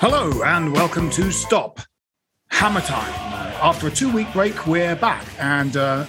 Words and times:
Hello 0.00 0.42
and 0.44 0.72
welcome 0.72 1.10
to 1.10 1.30
Stop 1.30 1.78
Hammer 2.48 2.80
Time. 2.80 3.12
After 3.60 3.88
a 3.88 3.90
two 3.90 4.10
week 4.10 4.32
break, 4.32 4.66
we're 4.66 4.96
back 4.96 5.26
and 5.38 5.76
uh, 5.76 6.06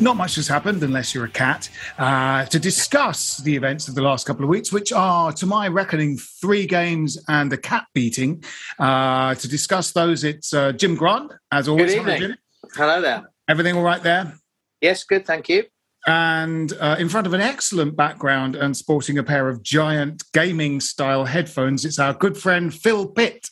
not 0.00 0.16
much 0.16 0.34
has 0.34 0.48
happened 0.48 0.82
unless 0.82 1.14
you're 1.14 1.26
a 1.26 1.30
cat 1.30 1.70
uh, 1.98 2.44
to 2.46 2.58
discuss 2.58 3.36
the 3.36 3.54
events 3.54 3.86
of 3.86 3.94
the 3.94 4.02
last 4.02 4.26
couple 4.26 4.42
of 4.42 4.48
weeks, 4.48 4.72
which 4.72 4.92
are, 4.92 5.32
to 5.34 5.46
my 5.46 5.68
reckoning, 5.68 6.18
three 6.18 6.66
games 6.66 7.16
and 7.28 7.52
a 7.52 7.56
cat 7.56 7.86
beating. 7.94 8.42
Uh, 8.80 9.36
to 9.36 9.46
discuss 9.46 9.92
those, 9.92 10.24
it's 10.24 10.52
uh, 10.52 10.72
Jim 10.72 10.96
Grant, 10.96 11.30
as 11.52 11.68
always. 11.68 11.94
Good 11.94 12.20
evening. 12.22 12.36
Hello 12.74 13.00
there. 13.00 13.30
Everything 13.46 13.76
all 13.76 13.84
right 13.84 14.02
there? 14.02 14.34
Yes, 14.80 15.04
good, 15.04 15.24
thank 15.24 15.48
you. 15.48 15.62
And 16.06 16.72
uh, 16.80 16.96
in 16.98 17.08
front 17.08 17.26
of 17.26 17.32
an 17.32 17.40
excellent 17.40 17.96
background 17.96 18.56
and 18.56 18.76
sporting 18.76 19.18
a 19.18 19.22
pair 19.22 19.48
of 19.48 19.62
giant 19.62 20.24
gaming 20.32 20.80
style 20.80 21.24
headphones, 21.24 21.84
it's 21.84 21.98
our 21.98 22.12
good 22.14 22.36
friend 22.36 22.74
Phil 22.74 23.06
Pitt. 23.08 23.48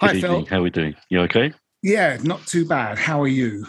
Hi, 0.00 0.12
Good 0.14 0.20
Phil. 0.22 0.30
evening. 0.32 0.46
How 0.46 0.58
are 0.58 0.62
we 0.62 0.70
doing? 0.70 0.94
You 1.08 1.20
okay? 1.22 1.52
Yeah, 1.82 2.18
not 2.22 2.46
too 2.46 2.64
bad. 2.64 2.98
How 2.98 3.20
are 3.22 3.28
you? 3.28 3.66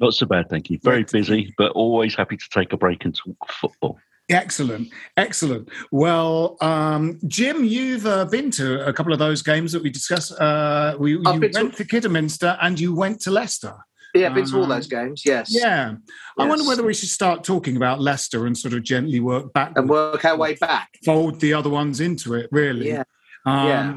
Not 0.00 0.14
so 0.14 0.26
bad, 0.26 0.48
thank 0.50 0.68
you. 0.70 0.78
Very 0.82 1.04
Great. 1.04 1.12
busy, 1.12 1.54
but 1.56 1.72
always 1.72 2.14
happy 2.14 2.36
to 2.36 2.48
take 2.50 2.72
a 2.72 2.76
break 2.76 3.04
and 3.04 3.14
talk 3.14 3.36
football. 3.50 3.98
Excellent, 4.28 4.88
excellent. 5.16 5.68
Well, 5.90 6.56
um, 6.60 7.18
Jim, 7.26 7.64
you've 7.64 8.06
uh, 8.06 8.24
been 8.26 8.50
to 8.52 8.86
a 8.86 8.92
couple 8.92 9.12
of 9.12 9.18
those 9.18 9.42
games 9.42 9.72
that 9.72 9.82
we 9.82 9.90
discussed. 9.90 10.32
Uh, 10.40 10.96
we, 10.98 11.12
you 11.12 11.22
went 11.22 11.52
to, 11.52 11.70
to- 11.70 11.84
Kidderminster 11.84 12.56
and 12.62 12.78
you 12.78 12.94
went 12.94 13.20
to 13.22 13.30
Leicester. 13.30 13.74
Yeah, 14.14 14.28
I've 14.28 14.34
been 14.34 14.46
to 14.46 14.56
all 14.58 14.66
those 14.66 14.86
games, 14.86 15.22
yes. 15.24 15.48
Yeah, 15.50 15.94
I 16.38 16.46
wonder 16.46 16.66
whether 16.66 16.82
we 16.82 16.94
should 16.94 17.08
start 17.08 17.44
talking 17.44 17.76
about 17.76 18.00
Leicester 18.00 18.46
and 18.46 18.56
sort 18.58 18.74
of 18.74 18.82
gently 18.82 19.20
work 19.20 19.52
back, 19.52 19.72
And 19.76 19.88
work 19.88 20.24
our 20.24 20.36
way 20.36 20.54
back. 20.54 20.88
fold 21.04 21.40
the 21.40 21.52
other 21.54 21.70
ones 21.70 22.00
into 22.00 22.34
it. 22.34 22.48
Really, 22.50 22.88
Yeah. 22.88 23.04
Um, 23.46 23.66
Yeah. 23.68 23.94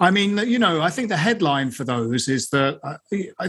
I 0.00 0.10
mean, 0.10 0.36
you 0.38 0.58
know, 0.58 0.80
I 0.80 0.90
think 0.90 1.08
the 1.08 1.16
headline 1.16 1.70
for 1.70 1.84
those 1.84 2.26
is 2.28 2.50
that 2.50 2.80
I, 2.82 2.96
I 3.38 3.48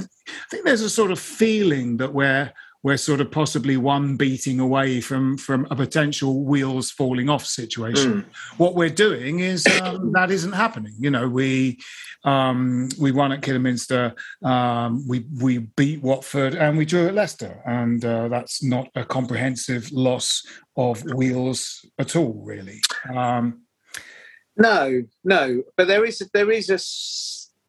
think 0.52 0.64
there's 0.64 0.82
a 0.84 0.90
sort 0.90 1.10
of 1.12 1.20
feeling 1.20 1.98
that 1.98 2.14
we're 2.14 2.52
we're 2.82 2.98
sort 2.98 3.20
of 3.20 3.30
possibly 3.30 3.76
one 3.76 4.16
beating 4.16 4.60
away 4.60 5.02
from 5.02 5.38
from 5.38 5.68
a 5.70 5.76
potential 5.76 6.46
wheels 6.46 6.92
falling 6.92 7.30
off 7.30 7.46
situation. 7.46 8.26
What 8.58 8.76
we're 8.76 8.90
doing 8.90 9.40
is 9.40 9.68
um, 9.82 10.12
that 10.16 10.32
isn't 10.32 10.54
happening. 10.54 10.94
You 10.98 11.12
know, 11.12 11.28
we 11.28 11.80
um, 12.24 12.90
we 13.00 13.12
won 13.12 13.32
at 13.32 13.42
Kidderminster, 13.42 14.14
um, 14.44 15.06
we 15.08 15.26
we 15.42 15.58
beat 15.58 16.02
Watford, 16.02 16.56
and 16.56 16.78
we 16.78 16.86
drew 16.86 17.08
at 17.08 17.16
Leicester, 17.16 17.62
and 17.66 18.04
uh, 18.04 18.28
that's 18.30 18.64
not 18.64 18.90
a 18.96 19.04
comprehensive 19.04 19.92
loss 19.92 20.46
of 20.78 21.04
wheels 21.16 21.86
at 21.98 22.16
all, 22.16 22.42
really. 22.46 22.82
Um, 23.14 23.64
No, 24.58 25.04
no, 25.24 25.64
but 25.78 25.88
there 25.88 26.06
is 26.06 26.22
there 26.34 26.52
is 26.52 26.70
a 26.70 26.78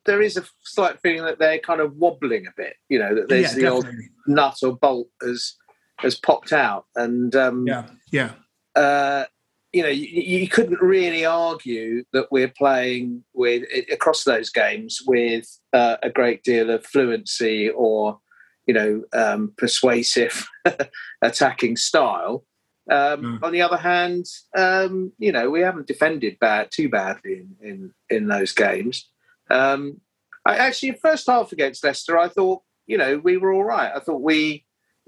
there 0.06 0.22
is 0.22 0.36
a 0.36 0.44
slight 0.62 1.00
feeling 1.02 1.24
that 1.24 1.38
they're 1.38 1.58
kind 1.58 1.80
of 1.80 1.96
wobbling 1.96 2.46
a 2.46 2.52
bit. 2.56 2.74
You 2.88 2.98
know 2.98 3.14
that 3.14 3.28
there's 3.28 3.56
yeah, 3.56 3.60
the 3.62 3.68
old 3.68 3.86
nut 4.26 4.58
or 4.62 4.76
bolt 4.76 5.08
has 5.22 5.54
has 5.98 6.16
popped 6.18 6.52
out, 6.52 6.86
and 6.96 7.34
um, 7.36 7.66
Yeah, 7.66 7.86
yeah. 8.10 8.32
uh, 8.74 9.24
you 9.72 9.82
know, 9.82 9.88
you, 9.88 10.06
you 10.40 10.48
couldn't 10.48 10.80
really 10.80 11.24
argue 11.24 12.04
that 12.12 12.32
we're 12.32 12.48
playing 12.48 13.22
with 13.34 13.64
across 13.92 14.24
those 14.24 14.50
games 14.50 15.00
with 15.06 15.46
uh, 15.72 15.96
a 16.02 16.10
great 16.10 16.42
deal 16.42 16.70
of 16.70 16.84
fluency 16.84 17.70
or, 17.70 18.18
you 18.66 18.74
know, 18.74 19.02
um, 19.12 19.52
persuasive 19.56 20.48
attacking 21.22 21.76
style. 21.76 22.44
Um, 22.90 23.20
Mm. 23.20 23.42
On 23.44 23.52
the 23.52 23.62
other 23.62 23.76
hand, 23.76 24.26
um, 24.56 25.12
you 25.18 25.30
know, 25.30 25.48
we 25.48 25.60
haven't 25.60 25.86
defended 25.86 26.38
bad 26.40 26.70
too 26.72 26.88
badly 26.88 27.34
in 27.34 27.56
in, 27.62 27.94
in 28.08 28.26
those 28.26 28.52
games. 28.52 29.08
Um, 29.50 30.00
I 30.46 30.56
actually, 30.56 30.92
first 30.92 31.26
half 31.26 31.52
against 31.52 31.84
Leicester, 31.84 32.18
I 32.18 32.28
thought, 32.28 32.62
you 32.86 32.96
know, 32.96 33.18
we 33.18 33.36
were 33.36 33.52
all 33.52 33.64
right. 33.64 33.92
I 33.94 34.00
thought 34.00 34.22
we 34.22 34.64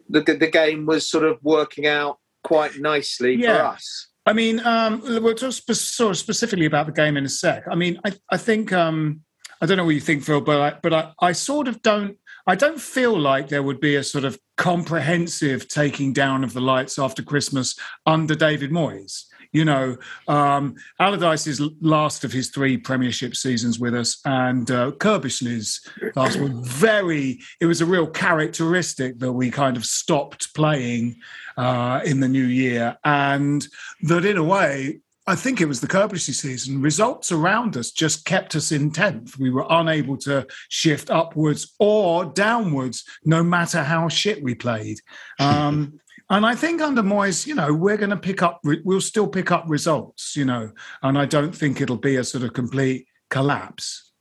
the 0.09 0.21
the 0.21 0.51
game 0.51 0.87
was 0.87 1.09
sort 1.09 1.25
of 1.25 1.39
working 1.43 1.87
out 1.87 2.19
quite 2.45 2.79
nicely 2.79 3.41
for 3.43 3.51
us. 3.51 4.09
I 4.25 4.33
mean, 4.33 4.61
um, 4.61 5.03
we'll 5.05 5.35
talk 5.35 5.53
spe- 5.53 5.73
sort 5.73 6.13
of 6.13 6.19
specifically 6.19 6.67
about 6.67 6.87
the 6.87 6.93
game 6.93 7.17
in 7.17 7.25
a 7.25 7.29
sec. 7.29 7.65
I 7.71 7.75
mean, 7.75 7.99
I, 8.05 8.13
I 8.31 8.37
think 8.37 8.73
um, 8.73 9.23
I 9.61 9.67
don't 9.67 9.77
know 9.77 9.85
what 9.85 9.95
you 9.95 10.01
think, 10.01 10.23
Phil, 10.23 10.41
but 10.41 10.61
I, 10.61 10.79
but 10.81 10.93
I, 10.93 11.13
I 11.21 11.33
sort 11.33 11.69
of 11.69 11.83
don't. 11.83 12.19
I 12.47 12.57
don't 12.57 12.81
feel 12.81 13.17
like 13.17 13.49
there 13.49 13.63
would 13.63 13.81
be 13.81 13.95
a 13.95 14.03
sort 14.03 14.25
of 14.25 14.39
comprehensive 14.57 15.69
taking 15.69 16.13
down 16.13 16.43
of 16.43 16.53
the 16.53 16.61
lights 16.61 16.99
after 16.99 17.23
Christmas 17.23 17.79
under 18.05 18.35
David 18.35 18.71
Moyes. 18.73 19.25
You 19.53 19.67
know, 19.67 19.97
um, 20.29 20.77
Allardyce 20.99 21.47
is 21.47 21.61
last 21.81 22.25
of 22.25 22.33
his 22.33 22.49
three 22.49 22.79
Premiership 22.79 23.37
seasons 23.37 23.79
with 23.79 23.95
us, 23.95 24.21
and 24.25 24.71
uh, 24.71 24.93
Curbishley's 24.93 25.87
last 26.17 26.41
one. 26.41 26.65
Very, 26.65 27.41
it 27.61 27.67
was 27.67 27.83
a 27.83 27.87
real 27.87 28.07
characteristic 28.07 29.19
that 29.19 29.33
we 29.33 29.51
kind 29.51 29.77
of 29.77 29.85
stopped 29.85 30.55
playing 30.55 31.17
uh, 31.59 32.01
in 32.05 32.21
the 32.21 32.29
new 32.29 32.45
year, 32.45 32.97
and 33.05 33.67
that 34.03 34.25
in 34.25 34.39
a 34.39 34.45
way, 34.45 35.01
I 35.27 35.37
think 35.37 35.61
it 35.61 35.67
was 35.67 35.81
the 35.81 35.87
Curbishley 35.87 36.35
season. 36.35 36.83
Results 36.83 37.31
around 37.31 37.77
us 37.77 37.93
just 37.93 38.25
kept 38.25 38.57
us 38.57 38.73
in 38.73 38.91
tenth. 38.91 39.39
We 39.39 39.51
were 39.51 39.67
unable 39.69 40.17
to 40.19 40.47
shift 40.69 41.11
upwards 41.11 41.75
or 41.79 42.25
downwards, 42.25 43.05
no 43.25 43.43
matter 43.43 43.83
how 43.83 44.09
shit 44.09 44.43
we 44.43 44.55
played. 44.55 44.99
Um, 45.39 46.01
and 46.33 46.47
I 46.47 46.55
think 46.55 46.81
under 46.81 47.03
Moyes, 47.03 47.47
you 47.47 47.55
know, 47.55 47.75
we're 47.75 47.99
going 47.99 48.11
to 48.11 48.17
pick 48.17 48.43
up. 48.43 48.61
We'll 48.65 49.03
still 49.03 49.29
pick 49.29 49.53
up 49.53 49.65
results, 49.69 50.35
you 50.35 50.47
know, 50.47 50.73
and 51.03 51.19
I 51.19 51.27
don't 51.27 51.55
think 51.55 51.83
it'll 51.83 51.99
be 51.99 52.17
a 52.17 52.25
sort 52.25 52.43
of 52.43 52.55
complete 52.55 53.07
collapse. 53.29 54.13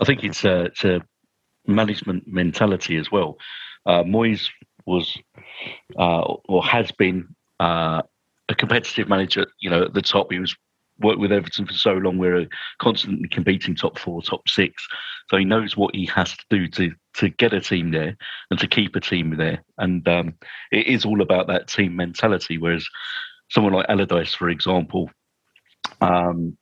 I 0.00 0.06
think 0.06 0.24
it's 0.24 0.44
a, 0.44 0.64
it's 0.64 0.84
a 0.84 1.02
management 1.66 2.26
mentality 2.26 2.96
as 2.96 3.12
well. 3.12 3.36
Uh, 3.84 4.02
Moyes 4.02 4.48
was 4.86 5.18
uh, 5.98 6.22
or 6.48 6.64
has 6.64 6.90
been 6.92 7.28
uh, 7.60 8.00
a 8.48 8.54
competitive 8.54 9.10
manager. 9.10 9.46
You 9.60 9.68
know, 9.68 9.82
at 9.82 9.92
the 9.92 10.00
top, 10.00 10.32
he 10.32 10.38
was 10.38 10.56
worked 10.98 11.20
with 11.20 11.30
Everton 11.30 11.66
for 11.66 11.74
so 11.74 11.92
long. 11.92 12.16
We're 12.16 12.48
constantly 12.78 13.28
competing 13.28 13.74
top 13.74 13.98
four, 13.98 14.22
top 14.22 14.48
six. 14.48 14.86
So 15.30 15.36
he 15.36 15.44
knows 15.44 15.76
what 15.76 15.94
he 15.94 16.06
has 16.06 16.36
to 16.36 16.44
do 16.50 16.68
to 16.68 16.92
to 17.14 17.28
get 17.28 17.52
a 17.52 17.60
team 17.60 17.90
there 17.92 18.16
and 18.50 18.58
to 18.60 18.66
keep 18.66 18.96
a 18.96 19.00
team 19.00 19.36
there. 19.36 19.62
And 19.78 20.06
um, 20.08 20.34
it 20.72 20.86
is 20.86 21.04
all 21.04 21.22
about 21.22 21.46
that 21.46 21.68
team 21.68 21.96
mentality. 21.96 22.58
Whereas 22.58 22.86
someone 23.50 23.72
like 23.72 23.86
Allardyce, 23.88 24.34
for 24.34 24.48
example, 24.48 25.10
um, 26.00 26.56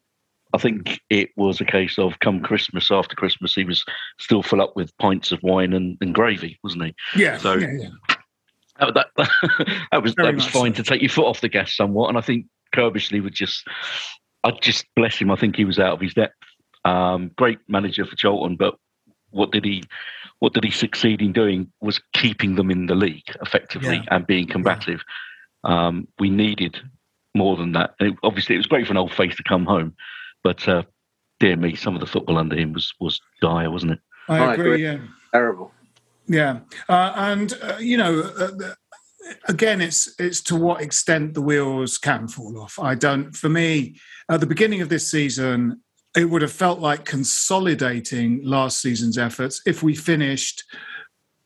I 0.55 0.59
think 0.59 1.01
it 1.09 1.31
was 1.37 1.61
a 1.61 1.65
case 1.65 1.99
of 1.99 2.19
come 2.19 2.43
Christmas, 2.43 2.91
after 2.91 3.17
Christmas, 3.17 3.55
he 3.55 3.65
was 3.65 3.85
still 4.21 4.43
full 4.43 4.61
up 4.61 4.77
with 4.77 4.97
pints 4.99 5.33
of 5.33 5.43
wine 5.43 5.73
and, 5.73 5.97
and 6.01 6.15
gravy, 6.15 6.59
wasn't 6.63 6.85
he? 6.85 6.95
Yeah. 7.17 7.39
So 7.39 7.55
yeah, 7.55 7.73
yeah. 7.73 8.91
that, 8.93 9.09
that, 9.17 9.31
that 9.93 10.03
was 10.03 10.13
Very 10.15 10.29
that 10.29 10.35
was 10.35 10.47
fine 10.47 10.75
so. 10.75 10.83
to 10.83 10.89
take 10.89 11.01
your 11.01 11.09
foot 11.09 11.27
off 11.27 11.41
the 11.41 11.49
gas 11.49 11.75
somewhat. 11.75 12.09
And 12.11 12.19
I 12.19 12.21
think 12.21 12.47
Curbishley 12.75 13.23
would 13.23 13.35
just, 13.35 13.67
I 14.45 14.51
just 14.51 14.85
bless 14.95 15.17
him. 15.17 15.31
I 15.31 15.37
think 15.37 15.57
he 15.57 15.65
was 15.65 15.79
out 15.79 15.95
of 15.95 16.01
his 16.01 16.15
depth. 16.15 16.35
Um, 16.85 17.31
great 17.37 17.59
manager 17.69 18.05
for 18.05 18.17
Charlton, 18.17 18.57
but 18.57 18.75
what 19.31 19.51
did 19.53 19.65
he, 19.65 19.85
what 20.41 20.53
did 20.53 20.65
he 20.65 20.71
succeed 20.71 21.23
in 21.23 21.33
doing 21.33 21.71
was 21.81 22.01
keeping 22.13 22.57
them 22.57 22.71
in 22.71 22.87
the 22.87 22.95
league 22.95 23.35
effectively 23.41 23.97
Yeah. 23.97 24.05
and 24.11 24.27
being 24.27 24.47
combative. 24.49 25.03
Um, 25.65 26.09
we 26.19 26.29
needed 26.29 26.77
more 27.35 27.57
than 27.57 27.73
that. 27.73 27.95
And 28.01 28.13
it- 28.13 28.19
obviously, 28.23 28.57
it 28.57 28.59
was 28.59 28.67
great 28.67 28.87
for 28.87 28.93
an 28.93 28.97
old 28.99 29.13
face 29.15 29.37
to 29.37 29.43
come 29.45 29.65
home, 29.65 29.95
but 30.43 30.67
uh, 30.69 30.83
dear 31.41 31.57
me, 31.57 31.77
some 31.77 31.95
of 31.95 32.01
the 32.01 32.07
football 32.07 32.37
under 32.39 32.57
him 32.57 32.73
was 32.73 32.93
was 33.01 33.21
dire, 33.41 33.71
wasn't 33.71 33.93
it? 33.93 34.01
I 34.29 34.39
I 34.39 34.53
agree. 34.55 34.67
agree. 34.67 34.83
Yeah. 34.85 34.99
Terrible. 35.33 35.73
Yeah, 36.27 36.61
uh, 36.89 37.13
and 37.17 37.53
uh, 37.63 37.77
you 37.81 37.97
know, 37.97 38.21
uh, 38.21 38.47
the- 38.61 38.77
again, 39.49 39.81
it's 39.81 40.15
it's 40.19 40.41
to 40.43 40.57
what 40.57 40.81
extent 40.83 41.35
the 41.35 41.43
wheels 41.43 41.97
can 41.99 42.29
fall 42.29 42.61
off. 42.61 42.79
I 42.79 42.95
don't. 42.97 43.35
For 43.37 43.49
me, 43.49 43.97
at 44.29 44.41
the 44.41 44.47
beginning 44.47 44.83
of 44.83 44.89
this 44.89 45.11
season, 45.11 45.81
it 46.17 46.27
would 46.27 46.43
have 46.43 46.53
felt 46.53 46.79
like 46.79 47.05
consolidating 47.05 48.41
last 48.45 48.81
season's 48.81 49.17
efforts 49.17 49.63
if 49.67 49.83
we 49.83 49.95
finished 49.95 50.65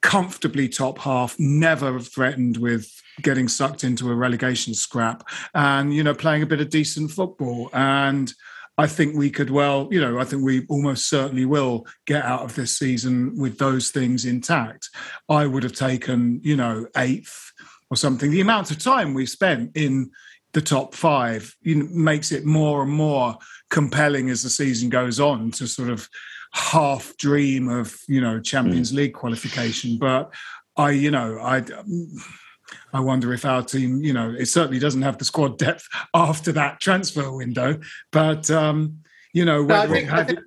comfortably 0.03 0.69
top 0.69 0.99
half, 0.99 1.37
never 1.39 1.99
threatened 2.01 2.57
with 2.59 2.91
getting 3.23 3.49
sucked 3.49 3.83
into 3.83 4.11
a 4.11 4.15
relegation 4.15 4.75
scrap, 4.75 5.27
and 5.55 5.95
you 5.95 6.03
know, 6.03 6.15
playing 6.15 6.43
a 6.43 6.47
bit 6.47 6.61
of 6.61 6.71
decent 6.71 7.11
football 7.11 7.71
and. 7.73 8.33
I 8.79 8.87
think 8.87 9.17
we 9.17 9.31
could 9.31 9.49
well, 9.49 9.89
you 9.91 10.03
know, 10.03 10.19
I 10.19 10.25
think 10.25 10.45
we 10.45 10.67
almost 10.69 11.09
certainly 11.09 11.47
will 11.47 11.87
get 12.07 12.27
out 12.27 12.43
of 12.43 12.55
this 12.55 12.77
season 12.77 13.35
with 13.35 13.57
those 13.57 13.91
things 13.91 14.27
intact. 14.27 14.91
I 15.31 15.47
would 15.47 15.63
have 15.63 15.73
taken, 15.73 16.41
you 16.43 16.57
know, 16.57 16.87
eighth 16.95 17.53
or 17.91 17.97
something. 17.97 18.31
The 18.31 18.43
amount 18.43 18.71
of 18.71 18.79
time 18.79 19.15
we've 19.15 19.31
spent 19.31 19.75
in 19.77 20.11
the 20.56 20.62
top 20.62 20.94
five 20.94 21.55
you 21.61 21.75
know, 21.75 21.87
makes 21.93 22.32
it 22.32 22.47
more 22.47 22.81
and 22.82 22.91
more 22.91 23.37
compelling 23.69 24.31
as 24.31 24.43
the 24.43 24.49
season 24.49 24.88
goes 24.88 25.20
on 25.20 25.50
to 25.50 25.67
sort 25.67 25.91
of 25.91 26.08
half 26.53 27.14
dream 27.19 27.69
of, 27.69 27.94
you 28.08 28.23
know, 28.23 28.41
Champions 28.41 28.91
League 28.94 29.12
qualification. 29.12 29.99
But 29.99 30.32
I, 30.76 30.91
you 30.93 31.11
know, 31.11 31.38
I. 31.41 31.62
I 32.93 32.99
wonder 32.99 33.32
if 33.32 33.44
our 33.44 33.62
team, 33.62 34.03
you 34.03 34.12
know, 34.12 34.35
it 34.37 34.47
certainly 34.47 34.81
doesn't 34.81 35.03
have 35.03 35.19
the 35.19 35.25
squad 35.25 35.56
depth 35.56 35.87
after 36.14 36.50
that 36.53 36.81
transfer 36.81 37.31
window. 37.31 37.79
But 38.11 38.50
um, 38.50 39.00
you 39.32 39.44
know, 39.44 39.62
No, 39.62 39.75
I 39.75 39.87
whether 39.87 39.94
think- 39.94 40.08
it 40.08 40.12
I 40.14 40.25
think- 40.25 40.41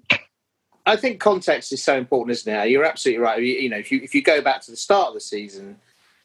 I 0.85 0.95
think 0.95 1.19
context 1.21 1.71
is 1.71 1.83
so 1.83 1.95
important, 1.97 2.31
isn't 2.31 2.51
it? 2.53 2.69
You're 2.71 2.83
absolutely 2.83 3.23
right. 3.23 3.39
You, 3.41 3.53
you 3.53 3.69
know, 3.69 3.77
if 3.77 3.91
you 3.91 4.01
if 4.03 4.13
you 4.15 4.21
go 4.23 4.41
back 4.41 4.61
to 4.63 4.71
the 4.71 4.77
start 4.77 5.09
of 5.09 5.13
the 5.13 5.19
season, 5.21 5.77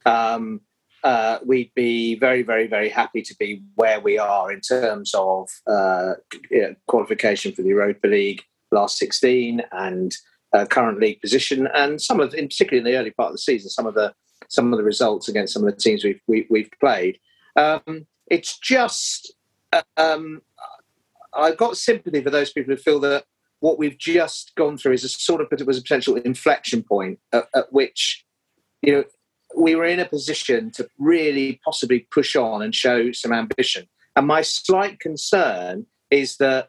um, 0.06 0.62
uh, 1.04 1.38
we'd 1.44 1.72
be 1.74 2.18
very, 2.18 2.42
very, 2.42 2.66
very 2.66 2.88
happy 2.88 3.20
to 3.22 3.36
be 3.38 3.62
where 3.74 4.00
we 4.00 4.18
are 4.18 4.50
in 4.50 4.60
terms 4.60 5.14
of 5.14 5.48
uh, 5.66 6.14
you 6.50 6.62
know, 6.62 6.74
qualification 6.88 7.52
for 7.52 7.62
the 7.62 7.68
Europa 7.68 8.06
League 8.08 8.42
last 8.72 8.98
16 8.98 9.62
and 9.72 10.16
uh, 10.54 10.64
current 10.64 10.98
league 10.98 11.20
position, 11.20 11.68
and 11.74 12.00
some 12.00 12.20
of, 12.20 12.34
in 12.34 12.48
particularly 12.48 12.78
in 12.78 12.92
the 12.92 12.98
early 12.98 13.10
part 13.10 13.28
of 13.28 13.34
the 13.34 13.38
season, 13.38 13.68
some 13.68 13.86
of 13.86 13.94
the 13.94 14.12
some 14.48 14.72
of 14.72 14.78
the 14.78 14.84
results 14.84 15.28
against 15.28 15.52
some 15.52 15.66
of 15.66 15.74
the 15.74 15.80
teams 15.80 16.04
we've 16.04 16.20
we, 16.26 16.46
we've 16.48 16.70
played. 16.80 17.18
Um, 17.56 18.06
it's 18.30 18.58
just 18.58 19.34
um, 19.96 20.42
I've 21.34 21.56
got 21.56 21.76
sympathy 21.76 22.22
for 22.22 22.30
those 22.30 22.52
people 22.52 22.74
who 22.74 22.80
feel 22.80 23.00
that 23.00 23.24
what 23.60 23.78
we've 23.78 23.98
just 23.98 24.52
gone 24.56 24.78
through 24.78 24.92
is 24.92 25.04
a 25.04 25.08
sort 25.08 25.40
of 25.40 25.48
it 25.50 25.66
was 25.66 25.78
a 25.78 25.82
potential 25.82 26.16
inflection 26.16 26.82
point 26.82 27.18
at, 27.32 27.48
at 27.54 27.72
which 27.72 28.24
you 28.82 28.92
know 28.92 29.04
we 29.56 29.74
were 29.74 29.84
in 29.84 30.00
a 30.00 30.08
position 30.08 30.70
to 30.72 30.88
really 30.98 31.60
possibly 31.64 32.00
push 32.10 32.36
on 32.36 32.62
and 32.62 32.74
show 32.74 33.12
some 33.12 33.32
ambition. 33.32 33.86
And 34.16 34.26
my 34.26 34.42
slight 34.42 35.00
concern 35.00 35.86
is 36.10 36.36
that 36.36 36.68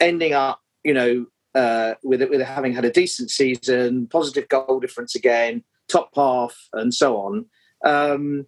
ending 0.00 0.32
up, 0.32 0.60
you 0.82 0.94
know, 0.94 1.26
uh, 1.54 1.94
with 2.02 2.22
with 2.28 2.40
having 2.40 2.72
had 2.72 2.84
a 2.84 2.90
decent 2.90 3.30
season, 3.30 4.06
positive 4.08 4.48
goal 4.48 4.80
difference 4.80 5.14
again, 5.14 5.62
top 5.88 6.10
half, 6.14 6.68
and 6.72 6.92
so 6.92 7.16
on. 7.16 7.46
Um, 7.84 8.46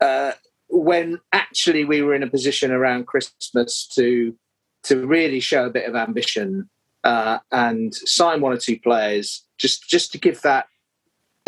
uh, 0.00 0.32
when 0.68 1.18
actually 1.32 1.84
we 1.84 2.02
were 2.02 2.14
in 2.14 2.22
a 2.22 2.30
position 2.30 2.70
around 2.70 3.06
Christmas 3.06 3.86
to 3.94 4.36
to 4.84 5.06
really 5.06 5.40
show 5.40 5.66
a 5.66 5.70
bit 5.70 5.88
of 5.88 5.96
ambition 5.96 6.68
uh, 7.04 7.38
and 7.50 7.94
sign 7.94 8.40
one 8.40 8.52
or 8.52 8.58
two 8.58 8.78
players 8.78 9.44
just 9.58 9.88
just 9.88 10.12
to 10.12 10.18
give 10.18 10.40
that 10.42 10.66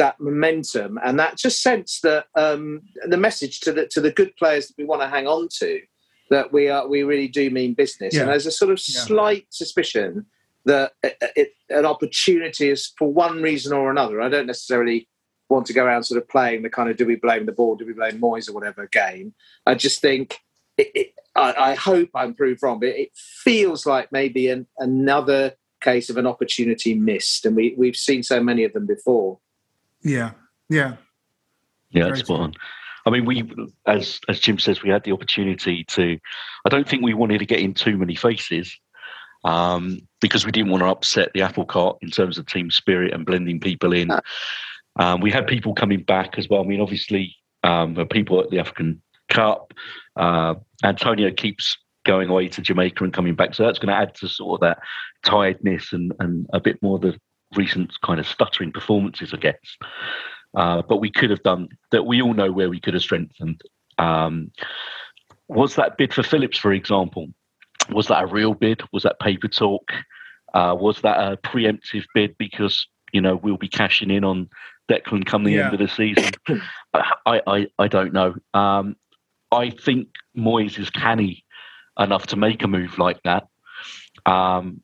that 0.01 0.19
momentum 0.19 0.99
and 1.05 1.19
that 1.21 1.37
just 1.37 1.63
sense 1.63 2.01
that 2.03 2.25
um, 2.35 2.81
the 3.07 3.19
message 3.19 3.61
to 3.61 3.71
the 3.71 3.87
to 3.87 4.01
the 4.01 4.11
good 4.11 4.35
players 4.37 4.67
that 4.67 4.79
we 4.79 4.85
want 4.85 5.03
to 5.03 5.09
hang 5.09 5.27
on 5.27 5.47
to 5.61 5.79
that 6.31 6.53
we 6.55 6.69
are 6.69 6.89
we 6.89 7.03
really 7.03 7.29
do 7.29 7.51
mean 7.51 7.75
business 7.75 8.15
Yeah. 8.15 8.23
and 8.23 8.31
there's 8.31 8.47
a 8.47 8.51
sort 8.51 8.71
of 8.73 8.79
Yeah. 8.89 9.01
slight 9.03 9.47
suspicion 9.51 10.25
that 10.65 10.93
it, 11.03 11.17
it, 11.37 11.51
an 11.69 11.85
opportunity 11.85 12.71
is 12.71 12.93
for 12.99 13.13
one 13.13 13.43
reason 13.43 13.73
or 13.73 13.91
another. 13.91 14.21
I 14.23 14.29
don't 14.29 14.47
necessarily 14.47 15.07
want 15.51 15.67
to 15.67 15.73
go 15.75 15.85
around 15.85 16.05
sort 16.05 16.21
of 16.23 16.29
playing 16.29 16.63
the 16.63 16.71
kind 16.71 16.89
of 16.91 16.97
do 16.97 17.05
we 17.07 17.17
blame 17.17 17.45
the 17.47 17.53
ball, 17.53 17.77
do 17.77 17.87
we 17.87 17.93
blame 17.93 18.21
Moyes 18.21 18.49
or 18.49 18.53
whatever 18.55 18.87
game. 18.87 19.35
I 19.67 19.75
just 19.75 20.01
think 20.01 20.39
it, 20.79 20.91
it, 20.95 21.15
I, 21.37 21.53
I 21.71 21.75
hope 21.75 22.09
I'm 22.15 22.35
proved 22.35 22.63
wrong, 22.63 22.81
but 22.81 22.89
it 23.05 23.11
feels 23.45 23.85
like 23.85 24.13
maybe 24.13 24.49
an, 24.49 24.67
another 24.79 25.55
case 25.83 26.09
of 26.11 26.17
an 26.17 26.27
opportunity 26.27 26.95
missed, 26.95 27.45
and 27.47 27.55
we 27.57 27.75
we've 27.77 27.97
seen 27.97 28.23
so 28.23 28.43
many 28.43 28.65
of 28.65 28.73
them 28.73 28.87
before. 28.87 29.39
Yeah, 30.03 30.33
yeah, 30.69 30.97
Yeah, 31.91 32.05
Very 32.05 32.11
that's 32.11 32.21
spot 32.21 32.41
on. 32.41 32.55
I 33.07 33.11
mean, 33.11 33.25
we, 33.25 33.51
as 33.87 34.21
as 34.29 34.41
Jim 34.41 34.59
says, 34.59 34.83
we 34.83 34.91
had 34.91 35.05
the 35.05 35.13
opportunity 35.13 35.85
to. 35.85 36.19
I 36.65 36.69
don't 36.69 36.89
think 36.89 37.03
we 37.03 37.15
wanted 37.15 37.39
to 37.39 37.47
get 37.47 37.61
in 37.61 37.75
too 37.75 37.97
many 37.97 38.15
faces, 38.15 38.77
um, 39.45 40.01
because 40.21 40.45
we 40.45 40.53
didn't 40.53 40.71
want 40.71 40.83
to 40.83 40.89
upset 40.89 41.31
the 41.33 41.43
apple 41.43 41.65
cart 41.65 41.97
in 42.03 42.11
terms 42.11 42.39
of 42.39 42.47
team 42.47 42.71
spirit 42.71 43.13
and 43.13 43.25
blending 43.27 43.61
people 43.61 43.93
in. 43.93 44.11
Um, 44.97 45.21
we 45.21 45.31
had 45.31 45.47
people 45.47 45.75
coming 45.75 46.03
back 46.03 46.37
as 46.37 46.49
well. 46.49 46.63
I 46.63 46.67
mean, 46.67 46.81
obviously, 46.81 47.35
um, 47.63 47.95
the 47.95 48.05
people 48.05 48.41
at 48.41 48.51
the 48.51 48.59
African 48.59 49.01
Cup. 49.31 49.73
Uh, 50.17 50.57
Antonio 50.85 51.31
keeps 51.31 51.79
going 52.05 52.29
away 52.29 52.49
to 52.49 52.61
Jamaica 52.61 53.05
and 53.05 53.13
coming 53.13 53.35
back, 53.35 53.55
so 53.55 53.65
that's 53.65 53.79
going 53.79 53.95
to 53.95 54.01
add 54.01 54.15
to 54.17 54.29
sort 54.29 54.61
of 54.61 54.61
that 54.61 54.79
tiredness 55.25 55.93
and 55.93 56.13
and 56.19 56.47
a 56.53 56.61
bit 56.61 56.83
more 56.83 56.99
the 56.99 57.19
recent 57.57 57.93
kind 58.03 58.21
of 58.21 58.27
stuttering 58.27 58.73
performances, 58.73 59.33
I 59.35 59.39
guess. 59.39 59.57
Uh, 60.55 60.83
but 60.89 60.99
we 60.99 61.11
could 61.11 61.31
have 61.31 61.43
done 61.43 61.69
that. 61.93 62.05
We 62.05 62.23
all 62.23 62.35
know 62.35 62.51
where 62.51 62.69
we 62.69 62.81
could 62.81 62.95
have 62.95 63.03
strengthened. 63.03 63.63
Um, 63.99 64.51
was 65.49 65.77
that 65.77 65.97
bid 65.97 66.13
for 66.15 66.23
Phillips, 66.23 66.59
for 66.59 66.73
example? 66.73 67.29
Was 67.91 68.07
that 68.09 68.23
a 68.23 68.27
real 68.27 68.55
bid? 68.55 68.83
Was 68.93 69.03
that 69.05 69.21
paper 69.21 69.49
talk? 69.49 69.93
Uh, 70.55 70.75
was 70.79 71.01
that 71.03 71.19
a 71.19 71.37
preemptive 71.37 72.05
bid 72.15 72.37
because 72.39 72.87
you 73.13 73.21
know 73.21 73.37
we'll 73.37 73.57
be 73.57 73.69
cashing 73.69 74.11
in 74.11 74.25
on 74.25 74.49
Declan 74.91 75.25
come 75.25 75.45
the 75.45 75.53
Yeah. 75.53 75.65
end 75.67 75.75
of 75.75 75.81
the 75.81 75.89
season? 75.89 76.33
I, 77.27 77.41
I 77.47 77.67
I 77.79 77.89
don't 77.89 78.13
know. 78.13 78.35
Um, 78.55 78.97
I 79.53 79.71
think 79.71 80.09
Moyes 80.37 80.79
is 80.79 80.91
canny 80.91 81.45
enough 81.99 82.29
to 82.29 82.37
make 82.37 82.63
a 82.63 82.69
move 82.69 82.99
like 82.99 83.21
that. 83.25 83.45
Um, 84.27 84.83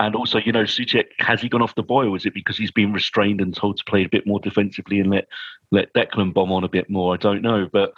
and 0.00 0.16
also, 0.16 0.38
you 0.38 0.52
know, 0.52 0.64
Souček, 0.64 1.06
has 1.18 1.40
he 1.40 1.48
gone 1.48 1.62
off 1.62 1.76
the 1.76 1.82
boil? 1.82 2.14
Is 2.14 2.26
it 2.26 2.34
because 2.34 2.56
he's 2.56 2.72
been 2.72 2.92
restrained 2.92 3.40
and 3.40 3.54
told 3.54 3.78
to 3.78 3.84
play 3.84 4.04
a 4.04 4.08
bit 4.08 4.26
more 4.26 4.40
defensively 4.40 4.98
and 4.98 5.10
let 5.10 5.28
let 5.70 5.92
Declan 5.94 6.34
bomb 6.34 6.52
on 6.52 6.64
a 6.64 6.68
bit 6.68 6.90
more? 6.90 7.14
I 7.14 7.16
don't 7.16 7.42
know, 7.42 7.68
but 7.72 7.94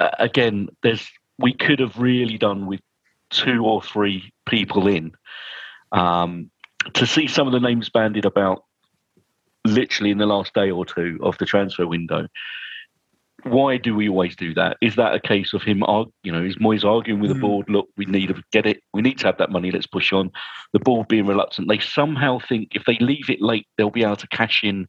uh, 0.00 0.10
again, 0.18 0.68
there's 0.82 1.08
we 1.38 1.52
could 1.52 1.78
have 1.78 1.96
really 1.98 2.36
done 2.36 2.66
with 2.66 2.80
two 3.30 3.64
or 3.64 3.80
three 3.80 4.32
people 4.46 4.88
in. 4.88 5.12
Um, 5.92 6.50
to 6.94 7.06
see 7.06 7.26
some 7.26 7.46
of 7.46 7.52
the 7.52 7.60
names 7.60 7.88
bandied 7.88 8.24
about, 8.24 8.64
literally 9.64 10.10
in 10.10 10.18
the 10.18 10.26
last 10.26 10.54
day 10.54 10.70
or 10.70 10.84
two 10.84 11.18
of 11.22 11.38
the 11.38 11.46
transfer 11.46 11.86
window. 11.86 12.26
Why 13.44 13.76
do 13.76 13.94
we 13.94 14.08
always 14.08 14.36
do 14.36 14.54
that? 14.54 14.76
Is 14.80 14.96
that 14.96 15.14
a 15.14 15.20
case 15.20 15.52
of 15.54 15.62
him, 15.62 15.82
you 16.22 16.32
know, 16.32 16.42
is 16.42 16.56
Moyes 16.56 16.84
arguing 16.84 17.20
with 17.20 17.30
the 17.30 17.36
Mm. 17.36 17.40
board? 17.40 17.70
Look, 17.70 17.88
we 17.96 18.04
need 18.04 18.28
to 18.28 18.42
get 18.52 18.66
it. 18.66 18.82
We 18.92 19.02
need 19.02 19.18
to 19.18 19.26
have 19.26 19.38
that 19.38 19.50
money. 19.50 19.70
Let's 19.70 19.86
push 19.86 20.12
on 20.12 20.30
the 20.72 20.78
board 20.78 21.08
being 21.08 21.26
reluctant, 21.26 21.68
they 21.68 21.78
somehow 21.78 22.38
think 22.38 22.74
if 22.74 22.84
they 22.84 22.96
leave 23.00 23.28
it 23.28 23.40
late, 23.40 23.66
they'll 23.76 23.90
be 23.90 24.04
able 24.04 24.16
to 24.16 24.28
cash 24.28 24.62
in 24.62 24.88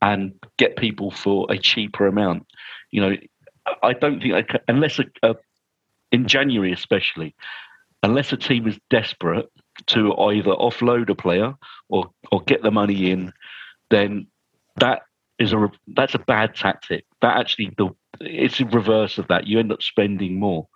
and 0.00 0.32
get 0.56 0.76
people 0.76 1.10
for 1.10 1.46
a 1.50 1.58
cheaper 1.58 2.06
amount. 2.06 2.46
You 2.90 3.00
know, 3.02 3.16
I 3.82 3.92
don't 3.92 4.20
think, 4.20 4.34
I 4.34 4.42
ca- 4.42 4.64
unless 4.68 4.98
a, 4.98 5.04
a, 5.22 5.36
in 6.12 6.26
January 6.26 6.72
especially, 6.72 7.34
unless 8.02 8.32
a 8.32 8.36
team 8.36 8.66
is 8.66 8.78
desperate 8.90 9.50
to 9.86 10.16
either 10.16 10.50
offload 10.52 11.10
a 11.10 11.14
player 11.14 11.54
or 11.88 12.10
or 12.32 12.42
get 12.42 12.62
the 12.62 12.70
money 12.70 13.10
in, 13.10 13.32
then 13.90 14.26
that 14.76 15.02
is 15.38 15.52
a 15.52 15.70
that's 15.88 16.14
a 16.14 16.18
bad 16.18 16.54
tactic. 16.54 17.04
That 17.22 17.36
actually 17.36 17.72
the 17.78 17.90
it's 18.20 18.58
the 18.58 18.64
reverse 18.66 19.18
of 19.18 19.28
that. 19.28 19.46
You 19.46 19.58
end 19.58 19.72
up 19.72 19.82
spending 19.82 20.38
more. 20.38 20.66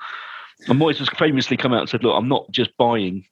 And 0.69 0.81
Moyes 0.81 0.99
has 0.99 1.09
famously 1.19 1.57
come 1.57 1.73
out 1.73 1.81
and 1.81 1.89
said, 1.89 2.05
"Look, 2.05 2.15
I'm 2.17 2.29
not 2.29 2.51
just 2.53 2.71
buying 2.77 3.25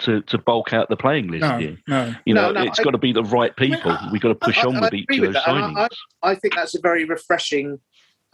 to, 0.00 0.22
to 0.22 0.38
bulk 0.38 0.72
out 0.72 0.88
the 0.88 0.96
playing 0.96 1.28
list 1.28 1.42
No, 1.42 1.58
here. 1.58 1.76
no. 1.86 2.14
You 2.24 2.32
know, 2.32 2.52
No, 2.52 2.62
no, 2.62 2.66
it's 2.70 2.80
I- 2.80 2.84
got 2.84 2.92
to 2.92 2.98
be 2.98 3.12
the 3.12 3.22
right 3.24 3.54
people. 3.54 3.90
I- 3.92 4.08
We've 4.10 4.22
got 4.22 4.28
to 4.30 4.34
push 4.34 4.56
I- 4.58 4.66
on 4.66 4.76
I 4.76 4.80
with 4.80 4.94
each 4.94 5.04
agree 5.10 5.26
of 5.26 5.34
those 5.34 5.42
signings. 5.42 5.88
I, 6.22 6.30
I 6.30 6.34
think 6.36 6.54
that's 6.54 6.74
a 6.74 6.80
very 6.80 7.04
refreshing 7.04 7.80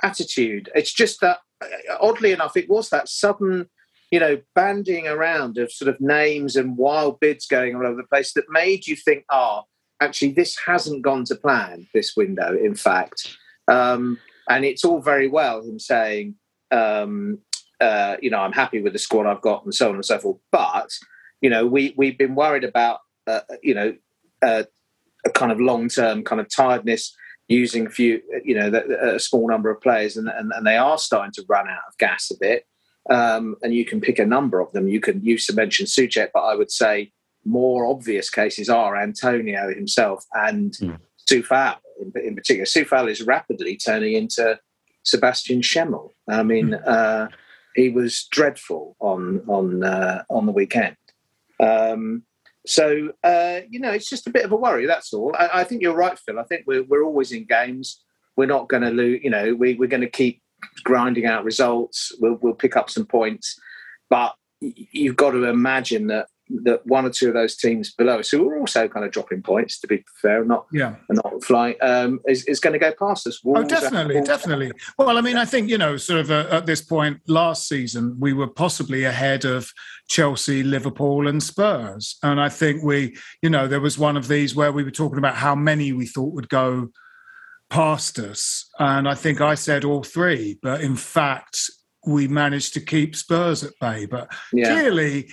attitude. 0.02 0.70
It's 0.76 0.92
just 0.92 1.20
that, 1.22 1.38
uh, 1.60 1.66
oddly 2.00 2.30
enough, 2.32 2.56
it 2.56 2.68
was 2.70 2.90
that 2.90 3.08
sudden, 3.08 3.68
you 4.12 4.20
know, 4.20 4.40
banding 4.54 5.08
around 5.08 5.58
of 5.58 5.72
sort 5.72 5.88
of 5.88 6.00
names 6.00 6.54
and 6.54 6.76
wild 6.76 7.18
bids 7.18 7.46
going 7.46 7.74
all 7.74 7.84
over 7.86 7.96
the 7.96 8.06
place 8.08 8.32
that 8.34 8.44
made 8.48 8.86
you 8.86 8.94
think, 8.94 9.24
oh, 9.30 9.62
actually, 10.00 10.32
this 10.32 10.56
hasn't 10.66 11.02
gone 11.02 11.24
to 11.24 11.34
plan 11.34 11.86
this 11.94 12.16
window. 12.16 12.56
In 12.56 12.74
fact, 12.74 13.36
um, 13.68 14.18
and 14.48 14.64
it's 14.64 14.84
all 14.84 15.00
very 15.00 15.28
well 15.28 15.62
him 15.62 15.78
saying, 15.78 16.34
um, 16.70 17.38
uh, 17.80 18.16
you 18.20 18.30
know, 18.30 18.38
I'm 18.38 18.52
happy 18.52 18.80
with 18.80 18.92
the 18.92 18.98
squad 18.98 19.26
I've 19.26 19.40
got, 19.40 19.64
and 19.64 19.74
so 19.74 19.88
on 19.88 19.94
and 19.96 20.04
so 20.04 20.18
forth. 20.18 20.38
But 20.52 20.90
you 21.40 21.50
know, 21.50 21.66
we 21.66 21.94
we've 21.96 22.18
been 22.18 22.34
worried 22.34 22.64
about, 22.64 23.00
uh, 23.26 23.40
you 23.62 23.74
know, 23.74 23.94
uh, 24.42 24.64
a 25.24 25.30
kind 25.30 25.52
of 25.52 25.60
long 25.60 25.88
term 25.88 26.24
kind 26.24 26.40
of 26.40 26.48
tiredness 26.48 27.14
using 27.48 27.88
few, 27.88 28.20
you 28.44 28.54
know, 28.54 28.72
a 29.02 29.20
small 29.20 29.48
number 29.48 29.70
of 29.70 29.80
players, 29.80 30.16
and, 30.16 30.28
and 30.28 30.52
and 30.52 30.66
they 30.66 30.76
are 30.76 30.98
starting 30.98 31.32
to 31.32 31.44
run 31.48 31.68
out 31.68 31.82
of 31.88 31.98
gas 31.98 32.30
a 32.30 32.34
bit. 32.38 32.64
Um, 33.08 33.54
and 33.62 33.72
you 33.72 33.84
can 33.84 34.00
pick 34.00 34.18
a 34.18 34.26
number 34.26 34.58
of 34.58 34.72
them. 34.72 34.88
You 34.88 34.98
can 34.98 35.24
use 35.24 35.46
to 35.46 35.52
mention 35.52 35.86
Souček, 35.86 36.30
but 36.34 36.40
I 36.40 36.56
would 36.56 36.72
say 36.72 37.12
more 37.46 37.86
obvious 37.86 38.28
cases 38.28 38.68
are 38.68 38.96
Antonio 38.96 39.72
himself 39.72 40.24
and 40.34 40.74
Mm. 40.74 40.98
Coufal 41.30 41.76
in, 42.00 42.12
in 42.22 42.34
particular. 42.34 42.64
Coufal 42.64 43.10
is 43.10 43.22
rapidly 43.22 43.76
turning 43.76 44.14
into 44.14 44.58
Sebastian 45.04 45.60
Schemmel. 45.60 46.10
I 46.28 46.42
mean, 46.42 46.74
uh, 46.74 47.28
he 47.74 47.88
was 47.88 48.26
dreadful 48.30 48.96
on 49.00 49.42
on 49.48 49.84
uh, 49.84 50.22
on 50.30 50.46
the 50.46 50.52
weekend. 50.52 50.96
Um, 51.60 52.24
so 52.66 53.12
uh, 53.22 53.60
you 53.70 53.80
know, 53.80 53.92
it's 53.92 54.08
just 54.08 54.26
a 54.26 54.30
bit 54.30 54.44
of 54.44 54.52
a 54.52 54.56
worry. 54.56 54.86
That's 54.86 55.12
all. 55.12 55.34
I, 55.38 55.60
I 55.60 55.64
think 55.64 55.82
you're 55.82 55.94
right, 55.94 56.18
Phil. 56.18 56.38
I 56.38 56.44
think 56.44 56.64
we're 56.66 56.84
we're 56.84 57.04
always 57.04 57.32
in 57.32 57.44
games. 57.44 58.02
We're 58.36 58.46
not 58.46 58.68
going 58.68 58.82
to 58.82 58.90
lose. 58.90 59.20
You 59.22 59.30
know, 59.30 59.54
we, 59.54 59.74
we're 59.74 59.88
going 59.88 60.02
to 60.02 60.10
keep 60.10 60.42
grinding 60.84 61.26
out 61.26 61.44
results. 61.44 62.12
We'll 62.20 62.38
we'll 62.42 62.54
pick 62.54 62.76
up 62.76 62.90
some 62.90 63.06
points, 63.06 63.58
but 64.10 64.34
you've 64.60 65.16
got 65.16 65.32
to 65.32 65.44
imagine 65.44 66.08
that 66.08 66.28
that 66.64 66.86
one 66.86 67.04
or 67.04 67.10
two 67.10 67.28
of 67.28 67.34
those 67.34 67.56
teams 67.56 67.92
below 67.92 68.20
us, 68.20 68.28
who 68.30 68.48
are 68.48 68.58
also 68.58 68.86
kind 68.86 69.04
of 69.04 69.10
dropping 69.10 69.42
points, 69.42 69.80
to 69.80 69.86
be 69.86 70.04
fair, 70.22 70.44
not 70.44 70.66
Yeah. 70.72 70.94
not 71.10 71.42
flying, 71.42 71.74
um, 71.82 72.20
is, 72.28 72.44
is 72.44 72.60
going 72.60 72.72
to 72.72 72.78
go 72.78 72.92
past 72.92 73.26
us. 73.26 73.40
Oh, 73.44 73.50
Wolves 73.52 73.72
are- 73.72 73.80
definitely, 73.80 74.20
definitely. 74.22 74.72
Well, 74.98 75.18
I 75.18 75.20
mean, 75.22 75.36
I 75.36 75.44
think 75.44 75.68
you 75.68 75.78
know, 75.78 75.96
sort 75.96 76.20
of 76.20 76.30
uh, 76.30 76.46
at 76.50 76.66
this 76.66 76.80
point 76.82 77.18
last 77.26 77.68
season, 77.68 78.16
we 78.20 78.32
were 78.32 78.46
possibly 78.46 79.04
ahead 79.04 79.44
of 79.44 79.68
Chelsea, 80.08 80.62
Liverpool, 80.62 81.26
and 81.26 81.42
Spurs, 81.42 82.16
and 82.22 82.40
I 82.40 82.48
think 82.48 82.82
we, 82.84 83.16
you 83.42 83.50
know, 83.50 83.66
there 83.66 83.80
was 83.80 83.98
one 83.98 84.16
of 84.16 84.28
these 84.28 84.54
where 84.54 84.70
we 84.72 84.84
were 84.84 84.90
talking 84.92 85.18
about 85.18 85.34
how 85.34 85.54
many 85.56 85.92
we 85.92 86.06
thought 86.06 86.32
would 86.34 86.48
go 86.48 86.90
past 87.70 88.18
us, 88.20 88.68
and 88.78 89.08
I 89.08 89.14
think 89.14 89.40
I 89.40 89.56
said 89.56 89.84
all 89.84 90.04
three, 90.04 90.58
but 90.62 90.80
in 90.80 90.94
fact, 90.96 91.58
we 92.06 92.28
managed 92.28 92.72
to 92.74 92.80
keep 92.80 93.16
Spurs 93.16 93.64
at 93.64 93.72
bay. 93.80 94.06
But 94.06 94.30
Yeah. 94.52 94.72
clearly. 94.72 95.28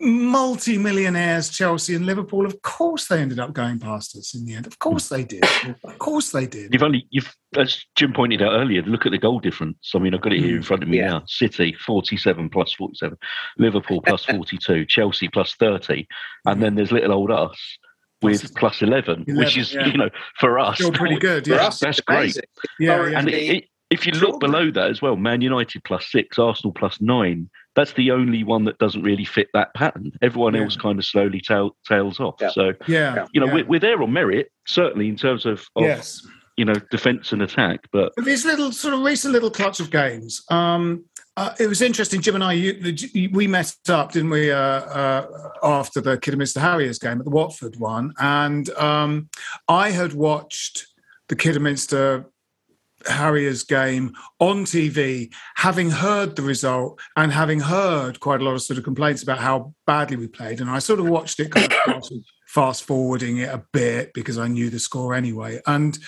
Multi-millionaires, 0.00 1.48
Chelsea 1.50 1.94
and 1.94 2.04
Liverpool. 2.06 2.44
Of 2.46 2.60
course, 2.62 3.06
they 3.08 3.20
ended 3.20 3.38
up 3.38 3.52
going 3.52 3.78
past 3.78 4.16
us 4.16 4.34
in 4.34 4.44
the 4.44 4.54
end. 4.54 4.66
Of 4.66 4.78
course, 4.78 5.08
they 5.08 5.24
did. 5.24 5.44
Of 5.84 5.98
course, 5.98 6.30
they 6.32 6.46
did. 6.46 6.72
You've 6.72 6.82
only, 6.82 7.06
you've 7.10 7.34
as 7.56 7.84
Jim 7.94 8.12
pointed 8.12 8.42
out 8.42 8.52
earlier, 8.52 8.82
look 8.82 9.06
at 9.06 9.12
the 9.12 9.18
goal 9.18 9.38
difference. 9.40 9.92
I 9.94 9.98
mean, 9.98 10.14
I've 10.14 10.20
got 10.20 10.32
it 10.32 10.40
here 10.40 10.56
in 10.56 10.62
front 10.62 10.82
of 10.82 10.88
me 10.88 10.98
Yeah. 10.98 11.06
now. 11.08 11.22
City 11.26 11.72
forty-seven 11.86 12.48
plus 12.50 12.72
forty-seven, 12.72 13.16
Liverpool 13.58 14.02
plus 14.02 14.24
forty-two, 14.26 14.84
Chelsea 14.86 15.28
plus 15.28 15.54
thirty, 15.54 16.06
and 16.46 16.62
then 16.62 16.74
there's 16.74 16.92
little 16.92 17.12
old 17.12 17.30
us 17.30 17.58
with 18.22 18.54
plus 18.56 18.82
eleven, 18.82 19.24
11, 19.28 19.36
which 19.36 19.56
is 19.56 19.74
yeah. 19.74 19.86
you 19.86 19.96
know 19.96 20.10
for 20.40 20.58
us 20.58 20.76
Still 20.76 20.92
pretty 20.92 21.18
good. 21.18 21.44
For 21.46 21.54
Yeah, 21.54 21.66
us, 21.66 21.78
That's 21.80 22.00
great. 22.00 22.18
amazing. 22.18 22.42
yeah, 22.80 23.08
yeah. 23.10 23.18
And 23.18 23.28
it, 23.28 23.34
it, 23.56 23.64
if 23.90 24.06
you 24.06 24.12
look 24.14 24.40
below 24.40 24.70
that 24.70 24.90
as 24.90 25.00
well, 25.02 25.14
Man 25.16 25.40
United 25.40 25.84
plus 25.84 26.06
six, 26.10 26.38
Arsenal 26.38 26.72
plus 26.72 27.00
nine. 27.00 27.48
That's 27.76 27.92
the 27.94 28.10
only 28.10 28.44
one 28.44 28.64
that 28.64 28.78
doesn't 28.78 29.02
really 29.02 29.24
fit 29.24 29.48
that 29.54 29.74
pattern. 29.74 30.12
Everyone 30.22 30.54
Yeah. 30.54 30.62
else 30.62 30.76
kind 30.76 30.98
of 30.98 31.04
slowly 31.04 31.40
tail, 31.40 31.76
tails 31.86 32.20
off. 32.20 32.36
Yeah. 32.40 32.50
So 32.50 32.72
yeah. 32.86 33.26
you 33.32 33.40
know 33.40 33.46
yeah. 33.46 33.54
we're, 33.54 33.66
we're 33.66 33.80
there 33.80 34.02
on 34.02 34.12
merit, 34.12 34.50
certainly 34.66 35.08
in 35.08 35.16
terms 35.16 35.44
of, 35.46 35.64
of 35.76 35.82
yes. 35.84 36.26
you 36.56 36.64
know 36.64 36.74
defence 36.90 37.32
and 37.32 37.42
attack. 37.42 37.80
But 37.92 38.12
But 38.16 38.24
these 38.24 38.44
little 38.44 38.72
sort 38.72 38.94
of 38.94 39.00
recent 39.00 39.32
little 39.32 39.50
clutch 39.50 39.80
of 39.80 39.90
games. 39.90 40.42
Um, 40.50 41.04
uh, 41.36 41.52
it 41.58 41.66
was 41.66 41.82
interesting. 41.82 42.20
Jim 42.20 42.36
and 42.36 42.44
I, 42.44 42.52
you, 42.52 42.72
the- 42.80 43.28
we 43.32 43.48
met 43.48 43.74
up, 43.88 44.12
didn't 44.12 44.30
we, 44.30 44.52
uh, 44.52 44.56
uh, 44.56 45.50
after 45.64 46.00
the 46.00 46.16
Kidderminster 46.16 46.60
Harriers 46.60 47.00
game 47.00 47.18
at 47.18 47.24
the 47.24 47.30
Watford 47.30 47.74
one, 47.80 48.12
and 48.20 48.70
um, 48.70 49.28
I 49.66 49.90
had 49.90 50.12
watched 50.12 50.86
the 51.28 51.34
Kidderminster 51.34 52.26
Harriers 53.06 53.64
game 53.64 54.14
on 54.38 54.64
TV, 54.64 55.32
having 55.56 55.90
heard 55.90 56.36
the 56.36 56.42
result 56.42 57.00
and 57.16 57.32
having 57.32 57.60
heard 57.60 58.20
quite 58.20 58.40
a 58.40 58.44
lot 58.44 58.54
of 58.54 58.62
sort 58.62 58.78
of 58.78 58.84
complaints 58.84 59.22
about 59.22 59.38
how 59.38 59.74
badly 59.86 60.16
we 60.16 60.28
played. 60.28 60.60
And 60.60 60.70
I 60.70 60.78
sort 60.78 61.00
of 61.00 61.08
watched 61.08 61.40
it 61.40 61.50
kind 61.50 61.72
of 61.72 61.72
fast, 61.84 62.14
fast 62.46 62.84
forwarding 62.84 63.38
it 63.38 63.48
a 63.48 63.62
bit 63.72 64.12
because 64.14 64.38
I 64.38 64.48
knew 64.48 64.70
the 64.70 64.78
score 64.78 65.14
anyway. 65.14 65.60
And 65.66 65.98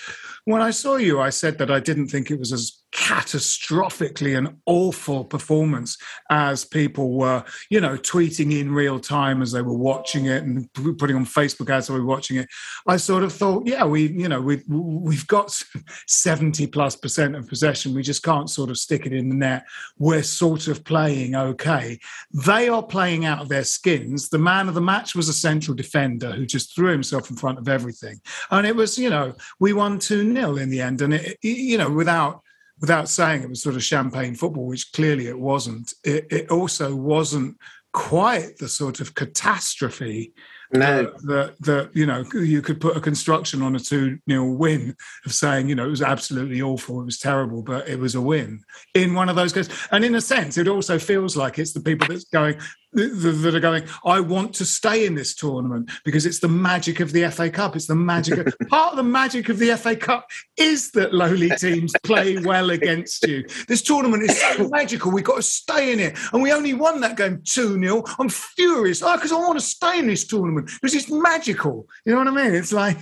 when 0.47 0.61
I 0.61 0.71
saw 0.71 0.95
you, 0.95 1.19
I 1.19 1.29
said 1.29 1.57
that 1.57 1.69
I 1.69 1.81
didn't 1.81 2.07
think 2.07 2.31
it 2.31 2.39
was 2.39 2.53
as 2.53 2.81
catastrophically 2.95 4.37
an 4.37 4.61
awful 4.65 5.25
performance 5.25 5.97
as 6.29 6.63
people 6.63 7.11
were, 7.17 7.43
you 7.69 7.81
know, 7.81 7.97
tweeting 7.97 8.57
in 8.57 8.71
real 8.71 8.97
time 8.97 9.41
as 9.41 9.51
they 9.51 9.61
were 9.61 9.77
watching 9.77 10.27
it 10.27 10.43
and 10.43 10.71
putting 10.73 11.17
on 11.17 11.25
Facebook 11.25 11.69
ads 11.69 11.89
while 11.89 11.99
we 11.99 12.05
were 12.05 12.09
watching 12.09 12.37
it. 12.37 12.47
I 12.87 12.95
sort 12.95 13.23
of 13.23 13.33
thought, 13.33 13.67
yeah, 13.67 13.83
we, 13.83 14.07
you 14.13 14.29
know, 14.29 14.39
we've 14.39 14.63
we've 14.69 15.27
got 15.27 15.61
seventy 16.07 16.65
plus 16.65 16.95
percent 16.95 17.35
of 17.35 17.49
possession. 17.49 17.93
We 17.93 18.01
just 18.01 18.23
can't 18.23 18.49
sort 18.49 18.69
of 18.69 18.77
stick 18.77 19.05
it 19.05 19.11
in 19.11 19.27
the 19.27 19.35
net. 19.35 19.65
We're 19.97 20.23
sort 20.23 20.69
of 20.69 20.85
playing 20.85 21.35
okay. 21.35 21.99
They 22.31 22.69
are 22.69 22.83
playing 22.83 23.25
out 23.25 23.41
of 23.41 23.49
their 23.49 23.65
skins. 23.65 24.29
The 24.29 24.39
man 24.39 24.69
of 24.69 24.75
the 24.75 24.81
match 24.81 25.13
was 25.13 25.27
a 25.27 25.33
central 25.33 25.75
defender 25.75 26.31
who 26.31 26.45
just 26.45 26.73
threw 26.73 26.91
himself 26.93 27.29
in 27.29 27.35
front 27.35 27.59
of 27.59 27.67
everything, 27.67 28.21
and 28.49 28.65
it 28.65 28.77
was, 28.77 28.97
you 28.97 29.09
know, 29.09 29.35
we 29.59 29.73
won 29.73 29.99
two 29.99 30.36
0 30.41 30.57
in 30.57 30.69
the 30.69 30.81
end, 30.81 31.01
and 31.01 31.13
it, 31.13 31.37
it- 31.41 31.57
you 31.57 31.77
know, 31.77 31.89
without 31.89 32.41
without 32.79 33.09
saying 33.09 33.41
it 33.41 33.49
was 33.49 33.61
sort 33.63 33.75
of 33.75 33.83
champagne 33.83 34.35
football, 34.35 34.67
which 34.67 34.91
clearly 34.93 35.27
it 35.27 35.39
wasn't. 35.39 35.93
It, 36.03 36.27
it 36.31 36.51
also 36.51 36.95
wasn't 36.95 37.57
quite 37.91 38.57
the 38.59 38.69
sort 38.69 38.99
of 38.99 39.15
catastrophe 39.15 40.33
No, 40.73 41.13
that 41.23 41.55
that 41.61 41.91
you 41.93 42.05
know 42.05 42.25
you 42.33 42.61
could 42.61 42.81
put 42.81 42.97
a 42.97 43.01
construction 43.01 43.61
on 43.61 43.75
a 43.75 43.79
2 43.79 44.19
0 44.29 44.51
win 44.51 44.95
of 45.25 45.33
saying 45.33 45.69
you 45.69 45.75
know 45.75 45.85
it 45.85 45.89
was 45.89 46.01
absolutely 46.01 46.61
awful 46.61 46.99
it 46.99 47.05
was 47.05 47.19
terrible 47.19 47.61
but 47.61 47.87
it 47.87 47.99
was 47.99 48.15
a 48.15 48.21
win. 48.21 48.61
In 48.93 49.13
one 49.13 49.29
of 49.29 49.37
those 49.37 49.53
games 49.53 49.69
and 49.91 50.03
in 50.03 50.15
a 50.15 50.21
sense 50.21 50.57
it 50.57 50.67
also 50.67 50.99
feels 50.99 51.37
like 51.37 51.57
it's 51.57 51.71
the 51.71 51.79
people 51.79 52.07
that's 52.09 52.25
going 52.25 52.59
th- 52.95 53.11
th- 53.21 53.35
that 53.35 53.55
are 53.55 53.59
going 53.59 53.83
i 54.05 54.19
want 54.19 54.53
to 54.53 54.65
stay 54.65 55.05
in 55.05 55.15
this 55.15 55.35
tournament 55.35 55.89
because 56.03 56.25
it's 56.25 56.39
the 56.39 56.47
magic 56.47 56.99
of 56.99 57.11
the 57.11 57.29
fa 57.29 57.49
cup. 57.49 57.75
It's 57.75 57.87
the 57.87 57.95
magic 57.95 58.39
of, 58.39 58.55
part 58.69 58.91
of 58.91 58.97
the 58.97 59.03
magic 59.03 59.49
of 59.49 59.59
the 59.59 59.75
fa 59.77 59.95
cup 59.95 60.29
is 60.57 60.91
that 60.91 61.13
lowly 61.13 61.49
teams 61.51 61.93
play 62.03 62.37
well 62.39 62.71
against 62.71 63.25
you. 63.27 63.45
This 63.67 63.81
tournament 63.81 64.23
is 64.23 64.39
so 64.39 64.67
magical 64.71 65.11
we've 65.11 65.23
got 65.23 65.37
to 65.37 65.43
stay 65.43 65.93
in 65.93 65.99
it. 65.99 66.17
And 66.33 66.41
we 66.41 66.51
only 66.51 66.73
won 66.73 66.99
that 67.01 67.17
game 67.17 67.37
2-0 67.39 68.15
i'm 68.19 68.29
furious. 68.29 69.01
Ah, 69.01 69.15
because 69.15 69.31
i 69.31 69.35
want 69.35 69.59
to 69.59 69.65
stay 69.65 69.99
in 69.99 70.07
this 70.07 70.25
tournament 70.25 70.56
because 70.61 70.95
it's 70.95 71.09
magical 71.11 71.87
you 72.05 72.11
know 72.13 72.19
what 72.19 72.27
i 72.27 72.31
mean 72.31 72.53
it's 72.53 72.73
like 72.73 72.97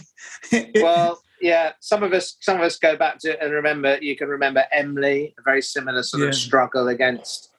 it- 0.52 0.72
well, 0.84 1.22
yeah. 1.42 1.74
Some 1.82 2.02
of 2.02 2.14
us, 2.14 2.38
some 2.40 2.58
of 2.58 2.64
us 2.64 2.78
go 2.78 2.96
back 2.96 3.20
to 3.20 3.40
and 3.44 3.52
remember. 3.52 3.98
You 4.02 4.16
can 4.16 4.30
remember 4.30 4.64
Emley, 4.76 5.34
a 5.38 5.42
very 5.44 5.62
similar 5.62 6.02
sort 6.02 6.24
Yeah. 6.24 6.30
of 6.30 6.36
struggle 6.36 6.88
against 6.88 7.50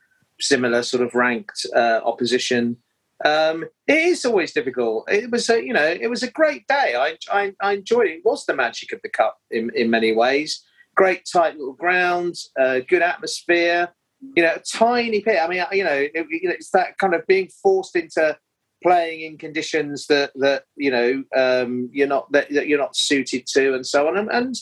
similar 0.41 0.83
sort 0.83 1.03
of 1.07 1.15
ranked 1.15 1.67
uh, 1.75 2.00
opposition. 2.05 2.79
Um, 3.25 3.65
it 3.87 3.97
is 3.99 4.25
always 4.25 4.53
difficult. 4.53 5.11
It 5.11 5.31
was, 5.31 5.49
a, 5.50 5.62
you 5.65 5.73
know, 5.73 5.87
it 5.87 6.09
was 6.09 6.23
a 6.23 6.31
great 6.31 6.67
day. 6.67 6.95
I, 6.97 7.17
I, 7.31 7.53
I 7.61 7.73
enjoyed 7.75 8.07
it. 8.09 8.15
It 8.19 8.25
was 8.25 8.45
the 8.47 8.57
magic 8.57 8.93
of 8.93 9.00
the 9.03 9.09
cup 9.11 9.37
in, 9.50 9.71
in 9.75 9.91
many 9.91 10.12
ways. 10.15 10.65
Great 10.97 11.29
tight 11.31 11.57
little 11.57 11.75
ground, 11.75 12.35
uh, 12.59 12.81
good 12.88 13.03
atmosphere. 13.03 13.91
You 14.37 14.43
know, 14.43 14.55
a 14.55 14.61
tiny 14.61 15.21
bit. 15.21 15.38
I 15.41 15.47
mean, 15.49 15.62
you 15.73 15.85
know, 15.85 15.93
it, 15.93 16.12
you 16.31 16.49
know, 16.49 16.55
it's 16.55 16.71
that 16.71 16.97
kind 16.99 17.15
of 17.15 17.26
being 17.26 17.49
forced 17.62 17.95
into 17.95 18.37
playing 18.83 19.23
in 19.23 19.38
conditions 19.38 20.06
that 20.06 20.33
that 20.37 20.64
you 20.76 20.90
know 20.90 21.25
um, 21.37 21.88
you're 21.92 22.06
not 22.06 22.30
that, 22.33 22.49
that 22.50 22.68
you're 22.68 22.78
not 22.78 22.97
suited 22.97 23.47
to, 23.49 23.75
and 23.75 23.87
so 23.87 24.09
on. 24.09 24.16
And, 24.16 24.30
and 24.30 24.54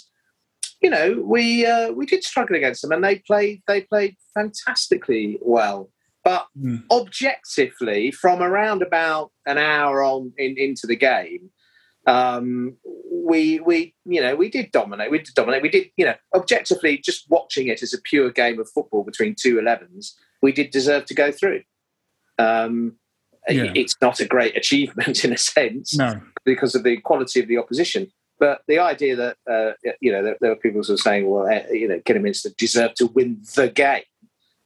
you 0.80 0.90
know, 0.90 1.22
we 1.24 1.66
uh, 1.66 1.92
we 1.92 2.06
did 2.06 2.24
struggle 2.24 2.56
against 2.56 2.82
them, 2.82 2.92
and 2.92 3.02
they 3.02 3.18
played 3.20 3.62
they 3.66 3.82
played 3.82 4.16
fantastically 4.34 5.38
well. 5.40 5.90
But 6.22 6.46
Mm. 6.58 6.84
objectively, 6.90 8.10
from 8.10 8.42
around 8.42 8.80
about 8.82 9.30
an 9.44 9.58
hour 9.58 10.02
on 10.02 10.32
in, 10.38 10.56
into 10.56 10.86
the 10.86 10.96
game, 10.96 11.50
um, 12.06 12.76
we 13.12 13.60
we 13.60 13.94
you 14.06 14.20
know 14.20 14.34
we 14.34 14.48
did 14.48 14.72
dominate. 14.72 15.10
We 15.10 15.18
did 15.18 15.34
dominate. 15.34 15.62
We 15.62 15.68
did 15.68 15.90
you 15.96 16.06
know 16.06 16.14
objectively 16.34 16.98
just 16.98 17.26
watching 17.28 17.68
it 17.68 17.82
as 17.82 17.92
a 17.92 18.00
pure 18.00 18.30
game 18.30 18.58
of 18.58 18.70
football 18.70 19.04
between 19.04 19.34
two 19.38 19.56
11s, 19.56 20.12
we 20.42 20.52
did 20.52 20.70
deserve 20.70 21.04
to 21.06 21.14
go 21.14 21.30
through. 21.30 21.62
Um, 22.38 22.96
Yeah. 23.48 23.72
It's 23.74 23.96
not 24.00 24.20
a 24.20 24.26
great 24.26 24.56
achievement 24.56 25.24
in 25.24 25.32
a 25.32 25.38
sense 25.38 25.96
No. 25.96 26.20
because 26.44 26.74
of 26.74 26.82
the 26.82 26.96
quality 26.98 27.40
of 27.40 27.48
the 27.48 27.58
opposition. 27.58 28.10
But 28.40 28.62
the 28.66 28.78
idea 28.78 29.14
that 29.16 29.36
uh, 29.50 29.72
you 30.00 30.10
know 30.10 30.22
there, 30.22 30.36
there 30.40 30.50
were 30.50 30.56
people 30.56 30.82
sort 30.82 30.98
of 30.98 31.02
saying, 31.02 31.28
well, 31.28 31.46
eh, 31.46 31.64
you 31.72 31.88
know, 31.88 32.00
Kidderminster 32.00 32.50
deserved 32.58 32.96
to 32.96 33.06
win 33.06 33.40
the 33.54 33.68
game 33.68 34.02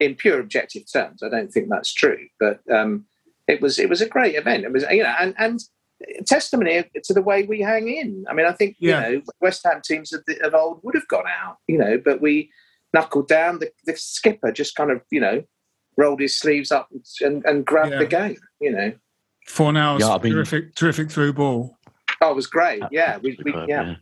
in 0.00 0.14
pure 0.14 0.40
objective 0.40 0.84
terms. 0.90 1.22
I 1.22 1.28
don't 1.28 1.52
think 1.52 1.68
that's 1.68 1.92
true. 1.92 2.18
But 2.40 2.60
um, 2.72 3.04
it 3.46 3.60
was 3.60 3.78
it 3.78 3.88
was 3.88 4.00
a 4.00 4.08
great 4.08 4.36
event. 4.36 4.64
It 4.64 4.72
was 4.72 4.84
you 4.90 5.02
know 5.02 5.14
and 5.20 5.34
and 5.38 5.60
testimony 6.26 6.84
to 7.04 7.12
the 7.12 7.22
way 7.22 7.42
we 7.44 7.60
hang 7.60 7.88
in. 7.88 8.24
I 8.28 8.32
mean, 8.34 8.46
I 8.46 8.52
think 8.52 8.76
Yeah. 8.78 9.08
you 9.08 9.16
know 9.16 9.22
West 9.40 9.62
Ham 9.64 9.80
teams 9.84 10.12
of, 10.12 10.24
the, 10.26 10.40
of 10.46 10.54
old 10.54 10.80
would 10.82 10.94
have 10.94 11.08
gone 11.08 11.26
out, 11.26 11.56
you 11.66 11.76
know, 11.78 11.98
but 12.02 12.20
we 12.20 12.50
knuckled 12.94 13.28
down. 13.28 13.58
The, 13.58 13.70
the 13.84 13.96
skipper 13.96 14.50
just 14.52 14.76
kind 14.76 14.90
of 14.90 15.02
you 15.10 15.20
know 15.20 15.42
rolled 15.98 16.20
his 16.20 16.38
sleeves 16.38 16.72
up 16.72 16.88
and, 17.20 17.44
and 17.44 17.66
grabbed 17.66 17.90
Yeah. 17.92 17.98
the 17.98 18.06
game. 18.06 18.36
You 18.60 18.72
know, 18.72 18.92
Fornals, 19.46 20.00
Yeah, 20.00 20.14
I 20.14 20.22
mean- 20.22 20.32
terrific, 20.32 20.74
terrific 20.74 21.10
through 21.10 21.34
ball. 21.34 21.76
oh, 22.22 22.30
it 22.30 22.36
was 22.36 22.46
great. 22.46 22.82
Yeah, 22.90 23.18
we, 23.18 23.36
we 23.44 23.52
Superb, 23.52 23.68
yeah. 23.68 23.96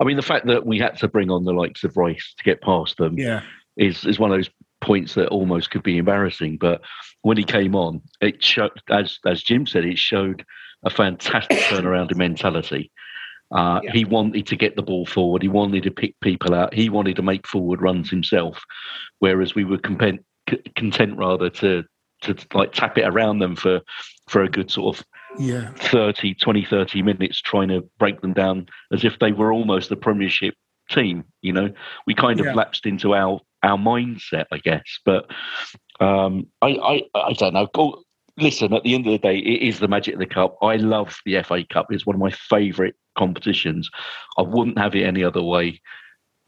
I 0.00 0.04
mean, 0.04 0.16
the 0.16 0.22
fact 0.22 0.46
that 0.46 0.66
we 0.66 0.78
had 0.78 0.96
to 0.98 1.08
bring 1.08 1.30
on 1.30 1.44
the 1.44 1.52
likes 1.52 1.84
of 1.84 1.96
Rice 1.96 2.34
to 2.36 2.44
get 2.44 2.60
past 2.60 2.96
them 2.98 3.16
Yeah. 3.18 3.42
is 3.76 4.04
is 4.04 4.18
one 4.18 4.30
of 4.32 4.36
those 4.36 4.50
points 4.80 5.14
that 5.14 5.28
almost 5.28 5.70
could 5.70 5.82
be 5.82 5.96
embarrassing. 5.98 6.56
But 6.58 6.82
when 7.22 7.36
he 7.36 7.44
came 7.44 7.74
on, 7.76 8.02
it 8.20 8.42
showed, 8.42 8.72
as 8.90 9.18
as 9.24 9.42
Jim 9.42 9.66
said, 9.66 9.84
it 9.84 9.98
showed 9.98 10.44
a 10.84 10.90
fantastic 10.90 11.58
turnaround 11.70 12.10
in 12.10 12.18
mentality. 12.18 12.90
Uh, 13.52 13.80
Yeah. 13.84 13.92
He 13.92 14.04
wanted 14.04 14.46
to 14.48 14.56
get 14.56 14.74
the 14.74 14.82
ball 14.82 15.06
forward. 15.06 15.42
He 15.42 15.48
wanted 15.48 15.84
to 15.84 15.90
pick 15.90 16.18
people 16.20 16.54
out. 16.54 16.74
He 16.74 16.88
wanted 16.88 17.16
to 17.16 17.22
make 17.22 17.46
forward 17.46 17.80
runs 17.82 18.10
himself, 18.10 18.62
whereas 19.20 19.54
we 19.54 19.64
were 19.64 19.78
content, 19.78 20.24
c- 20.48 20.62
content 20.76 21.16
rather 21.16 21.50
to 21.50 21.84
to 22.22 22.34
like 22.54 22.72
tap 22.72 22.96
it 22.98 23.02
around 23.04 23.38
them 23.38 23.54
for 23.56 23.80
for 24.28 24.42
a 24.42 24.48
good 24.48 24.70
sort 24.70 24.96
of 24.96 25.04
Yeah. 25.38 25.70
30, 25.76 26.34
20, 26.34 26.64
30 26.64 27.02
minutes 27.02 27.40
trying 27.42 27.68
to 27.68 27.82
break 27.98 28.20
them 28.22 28.32
down 28.32 28.66
as 28.92 29.04
if 29.04 29.18
they 29.18 29.32
were 29.32 29.52
almost 29.52 29.90
a 29.90 29.96
premiership 29.96 30.54
team. 30.90 31.24
You 31.42 31.52
know, 31.52 31.70
we 32.06 32.14
kind 32.14 32.40
of 32.40 32.46
Yeah. 32.46 32.54
lapsed 32.54 32.86
into 32.86 33.14
our 33.14 33.40
our 33.62 33.76
mindset, 33.78 34.44
I 34.52 34.58
guess. 34.58 34.84
But 35.04 35.30
um, 36.00 36.46
I, 36.62 36.68
I 36.68 37.02
I 37.14 37.32
don't 37.32 37.54
know. 37.54 37.68
Go- 37.74 38.02
Listen, 38.36 38.74
at 38.74 38.82
the 38.82 38.96
end 38.96 39.06
of 39.06 39.12
the 39.12 39.18
day, 39.18 39.38
it 39.38 39.62
is 39.62 39.78
the 39.78 39.86
magic 39.86 40.14
of 40.14 40.18
the 40.18 40.26
cup. 40.26 40.56
I 40.60 40.74
love 40.74 41.16
the 41.24 41.40
FA 41.44 41.62
Cup. 41.70 41.86
It's 41.90 42.04
one 42.04 42.16
of 42.16 42.20
my 42.20 42.32
favourite 42.32 42.94
competitions. 43.16 43.88
I 44.36 44.42
wouldn't 44.42 44.76
have 44.76 44.96
it 44.96 45.04
any 45.04 45.22
other 45.22 45.40
way. 45.40 45.80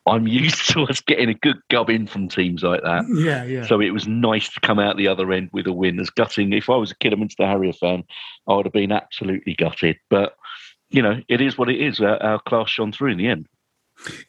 I'm 0.06 0.26
used 0.44 0.68
to 0.70 0.82
us 0.84 1.00
getting 1.00 1.28
a 1.28 1.34
good 1.34 1.56
gubbing 1.70 2.06
from 2.06 2.28
teams 2.28 2.62
like 2.62 2.82
that. 2.82 3.04
Yeah. 3.08 3.44
Yeah. 3.44 3.66
So 3.66 3.80
it 3.80 3.90
was 3.90 4.06
nice 4.06 4.48
to 4.54 4.60
come 4.60 4.78
out 4.78 4.96
the 4.96 5.08
other 5.08 5.30
end 5.32 5.50
with 5.52 5.66
a 5.66 5.72
win. 5.72 5.98
As 6.00 6.10
gutting, 6.10 6.52
if 6.52 6.70
I 6.70 6.76
was 6.76 6.90
a 6.92 6.96
Kidderminster 6.96 7.46
Harrier 7.46 7.72
fan, 7.72 8.04
I 8.48 8.54
would 8.54 8.66
have 8.66 8.72
been 8.72 8.92
absolutely 8.92 9.54
gutted. 9.54 9.96
But 10.10 10.34
you 10.90 11.02
know, 11.02 11.20
it 11.28 11.40
is 11.40 11.58
what 11.58 11.68
it 11.68 11.80
is. 11.80 12.00
Our, 12.00 12.22
our 12.22 12.38
class 12.40 12.70
shone 12.70 12.92
through 12.92 13.10
in 13.12 13.18
the 13.18 13.26
end. 13.26 13.48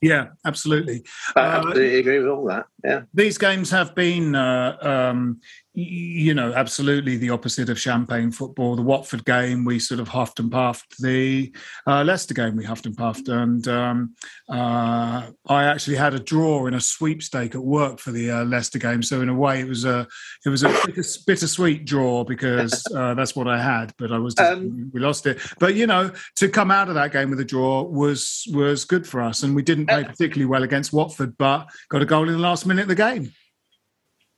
yeah. 0.02 0.28
Absolutely. 0.46 1.04
I 1.36 1.40
Uh, 1.42 1.44
absolutely 1.58 2.00
agree 2.00 2.20
with 2.20 2.28
all 2.30 2.46
that. 2.46 2.66
Yeah. 2.84 3.02
these 3.14 3.38
games 3.38 3.70
have 3.72 3.94
been, 3.94 4.34
uh, 4.34 4.78
um, 4.82 5.40
y- 5.40 5.42
you 5.80 6.34
know, 6.34 6.54
absolutely 6.54 7.18
the 7.18 7.30
opposite 7.30 7.70
of 7.70 7.80
champagne 7.80 8.32
football. 8.32 8.76
The 8.76 8.82
Watford 8.82 9.24
game, 9.26 9.64
we 9.64 9.78
sort 9.78 10.00
of 10.00 10.08
huffed 10.08 10.40
and 10.40 10.52
puffed. 10.52 10.98
The 11.00 11.54
uh, 11.86 12.04
Leicester 12.04 12.34
game, 12.34 12.56
we 12.56 12.66
huffed 12.66 12.88
and 12.88 12.98
puffed. 12.98 13.28
And 13.28 13.68
um, 13.68 14.16
uh, 14.50 15.30
I 15.48 15.66
actually 15.66 15.98
had 15.98 16.16
a 16.16 16.20
draw 16.20 16.66
in 16.66 16.74
a 16.74 16.82
sweepstake 16.82 17.54
at 17.54 17.62
work 17.62 18.00
for 18.00 18.12
the 18.12 18.32
uh, 18.32 18.46
Leicester 18.46 18.80
game. 18.80 19.04
So 19.04 19.22
in 19.22 19.30
a 19.30 19.36
way, 19.36 19.60
it 19.60 19.68
was 19.68 19.86
a 19.86 20.08
it 20.44 20.50
was 20.50 20.64
a 20.64 20.70
bitter, 20.70 21.04
bittersweet 21.28 21.86
draw 21.86 22.24
because 22.24 22.84
uh, 22.96 23.14
that's 23.14 23.36
what 23.36 23.48
I 23.48 23.62
had. 23.62 23.94
But 24.00 24.12
I 24.12 24.18
was 24.18 24.34
Um, 24.40 24.90
we 24.92 25.00
lost 25.00 25.28
it. 25.28 25.40
But 25.60 25.76
you 25.76 25.86
know, 25.86 26.10
to 26.38 26.50
come 26.50 26.72
out 26.72 26.90
of 26.90 26.96
that 26.96 27.12
game 27.12 27.30
with 27.30 27.40
a 27.40 27.46
draw 27.46 27.84
was 27.84 28.48
was 28.52 28.84
good 28.84 29.06
for 29.06 29.22
us, 29.22 29.44
and 29.44 29.56
we 29.56 29.62
didn't 29.62 29.90
play 29.90 30.06
particularly 30.06 30.46
well 30.46 30.63
against 30.63 30.92
Watford, 30.92 31.38
but 31.38 31.68
got 31.90 32.02
a 32.02 32.06
goal 32.06 32.28
in 32.28 32.34
the 32.34 32.40
last 32.40 32.66
minute 32.66 32.82
of 32.82 32.88
the 32.88 32.96
game. 32.96 33.32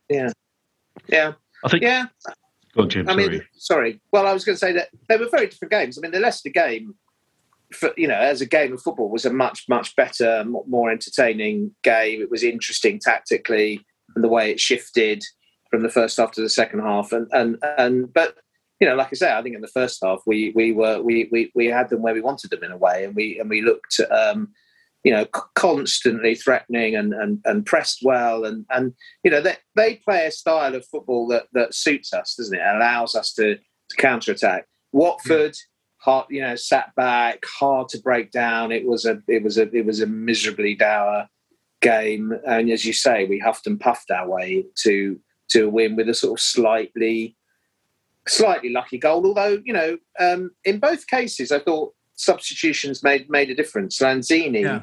Yeah. 0.10 0.32
I 1.63 1.69
think. 1.69 1.83
Yeah. 1.83 2.05
Go 2.75 2.83
on, 2.83 2.89
Jim. 2.89 3.09
I 3.09 3.13
sorry. 3.13 3.29
mean, 3.29 3.41
sorry. 3.53 4.01
Well, 4.12 4.27
I 4.27 4.33
was 4.33 4.45
going 4.45 4.55
to 4.55 4.59
say 4.59 4.73
that 4.73 4.89
they 5.07 5.17
were 5.17 5.29
very 5.29 5.47
different 5.47 5.71
games. 5.71 5.97
I 5.97 6.01
mean, 6.01 6.12
the 6.12 6.19
Leicester 6.19 6.49
game, 6.49 6.95
for, 7.73 7.91
you 7.97 8.07
know, 8.07 8.15
as 8.15 8.41
a 8.41 8.45
game 8.45 8.73
of 8.73 8.81
football, 8.81 9.09
was 9.09 9.25
a 9.25 9.33
much, 9.33 9.65
much 9.67 9.95
better, 9.95 10.43
more 10.45 10.91
entertaining 10.91 11.71
game. 11.83 12.21
It 12.21 12.29
was 12.29 12.43
interesting 12.43 12.99
tactically 12.99 13.85
and 14.15 14.23
the 14.23 14.29
way 14.29 14.51
it 14.51 14.59
shifted 14.59 15.23
from 15.69 15.83
the 15.83 15.89
first 15.89 16.17
half 16.17 16.31
to 16.33 16.41
the 16.41 16.49
second 16.49 16.79
half. 16.81 17.12
And 17.12 17.27
and 17.31 17.57
and 17.77 18.13
but 18.13 18.38
you 18.79 18.88
know, 18.88 18.95
like 18.95 19.09
I 19.12 19.15
say, 19.15 19.31
I 19.31 19.41
think 19.41 19.55
in 19.55 19.62
the 19.62 19.67
first 19.67 19.99
half 20.03 20.21
we 20.25 20.51
we 20.55 20.71
were 20.71 21.01
we 21.01 21.27
we 21.31 21.51
we 21.55 21.67
had 21.67 21.89
them 21.89 22.01
where 22.01 22.13
we 22.13 22.21
wanted 22.21 22.51
them 22.51 22.63
in 22.63 22.71
a 22.71 22.77
way, 22.77 23.03
and 23.05 23.15
we 23.15 23.39
and 23.39 23.49
we 23.49 23.62
looked. 23.62 23.99
Um, 24.12 24.49
you 25.03 25.13
know, 25.13 25.25
constantly 25.55 26.35
threatening 26.35 26.95
and, 26.95 27.13
and, 27.13 27.39
and 27.45 27.65
pressed 27.65 27.99
well, 28.03 28.45
and, 28.45 28.65
and 28.69 28.93
you 29.23 29.31
know 29.31 29.41
they, 29.41 29.55
they 29.75 29.95
play 29.95 30.25
a 30.25 30.31
style 30.31 30.75
of 30.75 30.85
football 30.88 31.27
that, 31.27 31.47
that 31.53 31.73
suits 31.73 32.13
us, 32.13 32.35
doesn't 32.35 32.57
it? 32.57 32.75
allows 32.75 33.15
us 33.15 33.33
to, 33.33 33.55
to 33.55 33.95
counter 33.97 34.33
attack. 34.33 34.65
Watford, 34.91 35.55
hard, 35.99 36.25
you 36.29 36.41
know, 36.41 36.55
sat 36.55 36.93
back, 36.95 37.43
hard 37.45 37.89
to 37.89 37.99
break 37.99 38.31
down. 38.31 38.71
It 38.71 38.85
was 38.85 39.05
a 39.05 39.21
it 39.27 39.43
was 39.43 39.57
a 39.57 39.73
it 39.75 39.85
was 39.85 40.01
a 40.01 40.07
miserably 40.07 40.75
dour 40.75 41.27
game, 41.81 42.33
and 42.45 42.69
as 42.69 42.85
you 42.85 42.93
say, 42.93 43.25
we 43.25 43.39
huffed 43.39 43.67
and 43.67 43.79
puffed 43.79 44.12
our 44.12 44.27
way 44.27 44.65
to 44.83 45.19
to 45.49 45.65
a 45.65 45.69
win 45.69 45.95
with 45.95 46.09
a 46.09 46.13
sort 46.13 46.39
of 46.39 46.43
slightly 46.43 47.38
slightly 48.27 48.69
lucky 48.69 48.97
goal. 48.97 49.25
Although 49.25 49.62
you 49.63 49.73
know, 49.73 49.97
um, 50.19 50.51
in 50.65 50.79
both 50.79 51.07
cases, 51.07 51.51
I 51.51 51.59
thought 51.59 51.93
substitutions 52.19 53.01
made 53.01 53.29
made 53.29 53.49
a 53.49 53.55
difference. 53.55 53.99
Lanzini 53.99 54.62
Yeah, 54.62 54.82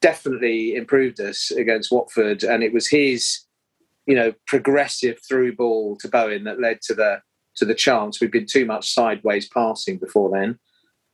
definitely 0.00 0.74
improved 0.74 1.20
us 1.20 1.50
against 1.52 1.92
Watford, 1.92 2.42
and 2.42 2.62
it 2.62 2.72
was 2.72 2.88
his, 2.88 3.40
you 4.06 4.14
know, 4.14 4.32
progressive 4.46 5.18
through 5.26 5.56
ball 5.56 5.96
to 6.00 6.08
Bowen 6.08 6.44
that 6.44 6.60
led 6.60 6.80
to 6.82 6.94
the 6.94 7.22
to 7.56 7.64
the 7.64 7.74
chance. 7.74 8.20
We'd 8.20 8.32
been 8.32 8.46
too 8.46 8.66
much 8.66 8.92
sideways 8.92 9.48
passing 9.48 9.98
before 9.98 10.30
then, 10.30 10.58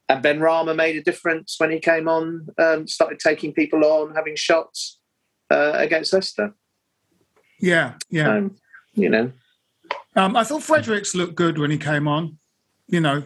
and 0.08 0.24
Benrahma 0.24 0.74
made 0.74 0.96
a 0.96 1.02
difference 1.02 1.56
when 1.58 1.70
he 1.70 1.78
came 1.78 2.08
on, 2.08 2.48
um, 2.58 2.86
started 2.88 3.20
taking 3.20 3.52
people 3.52 3.84
on, 3.84 4.14
having 4.14 4.36
shots 4.36 4.98
uh, 5.50 5.72
against 5.74 6.12
Leicester. 6.12 6.54
yeah, 7.60 7.94
yeah. 8.08 8.36
Um, 8.36 8.56
you 8.94 9.08
know, 9.10 9.30
Um, 10.16 10.36
I 10.36 10.42
thought 10.44 10.62
Fredericks 10.62 11.14
looked 11.14 11.34
good 11.34 11.58
when 11.58 11.70
he 11.70 11.78
came 11.78 12.08
on. 12.08 12.38
You 12.88 13.00
know, 13.00 13.22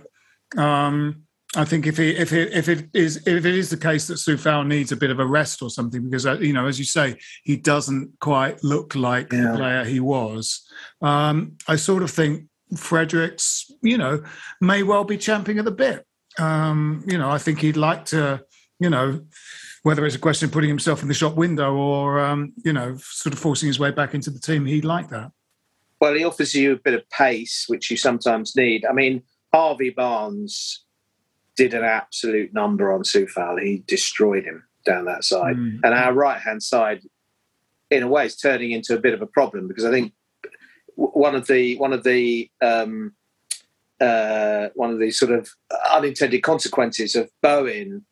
um, 0.59 1.25
I 1.57 1.65
think 1.65 1.87
if 1.87 1.97
he, 1.99 2.11
if 2.11 2.33
it, 2.33 2.53
if 2.53 2.69
it 2.69 2.89
is 2.95 3.17
if 3.19 3.45
it 3.45 3.55
is 3.55 3.71
the 3.71 3.77
case 3.77 4.07
that 4.09 4.15
Coufal 4.15 4.67
needs 4.67 4.91
a 4.93 4.97
bit 4.97 5.11
of 5.11 5.21
a 5.21 5.27
rest 5.27 5.63
or 5.63 5.71
something, 5.71 6.03
because 6.05 6.27
uh, 6.27 6.39
you 6.39 6.53
know, 6.53 6.67
as 6.67 6.79
you 6.79 6.85
say, 6.85 7.17
he 7.45 7.57
doesn't 7.57 8.13
quite 8.21 8.63
look 8.65 8.95
like 8.95 9.33
Yeah. 9.33 9.53
the 9.53 9.57
player 9.59 9.85
he 9.85 10.01
was. 10.01 10.67
Um, 11.01 11.57
I 11.69 11.77
sort 11.77 12.03
of 12.03 12.11
think 12.11 12.47
Fredericks, 12.77 13.71
you 13.83 13.99
know, 13.99 14.23
may 14.61 14.83
well 14.83 15.05
be 15.05 15.17
champing 15.17 15.59
at 15.59 15.65
the 15.65 15.71
bit. 15.71 16.05
Um, 16.39 17.05
you 17.07 17.19
know, 17.19 17.31
I 17.31 17.39
think 17.39 17.61
he'd 17.61 17.77
like 17.77 18.05
to, 18.07 18.43
you 18.81 18.91
know, 18.91 19.25
whether 19.85 20.05
it's 20.05 20.17
a 20.17 20.19
question 20.21 20.47
of 20.47 20.53
putting 20.53 20.71
himself 20.71 21.03
in 21.03 21.09
the 21.09 21.15
shop 21.15 21.35
window 21.35 21.75
or 21.75 22.19
um, 22.21 22.53
you 22.65 22.73
know, 22.73 22.97
sort 22.99 23.33
of 23.33 23.39
forcing 23.39 23.69
his 23.69 23.79
way 23.79 23.91
back 23.93 24.15
into 24.15 24.31
the 24.31 24.41
team, 24.41 24.67
he'd 24.67 24.85
like 24.85 25.09
that. 25.11 25.31
well, 26.01 26.15
he 26.15 26.25
offers 26.25 26.55
you 26.55 26.73
a 26.73 26.77
bit 26.77 26.95
of 26.95 27.09
pace, 27.11 27.65
which 27.69 27.91
you 27.91 27.97
sometimes 27.97 28.57
need. 28.57 28.85
I 28.85 28.93
mean, 28.93 29.23
Harvey 29.53 29.91
Barnes 29.91 30.84
did 31.57 31.75
an 31.75 31.85
absolute 31.85 32.53
number 32.53 32.93
on 32.93 33.03
Coufal. 33.03 33.63
He 33.63 33.85
destroyed 33.87 34.45
him 34.45 34.65
down 34.85 35.05
that 35.07 35.25
side. 35.25 35.57
Mm. 35.57 35.81
And 35.83 35.95
our 35.95 36.13
right 36.13 36.41
hand 36.41 36.63
side, 36.63 37.03
in 37.91 38.03
a 38.03 38.09
way, 38.09 38.27
is 38.27 38.37
turning 38.37 38.73
into 38.73 38.95
a 38.95 39.01
bit 39.01 39.15
of 39.15 39.23
a 39.23 39.27
problem 39.27 39.69
because 39.69 39.85
I 39.85 39.91
think 39.91 40.13
one 40.97 41.35
of 41.35 41.47
the 41.47 41.77
one 41.79 41.93
of 41.93 42.05
the 42.05 42.51
um, 42.61 43.15
uh, 44.01 44.69
one 44.75 44.91
of 44.91 44.99
the 44.99 45.11
sort 45.11 45.33
of 45.33 45.49
unintended 45.93 46.43
consequences 46.43 47.15
of 47.15 47.31
Bowen 47.43 48.05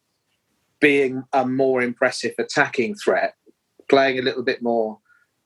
being 0.81 1.22
a 1.33 1.46
more 1.46 1.83
impressive 1.83 2.35
attacking 2.38 2.96
threat, 2.96 3.35
playing 3.88 4.18
a 4.18 4.22
little 4.22 4.42
bit 4.42 4.62
more 4.62 4.98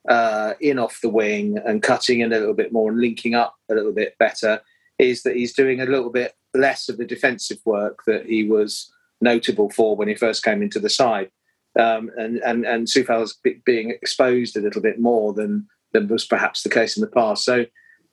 uh, 0.08 0.54
in 0.60 0.78
off 0.78 1.00
the 1.02 1.08
wing 1.08 1.58
and 1.66 1.82
cutting 1.82 2.20
in 2.20 2.32
a 2.32 2.38
little 2.38 2.54
bit 2.54 2.72
more 2.72 2.90
and 2.90 3.00
linking 3.00 3.34
up 3.34 3.54
a 3.70 3.74
little 3.74 3.92
bit 3.92 4.16
better, 4.18 4.60
is 4.98 5.22
that 5.22 5.36
he's 5.36 5.52
doing 5.54 5.80
a 5.80 5.86
little 5.86 6.10
bit 6.10 6.34
less 6.56 6.88
of 6.88 6.98
the 6.98 7.04
defensive 7.04 7.58
work 7.64 8.00
that 8.06 8.26
he 8.26 8.44
was 8.48 8.92
notable 9.20 9.70
for 9.70 9.96
when 9.96 10.08
he 10.08 10.14
first 10.14 10.44
came 10.44 10.62
into 10.62 10.78
the 10.80 10.90
side. 10.90 11.30
Um, 11.78 12.10
and 12.16 12.38
and 12.38 12.64
and 12.64 12.86
Coufal's 12.86 13.34
be- 13.44 13.60
being 13.66 13.90
exposed 13.90 14.56
a 14.56 14.60
little 14.60 14.80
bit 14.80 14.98
more 14.98 15.32
than 15.34 15.66
than 15.92 16.08
was 16.08 16.24
perhaps 16.24 16.62
the 16.62 16.70
case 16.70 16.96
in 16.96 17.00
the 17.02 17.06
past. 17.06 17.44
So 17.44 17.66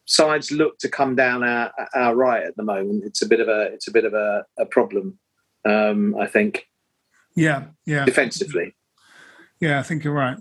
sides 0.05 0.51
look 0.51 0.77
to 0.79 0.89
come 0.89 1.15
down 1.15 1.43
our, 1.43 1.71
our 1.95 2.13
right 2.15 2.43
at 2.43 2.57
the 2.57 2.63
moment. 2.63 3.03
It's 3.05 3.21
a 3.21 3.25
bit 3.27 3.39
of 3.39 3.47
a 3.47 3.63
it's 3.73 3.87
a 3.87 3.91
bit 3.91 4.03
of 4.05 4.13
a, 4.13 4.43
a 4.59 4.65
problem, 4.65 5.17
um, 5.65 6.13
I 6.19 6.27
think, 6.27 6.67
Yeah, 7.35 7.65
yeah, 7.85 8.03
defensively. 8.05 8.75
yeah. 9.61 9.79
I 9.79 9.83
think 9.83 10.03
you're 10.03 10.13
right. 10.13 10.37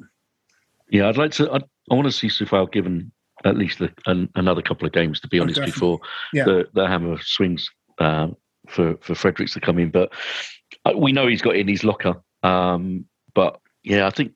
Yeah, 0.91 1.09
I'd 1.09 1.17
like 1.17 1.31
to. 1.33 1.51
I, 1.53 1.59
I 1.91 1.95
want 1.95 2.07
to 2.07 2.13
see 2.13 2.27
Coufal 2.29 2.71
given 2.73 3.13
at 3.45 3.57
least 3.57 3.81
a, 3.81 3.93
an, 4.07 4.29
another 4.35 4.63
couple 4.63 4.87
of 4.87 4.93
games, 4.93 5.21
to 5.21 5.29
be 5.29 5.39
Oh, 5.39 5.43
honest, 5.43 5.57
definitely. 5.59 5.73
before 5.73 6.01
Yeah. 6.33 6.45
the, 6.45 6.69
the 6.75 6.87
hammer 6.87 7.19
swings 7.23 7.69
um, 8.03 8.37
for 8.69 8.97
for 9.01 9.15
Fredericks 9.15 9.55
to 9.55 9.61
come 9.61 9.79
in. 9.79 9.91
But 9.91 10.13
uh, 10.85 10.93
we 10.97 11.13
know 11.13 11.27
he's 11.27 11.43
got 11.43 11.57
in 11.57 11.69
his 11.69 11.85
locker. 11.85 12.23
Um, 12.43 13.07
but 13.35 13.61
yeah, 13.83 14.07
I 14.07 14.11
think 14.11 14.33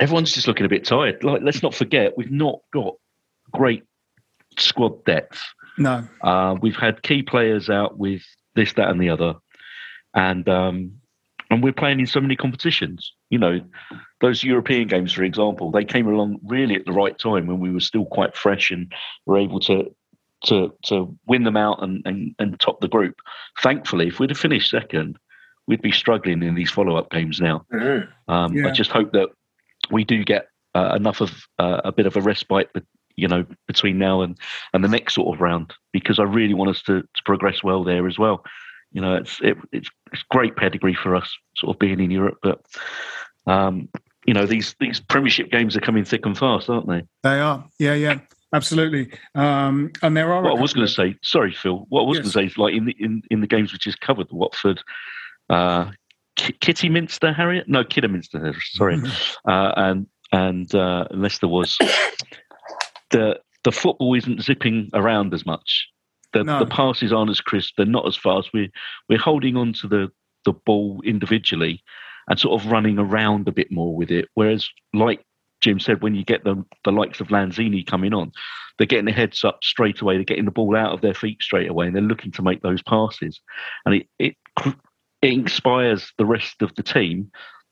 everyone's 0.00 0.32
just 0.32 0.46
looking 0.46 0.66
a 0.66 0.68
bit 0.68 0.84
tired. 0.84 1.24
Like, 1.24 1.42
let's 1.42 1.62
not 1.62 1.74
forget, 1.74 2.16
we've 2.16 2.30
not 2.30 2.60
got 2.72 2.94
great 3.52 3.84
squad 4.58 5.04
depth. 5.04 5.42
No. 5.76 6.04
Uh, 6.22 6.56
we've 6.60 6.76
had 6.76 7.02
key 7.02 7.22
players 7.22 7.70
out 7.70 7.98
with 7.98 8.22
this, 8.54 8.72
that, 8.74 8.88
and 8.88 9.00
the 9.00 9.10
other, 9.10 9.34
and 10.14 10.48
um, 10.48 10.92
and 11.50 11.62
we're 11.62 11.72
playing 11.72 12.00
in 12.00 12.06
so 12.06 12.20
many 12.20 12.36
competitions. 12.36 13.12
You 13.30 13.38
know, 13.38 13.60
those 14.20 14.42
European 14.42 14.88
games, 14.88 15.12
for 15.12 15.22
example, 15.22 15.70
they 15.70 15.84
came 15.84 16.08
along 16.08 16.40
really 16.44 16.74
at 16.74 16.84
the 16.84 16.92
right 16.92 17.16
time 17.18 17.46
when 17.46 17.60
we 17.60 17.70
were 17.70 17.80
still 17.80 18.06
quite 18.06 18.36
fresh 18.36 18.70
and 18.70 18.92
were 19.26 19.38
able 19.38 19.60
to 19.60 19.94
to 20.44 20.72
to 20.84 21.16
win 21.26 21.44
them 21.44 21.56
out 21.56 21.82
and 21.82 22.02
and, 22.04 22.34
and 22.38 22.58
top 22.60 22.80
the 22.80 22.88
group. 22.88 23.16
Thankfully, 23.62 24.08
if 24.08 24.20
we'd 24.20 24.30
have 24.30 24.38
finished 24.38 24.70
second, 24.70 25.18
we'd 25.66 25.82
be 25.82 25.92
struggling 25.92 26.42
in 26.42 26.54
these 26.54 26.70
follow 26.70 26.96
up 26.96 27.10
games 27.10 27.40
now. 27.40 27.64
Mhm. 27.72 28.08
Um, 28.28 28.52
Yeah. 28.54 28.68
I 28.68 28.70
just 28.70 28.90
hope 28.90 29.12
that 29.12 29.28
we 29.90 30.04
do 30.04 30.24
get 30.24 30.48
uh, 30.74 30.94
enough 30.96 31.20
of 31.20 31.46
uh, 31.58 31.80
a 31.84 31.92
bit 31.92 32.06
of 32.06 32.16
a 32.16 32.20
respite, 32.20 32.70
you 33.16 33.26
know, 33.26 33.44
between 33.66 33.98
now 33.98 34.20
and 34.20 34.38
and 34.72 34.84
the 34.84 34.88
next 34.88 35.14
sort 35.14 35.34
of 35.34 35.40
round, 35.40 35.72
because 35.92 36.18
I 36.18 36.24
really 36.24 36.54
want 36.54 36.70
us 36.70 36.82
to, 36.82 37.02
to 37.02 37.22
progress 37.24 37.62
well 37.62 37.82
there 37.84 38.06
as 38.06 38.18
well. 38.18 38.44
You 38.92 39.00
know, 39.00 39.16
it's 39.16 39.40
it, 39.42 39.56
it's 39.72 39.90
it's 40.12 40.22
great 40.30 40.56
pedigree 40.56 40.94
for 40.94 41.14
us, 41.16 41.34
sort 41.56 41.74
of 41.74 41.78
being 41.80 42.00
in 42.00 42.10
Europe, 42.10 42.38
but 42.42 42.60
um, 43.46 43.88
you 44.26 44.34
know, 44.34 44.46
these 44.46 44.74
these 44.78 45.00
Premiership 45.00 45.50
games 45.50 45.76
are 45.76 45.80
coming 45.80 46.04
thick 46.04 46.26
and 46.26 46.36
fast, 46.36 46.68
aren't 46.70 46.86
they? 46.88 47.02
They 47.22 47.40
are. 47.40 47.64
Yeah, 47.78 47.94
yeah. 47.94 48.20
Absolutely. 48.54 49.10
Um, 49.34 49.90
and 50.02 50.16
there 50.16 50.32
are. 50.32 50.42
What 50.42 50.56
I 50.58 50.60
was 50.60 50.72
going 50.72 50.86
to 50.86 50.92
say, 50.92 51.16
sorry, 51.22 51.52
Phil. 51.52 51.84
What 51.90 52.02
I 52.02 52.04
was 52.06 52.16
Yes. 52.18 52.22
going 52.34 52.46
to 52.46 52.50
say 52.50 52.52
is 52.52 52.58
like 52.58 52.74
in 52.74 52.86
the 52.86 52.96
in, 52.98 53.22
in 53.30 53.40
the 53.40 53.46
games 53.46 53.72
which 53.72 53.86
is 53.86 53.94
covered, 53.94 54.28
the 54.30 54.36
Watford, 54.36 54.80
uh, 55.50 55.90
K- 56.36 56.54
Kitty 56.60 56.88
Minster, 56.88 57.32
Harriet, 57.32 57.68
no, 57.68 57.84
Kidderminster, 57.84 58.54
sorry, 58.72 58.96
Mm-hmm. 58.96 59.50
uh, 59.50 59.72
and 59.76 60.06
and 60.32 60.74
uh, 60.74 61.06
Leicester 61.10 61.48
was 61.48 61.76
the 63.10 63.38
the 63.64 63.72
football 63.72 64.14
isn't 64.14 64.42
zipping 64.42 64.90
around 64.94 65.34
as 65.34 65.44
much. 65.44 65.88
The 66.32 66.44
No. 66.44 66.58
the 66.60 66.66
passes 66.66 67.12
aren't 67.12 67.30
as 67.30 67.40
crisp. 67.40 67.74
They're 67.76 67.86
not 67.86 68.06
as 68.06 68.16
fast. 68.16 68.50
We're 68.54 68.68
we're 69.08 69.18
holding 69.18 69.56
on 69.56 69.72
to 69.74 69.88
the 69.88 70.08
the 70.44 70.52
ball 70.52 71.00
individually 71.04 71.82
and 72.28 72.38
sort 72.38 72.60
of 72.62 72.70
running 72.70 72.98
around 72.98 73.48
a 73.48 73.52
bit 73.52 73.70
more 73.72 73.94
with 73.96 74.10
it. 74.10 74.26
Whereas, 74.34 74.68
like 74.94 75.20
Jim 75.60 75.80
said, 75.80 76.02
when 76.02 76.14
you 76.14 76.24
get 76.24 76.44
the 76.44 76.64
the 76.84 76.92
likes 76.92 77.20
of 77.20 77.28
Lanzini 77.28 77.86
coming 77.86 78.14
on, 78.14 78.32
they're 78.76 78.86
getting 78.86 79.06
their 79.06 79.14
heads 79.14 79.44
up 79.44 79.62
straight 79.62 80.00
away. 80.00 80.14
They're 80.14 80.24
getting 80.24 80.44
the 80.44 80.50
ball 80.50 80.76
out 80.76 80.92
of 80.92 81.00
their 81.00 81.14
feet 81.14 81.42
straight 81.42 81.70
away, 81.70 81.86
and 81.86 81.94
they're 81.96 82.02
looking 82.02 82.32
to 82.32 82.42
make 82.42 82.62
those 82.62 82.82
passes. 82.82 83.40
And 83.84 83.94
it 83.96 84.06
it, 84.18 84.36
it 85.22 85.32
inspires 85.32 86.12
the 86.18 86.26
rest 86.26 86.62
of 86.62 86.74
the 86.76 86.82
team 86.82 87.30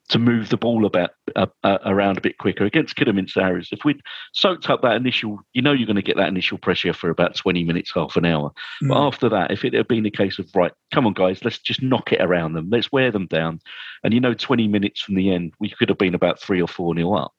to 0.09 0.19
move 0.21 0.51
the 0.51 0.57
ball 0.57 0.87
about 0.87 1.11
uh, 1.35 1.47
uh, 1.65 1.79
around 1.85 2.17
a 2.17 2.21
bit 2.21 2.39
quicker 2.39 2.65
against 2.65 2.95
Kidderminster 2.95 3.41
Harriers. 3.43 3.71
If 3.73 3.85
we'd 3.85 4.01
soaked 4.33 4.71
up 4.71 4.83
that 4.83 4.95
initial, 4.95 5.41
you 5.53 5.63
know, 5.63 5.73
you're 5.73 5.87
going 5.87 5.97
to 5.97 6.03
get 6.03 6.17
that 6.17 6.29
initial 6.29 6.59
pressure 6.59 6.93
for 6.93 7.11
about 7.11 7.35
20 7.35 7.65
minutes, 7.65 7.91
half 7.93 8.17
an 8.17 8.25
hour. 8.25 8.53
But 8.83 8.95
Mm. 8.97 9.07
after 9.07 9.29
that, 9.31 9.51
if 9.51 9.65
it 9.65 9.75
had 9.75 9.89
been 9.89 10.07
a 10.07 10.11
case 10.11 10.39
of 10.39 10.49
right, 10.55 10.73
come 10.93 11.07
on, 11.09 11.13
guys, 11.13 11.45
let's 11.45 11.59
just 11.59 11.83
knock 11.83 12.13
it 12.13 12.21
around 12.21 12.53
them, 12.53 12.69
let's 12.71 12.93
wear 12.93 13.11
them 13.11 13.27
down, 13.27 13.61
and 14.05 14.15
you 14.15 14.21
know, 14.21 14.33
20 14.35 14.69
minutes 14.69 15.01
from 15.01 15.17
the 15.17 15.33
end, 15.33 15.55
we 15.59 15.71
could 15.71 15.89
have 15.89 15.99
been 15.99 16.15
about 16.15 16.41
three 16.41 16.63
or 16.63 16.69
four 16.69 16.95
nil 16.95 17.17
up, 17.17 17.35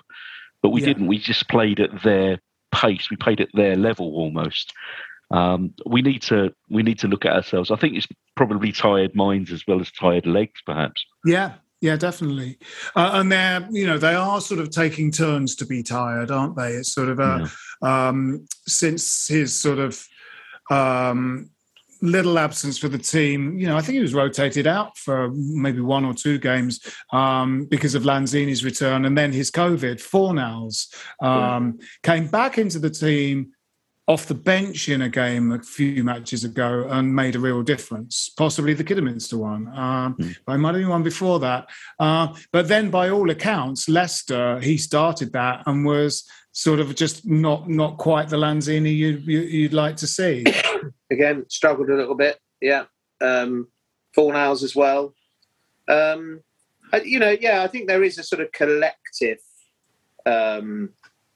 but 0.62 0.70
we 0.70 0.82
Yeah. 0.82 0.88
didn't. 0.88 1.08
We 1.08 1.18
just 1.18 1.48
played 1.50 1.80
at 1.80 2.04
their 2.04 2.40
pace. 2.74 3.10
We 3.10 3.18
played 3.18 3.42
at 3.42 3.50
their 3.54 3.76
level 3.76 4.08
almost. 4.16 4.74
Um, 5.30 5.74
we 5.86 6.02
need 6.02 6.22
to 6.24 6.54
we 6.70 6.84
need 6.84 7.00
to 7.00 7.08
look 7.08 7.26
at 7.26 7.34
ourselves. 7.34 7.70
I 7.72 7.76
think 7.76 7.96
it's 7.98 8.08
probably 8.36 8.72
tired 8.72 9.14
minds 9.16 9.52
as 9.52 9.64
well 9.68 9.82
as 9.82 9.92
tired 9.92 10.26
legs, 10.26 10.62
perhaps. 10.66 11.06
Yeah, 11.26 11.56
yeah, 11.82 11.98
definitely. 11.98 12.58
Uh, 12.96 13.12
and 13.16 13.32
they're, 13.32 13.68
you 13.70 13.86
know, 13.86 13.98
they 13.98 14.16
are 14.16 14.40
sort 14.40 14.62
of 14.62 14.70
taking 14.70 15.12
turns 15.12 15.56
to 15.58 15.66
be 15.66 15.84
tired, 15.84 16.32
aren't 16.32 16.56
they? 16.56 16.72
It's 16.74 16.94
sort 16.94 17.10
of 17.10 17.20
a, 17.20 17.50
um, 17.82 18.46
since 18.68 19.28
his 19.28 19.54
sort 19.60 19.80
of 19.80 20.02
um, 20.72 21.50
little 22.02 22.38
absence 22.38 22.78
for 22.78 22.90
the 22.90 22.98
team, 22.98 23.58
you 23.58 23.68
know, 23.68 23.78
I 23.78 23.82
think 23.82 23.96
he 23.96 24.02
was 24.02 24.14
rotated 24.14 24.68
out 24.68 24.98
for 24.98 25.30
maybe 25.32 25.82
one 25.82 26.06
or 26.06 26.14
two 26.14 26.38
games 26.38 26.80
um, 27.12 27.66
because 27.66 27.96
of 27.96 28.04
Lanzini's 28.04 28.64
return. 28.64 29.06
And 29.06 29.18
then 29.18 29.32
his 29.32 29.52
COVID, 29.52 29.96
Fornals, 29.96 30.94
um, 31.22 31.80
came 32.04 32.28
back 32.28 32.58
into 32.58 32.80
the 32.80 32.90
team 32.90 33.54
off 34.08 34.26
the 34.26 34.34
bench 34.34 34.88
in 34.88 35.02
a 35.02 35.10
game 35.10 35.52
a 35.52 35.62
few 35.62 36.02
matches 36.02 36.46
ago 36.46 36.88
and 36.90 37.14
made 37.14 37.36
a 37.36 37.40
real 37.40 37.62
difference, 37.62 38.30
possibly 38.30 38.74
the 38.74 38.84
Kidderminster 38.84 39.38
one. 39.38 39.68
Um, 39.78 40.16
but 40.46 40.54
I 40.54 40.58
might 40.58 40.76
have 40.76 40.82
been 40.82 40.90
one 40.90 41.04
before 41.04 41.40
that. 41.42 41.68
Uh, 42.00 42.34
but 42.54 42.70
then, 42.70 42.90
by 42.90 43.10
all 43.10 43.30
accounts, 43.30 43.90
Leicester, 43.90 44.60
he 44.62 44.78
started 44.78 45.34
that 45.34 45.64
and 45.66 45.86
was 45.86 46.24
sort 46.58 46.80
of 46.80 46.96
just 46.96 47.24
not 47.24 47.70
not 47.70 47.98
quite 47.98 48.30
the 48.30 48.36
Lanzini 48.36 48.96
you, 48.96 49.22
you, 49.24 49.42
you'd 49.42 49.74
like 49.76 49.96
to 49.98 50.08
see. 50.08 50.44
Again, 51.12 51.46
struggled 51.50 51.88
a 51.92 51.96
little 51.96 52.16
bit. 52.16 52.40
Yeah. 52.60 52.86
Um, 53.22 53.68
Fornals 54.18 54.64
as 54.64 54.76
well. 54.76 55.14
Um, 55.88 56.42
I, 56.92 57.02
you 57.02 57.20
know, 57.20 57.30
yeah, 57.40 57.62
I 57.62 57.68
think 57.68 57.88
there 57.88 58.04
is 58.04 58.18
a 58.18 58.24
sort 58.24 58.42
of 58.42 58.52
collective 58.54 59.38
um, 60.26 60.90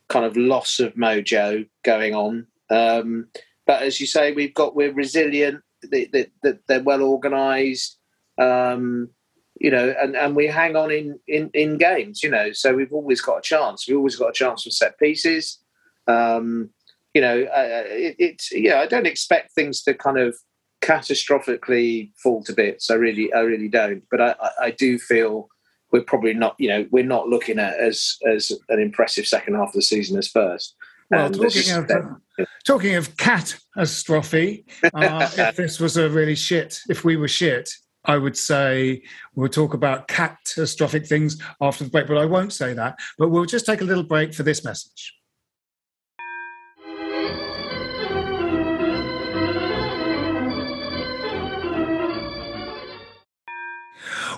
kind 0.10 0.25
of 0.25 0.36
loss 0.36 0.79
of 0.79 0.95
mojo 0.95 1.69
going 1.84 2.15
on. 2.15 2.47
Um, 2.71 3.27
but 3.67 3.84
as 3.84 4.01
you 4.01 4.07
say, 4.07 4.31
we've 4.31 4.55
got 4.55 4.75
we're 4.75 4.91
resilient. 4.93 5.62
They, 5.88 6.05
they, 6.05 6.27
they- 6.41 6.57
they're 6.67 6.81
well 6.84 7.03
organised. 7.03 7.99
Um, 8.39 9.10
you 9.62 9.69
know, 9.69 9.93
and, 10.02 10.15
and 10.15 10.36
we 10.36 10.47
hang 10.47 10.76
on 10.76 10.89
in, 10.89 11.19
in 11.28 11.52
in 11.54 11.78
games. 11.78 12.24
You 12.24 12.32
know, 12.32 12.52
so 12.52 12.74
we've 12.74 12.91
always 12.91 13.21
got 13.21 13.38
a 13.38 13.41
chance. 13.41 13.88
We've 13.88 13.97
always 13.97 14.15
got 14.15 14.30
a 14.30 14.34
chance 14.34 14.63
for 14.63 14.71
set 14.71 14.97
pieces. 14.97 15.60
Um, 16.08 16.71
you 17.13 17.21
know, 17.21 17.43
uh, 17.43 17.84
it, 17.86 18.15
it's 18.17 18.52
yeah. 18.52 18.80
I 18.80 18.88
don't 18.88 19.06
expect 19.06 19.54
things 19.54 19.84
to 19.84 19.93
kind 19.93 20.17
of 20.17 20.36
catastrophically 20.82 22.12
fall 22.24 22.43
to 22.45 22.54
bits. 22.54 22.89
I 22.89 22.95
really, 22.95 23.32
I 23.34 23.41
really 23.41 23.67
don't. 23.67 24.04
But 24.10 24.21
I, 24.21 24.36
I, 24.60 24.71
do 24.71 24.97
feel 24.97 25.47
we're 25.91 26.02
probably 26.02 26.34
not. 26.34 26.56
You 26.58 26.69
know, 26.69 26.88
we're 26.89 27.04
not 27.06 27.28
looking 27.28 27.60
at 27.60 27.76
as 27.80 28.17
as 28.28 28.52
an 28.69 28.80
impressive 28.80 29.28
second 29.28 29.54
half 29.54 29.67
of 29.67 29.74
the 29.74 29.84
season 29.84 30.17
as 30.17 30.28
first. 30.28 30.76
Well, 31.12 31.30
talking 31.30 31.71
of 31.71 31.91
uh, 31.91 32.45
talking 32.65 32.95
of 32.95 33.15
catastrophe, 33.17 34.65
uh, 34.95 35.30
if 35.38 35.56
this 35.56 35.80
was 35.80 35.97
a 35.97 36.10
really 36.10 36.36
shit, 36.36 36.80
if 36.89 37.04
we 37.04 37.15
were 37.15 37.28
shit, 37.28 37.69
I 38.05 38.17
would 38.17 38.37
say 38.37 39.03
we'll 39.35 39.49
talk 39.49 39.73
about 39.73 40.07
catastrophic 40.07 41.05
things 41.05 41.41
after 41.61 41.83
the 41.83 41.89
break. 41.89 42.07
But 42.07 42.17
I 42.17 42.25
won't 42.25 42.53
say 42.53 42.73
that. 42.73 42.99
But 43.17 43.29
we'll 43.29 43.45
just 43.45 43.65
take 43.65 43.81
a 43.81 43.85
little 43.85 44.03
break 44.03 44.33
for 44.33 44.43
this 44.43 44.63
message. 44.63 45.13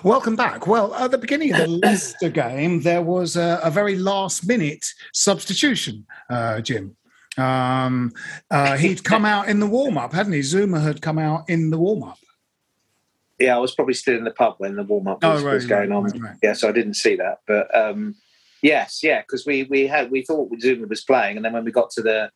Welcome 0.02 0.36
back. 0.36 0.66
Well, 0.66 0.92
at 0.96 1.12
the 1.12 1.16
beginning 1.16 1.54
of 1.54 1.60
the 1.60 1.66
Leicester 1.82 2.28
game, 2.28 2.82
there 2.82 3.00
was 3.00 3.36
a, 3.36 3.58
a 3.64 3.70
very 3.70 3.96
last 3.96 4.46
minute 4.46 4.84
substitution, 5.14 6.04
uh, 6.28 6.60
Jim. 6.60 6.94
Um, 7.38 8.12
uh, 8.50 8.76
he'd 8.76 9.02
come 9.02 9.24
out 9.24 9.48
in 9.48 9.60
the 9.60 9.66
warm 9.66 9.96
up, 9.96 10.12
hadn't 10.12 10.34
he? 10.34 10.40
Zouma 10.40 10.82
had 10.82 11.00
come 11.00 11.18
out 11.18 11.48
in 11.48 11.70
the 11.70 11.78
warm 11.78 12.02
up. 12.02 12.18
Yeah, 13.44 13.56
I 13.56 13.58
was 13.58 13.74
probably 13.74 13.92
still 13.94 14.16
in 14.16 14.24
the 14.24 14.30
pub 14.30 14.54
when 14.58 14.76
the 14.76 14.82
warm 14.84 15.06
up 15.06 15.18
Oh, 15.22 15.34
was, 15.34 15.42
right, 15.42 15.54
was 15.54 15.66
going 15.66 15.90
right, 15.90 15.96
on. 16.14 16.20
right. 16.20 16.36
Yeah, 16.42 16.54
so 16.54 16.68
I 16.68 16.72
didn't 16.72 16.94
see 16.94 17.14
that. 17.16 17.38
But 17.46 17.74
um, 17.76 18.14
yes, 18.62 19.00
yeah, 19.02 19.20
because 19.20 19.44
we 19.44 19.64
we 19.64 19.86
had 19.86 20.10
we 20.10 20.22
thought 20.22 20.50
Zouma 20.62 20.88
was 20.88 21.04
playing, 21.04 21.36
and 21.36 21.44
then 21.44 21.52
when 21.52 21.64
we 21.64 21.70
got 21.72 21.90
to 21.90 22.02
the 22.02 22.30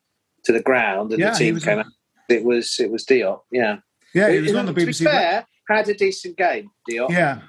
to 0.44 0.53
the 0.53 0.61
ground 0.62 1.12
and 1.12 1.21
Yeah, 1.21 1.31
the 1.33 1.38
team 1.38 1.59
came 1.61 1.79
on- 1.79 1.87
out, 1.87 1.92
it 2.29 2.44
was 2.44 2.77
it 2.79 2.90
was 2.90 3.05
Diop. 3.07 3.40
Yeah, 3.51 3.79
Yeah, 4.14 4.31
he 4.31 4.40
was 4.40 4.55
on 4.55 4.66
the 4.66 4.73
be 4.75 4.85
BBC. 4.85 5.05
fair, 5.05 5.47
had 5.68 5.88
a 5.88 5.94
decent 5.94 6.37
game, 6.37 6.71
Diop. 6.90 7.11
Yeah, 7.11 7.40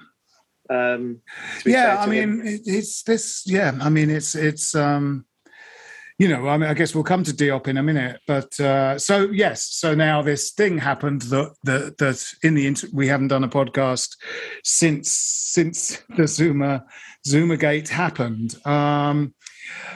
Um, 0.70 1.20
yeah. 1.66 1.98
I 2.00 2.06
to 2.06 2.10
him. 2.12 2.38
mean, 2.42 2.60
it's 2.64 3.02
this. 3.02 3.42
Yeah, 3.46 3.76
I 3.80 3.90
mean, 3.90 4.08
it's 4.08 4.34
it's. 4.34 4.74
um 4.74 5.26
you 6.20 6.28
know, 6.28 6.48
I 6.48 6.58
mean, 6.58 6.68
I 6.68 6.74
guess 6.74 6.94
we'll 6.94 7.02
come 7.02 7.24
to 7.24 7.32
Diop 7.32 7.66
in 7.66 7.78
a 7.78 7.82
minute, 7.82 8.20
but 8.26 8.60
uh, 8.60 8.98
so 8.98 9.30
yes, 9.30 9.64
so 9.64 9.94
now 9.94 10.20
this 10.20 10.50
thing 10.50 10.76
happened 10.76 11.22
that 11.22 11.54
that 11.64 11.96
that 11.96 12.22
in 12.42 12.52
the 12.52 12.66
inter- 12.66 12.88
we 12.92 13.08
haven't 13.08 13.28
done 13.28 13.42
a 13.42 13.48
podcast 13.48 14.16
since 14.62 15.10
since 15.10 16.02
the 16.10 16.24
Zouma 16.24 16.84
Zouma 17.26 17.58
Gate 17.58 17.88
happened. 17.88 18.54
Um, 18.66 19.32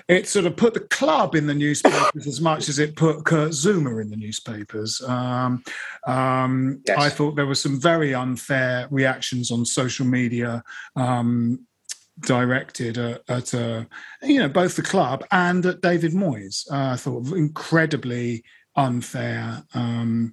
it 0.08 0.26
sort 0.26 0.46
of 0.46 0.56
put 0.56 0.72
the 0.72 0.80
club 0.80 1.34
in 1.34 1.46
the 1.46 1.52
newspapers 1.52 2.26
as 2.26 2.40
much 2.40 2.70
as 2.70 2.78
it 2.78 2.96
put 2.96 3.26
Kurt 3.26 3.50
Zouma 3.50 4.00
in 4.00 4.08
the 4.08 4.16
newspapers. 4.16 5.02
Um, 5.02 5.62
um, 6.06 6.80
Yes. 6.86 6.98
I 6.98 7.10
thought 7.10 7.36
there 7.36 7.44
were 7.44 7.54
some 7.54 7.78
very 7.78 8.14
unfair 8.14 8.88
reactions 8.90 9.50
on 9.50 9.66
social 9.66 10.06
media. 10.06 10.64
Um, 10.96 11.66
directed 12.20 12.98
at, 12.98 13.22
at 13.28 13.54
uh, 13.54 13.84
you 14.22 14.38
know 14.38 14.48
both 14.48 14.76
the 14.76 14.82
club 14.82 15.24
and 15.30 15.64
at 15.66 15.80
David 15.80 16.12
Moyes. 16.12 16.70
Uh, 16.70 16.92
I 16.92 16.96
thought 16.96 17.26
incredibly 17.32 18.44
unfair, 18.76 19.62
um, 19.74 20.32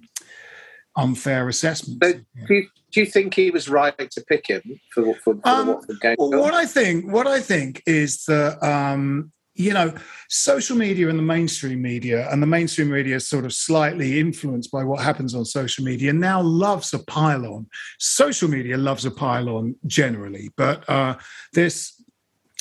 unfair 0.96 1.48
assessment. 1.48 2.02
So 2.04 2.12
do, 2.46 2.54
you, 2.54 2.68
do 2.92 3.00
you 3.00 3.06
think 3.06 3.34
he 3.34 3.50
was 3.50 3.68
right 3.68 3.96
to 3.96 4.24
pick 4.28 4.48
him 4.48 4.62
for, 4.92 5.14
for, 5.16 5.34
for 5.36 5.40
Um, 5.44 5.66
the 5.66 5.72
Watford 5.72 6.00
game? 6.00 6.16
Well, 6.18 6.40
what 6.40 6.54
I 6.54 6.66
think, 6.66 7.10
what 7.10 7.26
I 7.26 7.40
think 7.40 7.82
is 7.86 8.24
that 8.24 8.62
um, 8.62 9.32
you 9.54 9.72
know, 9.74 9.92
social 10.28 10.76
media 10.76 11.08
and 11.08 11.18
the 11.18 11.22
mainstream 11.22 11.82
media, 11.82 12.28
and 12.30 12.42
the 12.42 12.46
mainstream 12.46 12.90
media 12.90 13.16
is 13.16 13.28
sort 13.28 13.44
of 13.44 13.52
slightly 13.52 14.18
influenced 14.18 14.70
by 14.70 14.82
what 14.82 15.02
happens 15.02 15.34
on 15.34 15.44
social 15.44 15.84
media. 15.84 16.12
Now 16.12 16.40
loves 16.40 16.94
a 16.94 16.98
pylon. 17.00 17.66
Social 17.98 18.48
media 18.48 18.76
loves 18.76 19.04
a 19.04 19.10
pylon 19.10 19.76
generally, 19.86 20.50
but 20.56 20.88
uh, 20.88 21.16
this. 21.52 21.98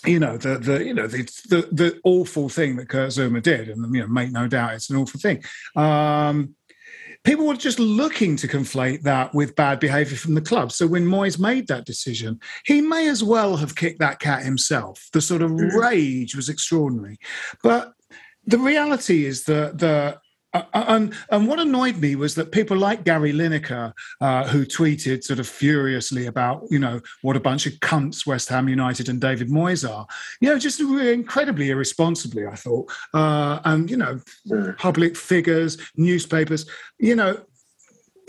You 0.04 0.18
know 0.20 0.36
the 0.36 0.58
the 0.58 0.84
you 0.84 0.96
know 0.96 1.06
the, 1.06 1.22
the 1.48 1.70
the 1.72 2.00
awful 2.04 2.50
thing 2.50 2.76
that 2.78 2.90
Kurt 2.90 3.10
Zouma 3.10 3.40
did, 3.40 3.70
and 3.70 3.94
you 3.94 4.02
know 4.02 4.08
make 4.08 4.32
no 4.32 4.48
doubt 4.48 4.74
it's 4.74 4.90
an 4.90 4.98
awful 4.98 5.20
thing. 5.20 5.44
Um, 5.76 6.56
people 7.24 7.46
were 7.46 7.56
just 7.56 7.80
looking 7.80 8.36
to 8.38 8.48
conflate 8.48 9.04
that 9.04 9.34
with 9.34 9.56
bad 9.56 9.80
behavior 9.80 10.18
from 10.18 10.34
the 10.34 10.42
club. 10.42 10.72
So 10.72 10.88
when 10.88 11.06
Moyes 11.06 11.40
made 11.40 11.68
that 11.68 11.86
decision, 11.86 12.40
he 12.66 12.82
may 12.82 13.08
as 13.08 13.24
well 13.24 13.58
have 13.58 13.76
kicked 13.76 14.00
that 14.00 14.20
cat 14.20 14.44
himself. 14.44 15.10
The 15.14 15.22
sort 15.22 15.42
of 15.42 15.52
mm. 15.52 15.74
rage 15.74 16.36
was 16.36 16.50
extraordinary. 16.50 17.18
But 17.64 17.94
the 18.46 18.58
reality 18.58 19.26
is 19.26 19.44
that 19.46 19.78
the 19.78 20.20
uh, 20.54 20.64
and, 20.74 21.14
and 21.30 21.48
what 21.48 21.60
annoyed 21.60 21.98
me 21.98 22.16
was 22.16 22.36
that 22.36 22.52
people 22.52 22.78
like 22.78 23.04
Gary 23.06 23.32
Lineker, 23.32 23.94
uh, 24.20 24.48
who 24.48 24.66
tweeted 24.66 25.24
sort 25.24 25.40
of 25.40 25.48
furiously 25.48 26.26
about, 26.26 26.64
you 26.70 26.80
know, 26.80 27.00
what 27.22 27.38
a 27.38 27.40
bunch 27.40 27.66
of 27.66 27.74
cunts 27.74 28.26
West 28.26 28.50
Ham 28.50 28.68
United 28.68 29.08
and 29.08 29.22
David 29.22 29.50
Moyes 29.50 29.90
are, 29.90 30.06
you 30.42 30.50
know, 30.50 30.60
just 30.60 30.80
incredibly 30.80 31.70
irresponsibly, 31.70 32.46
I 32.46 32.56
thought. 32.56 32.92
Uh, 33.14 33.60
and, 33.64 33.90
you 33.90 33.98
know, 33.98 34.20
public 34.78 35.16
figures, 35.16 35.78
newspapers, 35.96 36.66
you 37.00 37.16
know, 37.16 37.42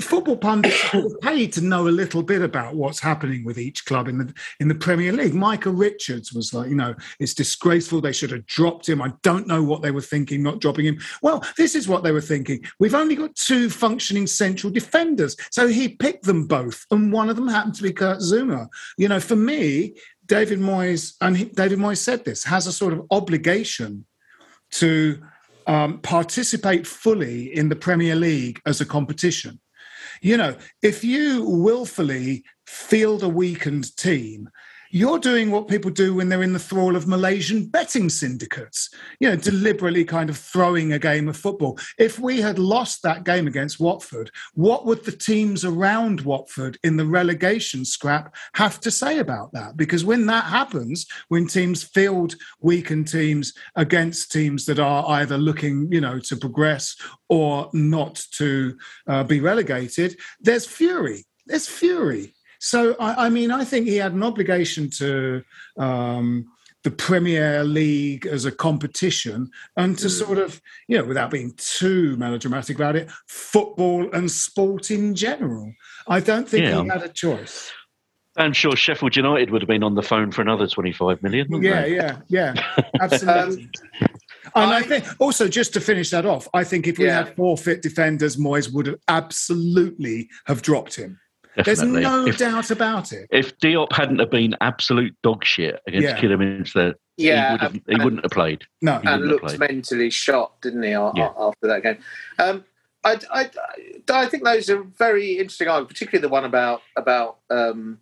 football 0.03 0.37
pundits 0.37 0.95
are 0.95 1.05
paid 1.21 1.53
to 1.55 1.61
know 1.61 1.89
a 1.89 1.91
little 1.91 2.23
bit 2.23 2.43
about 2.43 2.75
what's 2.75 3.01
happening 3.01 3.45
with 3.45 3.59
each 3.59 3.85
club 3.85 4.09
in 4.09 4.19
the 4.19 4.35
in 4.61 4.69
the 4.69 4.75
Premier 4.75 5.13
League. 5.13 5.35
Michael 5.35 5.73
Richards 5.73 6.33
was 6.33 6.53
like, 6.53 6.69
you 6.69 6.75
know, 6.75 6.95
it's 7.19 7.35
disgraceful. 7.35 8.01
They 8.01 8.13
should 8.13 8.31
have 8.31 8.47
dropped 8.47 8.89
him. 8.89 9.01
I 9.01 9.13
don't 9.23 9.47
know 9.47 9.63
what 9.63 9.83
they 9.83 9.91
were 9.91 10.01
thinking, 10.01 10.43
not 10.43 10.61
dropping 10.61 10.87
him. 10.87 11.01
Well, 11.23 11.45
this 11.57 11.75
is 11.75 11.89
what 11.89 12.03
they 12.03 12.13
were 12.13 12.21
thinking. 12.21 12.65
We've 12.79 12.95
only 12.95 13.17
got 13.17 13.35
two 13.35 13.71
functioning 13.71 14.27
central 14.27 14.73
defenders, 14.73 15.37
so 15.51 15.69
he 15.69 15.89
picked 15.89 16.25
them 16.25 16.47
both, 16.47 16.85
and 16.91 17.13
one 17.13 17.31
of 17.31 17.37
them 17.37 17.49
happened 17.49 17.75
to 17.77 17.83
be 17.83 17.93
Kurt 17.93 18.19
Zouma. 18.19 18.69
You 18.99 19.09
know, 19.09 19.21
for 19.21 19.37
me, 19.37 19.95
David 20.27 20.61
Moyes, 20.61 21.15
and 21.21 21.37
he, 21.37 21.45
David 21.47 21.79
Moyes 21.79 21.99
said 21.99 22.25
this, 22.25 22.45
has 22.45 22.67
a 22.67 22.73
sort 22.73 22.93
of 22.93 23.03
obligation 23.11 24.07
to 24.73 25.23
um, 25.67 25.99
participate 26.01 26.87
fully 26.87 27.55
in 27.55 27.69
the 27.69 27.77
Premier 27.77 28.15
League 28.17 28.61
as 28.67 28.81
a 28.81 28.87
competition. 28.87 29.61
You 30.23 30.37
know, 30.37 30.57
if 30.83 31.03
you 31.03 31.45
willfully 31.45 32.45
field 32.65 33.25
a 33.25 33.29
weakened 33.29 33.95
team, 33.97 34.49
you're 34.93 35.19
doing 35.19 35.51
what 35.51 35.69
people 35.69 35.91
do 35.91 36.15
when 36.15 36.29
they're 36.29 36.43
in 36.43 36.53
the 36.53 36.59
thrall 36.59 36.97
of 36.97 37.09
Malaysian 37.09 37.65
betting 37.65 38.11
syndicates, 38.11 38.91
you 39.21 39.29
know, 39.29 39.35
deliberately 39.35 40.05
kind 40.05 40.29
of 40.29 40.37
throwing 40.37 40.93
a 40.93 40.99
game 40.99 41.29
of 41.29 41.37
football. 41.37 41.79
If 41.99 42.19
we 42.19 42.43
had 42.43 42.59
lost 42.59 43.03
that 43.03 43.25
game 43.25 43.47
against 43.47 43.81
Watford, 43.81 44.31
what 44.53 44.85
would 44.85 45.03
the 45.07 45.13
teams 45.13 45.65
around 45.65 46.21
Watford 46.21 46.79
in 46.85 46.99
the 46.99 47.07
relegation 47.07 47.87
scrap 47.87 48.37
have 48.55 48.81
to 48.81 48.91
say 48.91 49.19
about 49.19 49.51
that? 49.55 49.79
Because 49.79 50.05
when 50.05 50.27
that 50.27 50.45
happens, 50.45 51.07
when 51.29 51.47
teams 51.47 51.83
field 51.83 52.35
weakened 52.61 53.09
teams 53.09 53.55
against 53.77 54.31
teams 54.31 54.67
that 54.67 54.79
are 54.79 55.09
either 55.09 55.39
looking, 55.39 55.91
you 55.91 56.03
know, 56.03 56.19
to 56.19 56.37
progress 56.37 56.97
or 57.31 57.71
not 57.73 58.23
to 58.33 58.77
uh, 59.07 59.25
be 59.25 59.41
relegated, 59.41 60.19
there's 60.39 60.67
fury. 60.67 61.25
There's 61.47 61.67
fury. 61.67 62.35
So, 62.65 62.95
I, 63.01 63.27
I, 63.27 63.29
mean, 63.29 63.51
I 63.51 63.65
think 63.65 63.89
he 63.89 63.97
had 63.97 64.13
an 64.13 64.23
obligation 64.23 64.89
to 64.91 65.43
um, 65.79 66.47
the 66.85 66.93
Premier 66.93 67.65
League 67.65 68.25
as 68.25 68.45
a 68.45 68.53
competition 68.53 69.51
and 69.77 69.99
to 69.99 70.09
sort 70.09 70.39
of, 70.39 70.61
you 70.87 70.97
know, 70.97 71.03
without 71.05 71.33
being 71.33 71.55
too 71.57 72.17
melodramatic 72.19 72.77
about 72.77 72.95
it, 72.95 73.11
football 73.27 74.09
and 74.15 74.31
sport 74.31 74.93
in 74.93 75.17
general. 75.17 75.73
I 76.07 76.21
don't 76.21 76.49
think 76.49 76.67
Yeah. 76.67 76.83
he 76.85 76.89
had 76.89 77.03
a 77.03 77.09
choice. 77.09 77.73
I'm 78.37 78.53
sure 78.53 78.77
Sheffield 78.77 79.17
United 79.17 79.51
would 79.51 79.61
have 79.63 79.69
been 79.69 79.83
on 79.83 79.97
the 79.97 80.03
phone 80.03 80.31
for 80.31 80.41
another 80.43 80.69
25 80.69 81.21
million. 81.21 81.49
wouldn't 81.51 81.65
Yeah, 81.69 81.83
they? 81.83 81.97
yeah, 81.97 82.17
yeah, 82.29 82.83
absolutely. 83.01 83.71
and 84.55 84.73
I, 84.73 84.83
think 84.83 85.05
also 85.19 85.49
just 85.49 85.73
to 85.75 85.81
finish 85.81 86.11
that 86.11 86.27
off, 86.27 86.47
I 86.55 86.63
think 86.63 86.87
if 86.87 86.97
we 86.97 87.07
Yeah. 87.07 87.25
had 87.25 87.35
four 87.35 87.59
fit 87.59 87.83
defenders, 87.83 88.37
Moyes 88.37 88.73
would 88.73 88.87
have 88.87 89.01
absolutely 89.09 90.29
have 90.47 90.63
dropped 90.63 90.95
him. 90.95 91.19
There's 91.57 91.83
no 91.83 92.27
if, 92.27 92.39
doubt 92.39 92.71
about 92.71 93.13
it. 93.13 93.29
if 93.31 93.59
Diop 93.59 93.93
hadn't 93.93 94.19
have 94.21 94.31
been 94.31 94.55
absolute 94.61 95.15
dog 95.23 95.45
shit 95.45 95.81
against 95.87 96.09
Yeah. 96.09 96.21
Kidderminster, 96.21 96.95
Yeah, 97.17 97.47
he, 97.49 97.53
would 97.53 97.61
have, 97.61 97.73
he 97.75 97.83
and- 97.89 98.05
wouldn't 98.05 98.23
have 98.25 98.31
played. 98.31 98.65
No, 98.81 98.93
He 98.93 98.97
and 98.99 99.05
wouldn't 99.05 99.23
have 99.23 99.31
looked 99.31 99.59
played. 99.59 99.71
mentally 99.71 100.11
shot, 100.11 100.61
didn't 100.63 100.83
he, 100.83 100.93
a- 100.93 101.13
Yeah. 101.15 101.33
after 101.39 101.67
that 101.69 101.83
game? 101.83 101.99
Um, 102.39 102.65
I, 103.05 103.19
I, 103.33 103.51
I 104.13 104.27
think 104.27 104.45
those 104.45 104.71
are 104.71 104.83
very 104.83 105.33
interesting 105.33 105.69
arguments, 105.69 105.93
particularly 105.93 106.23
the 106.23 106.29
one 106.33 106.45
about 106.45 106.83
about 106.97 107.39
um, 107.51 107.99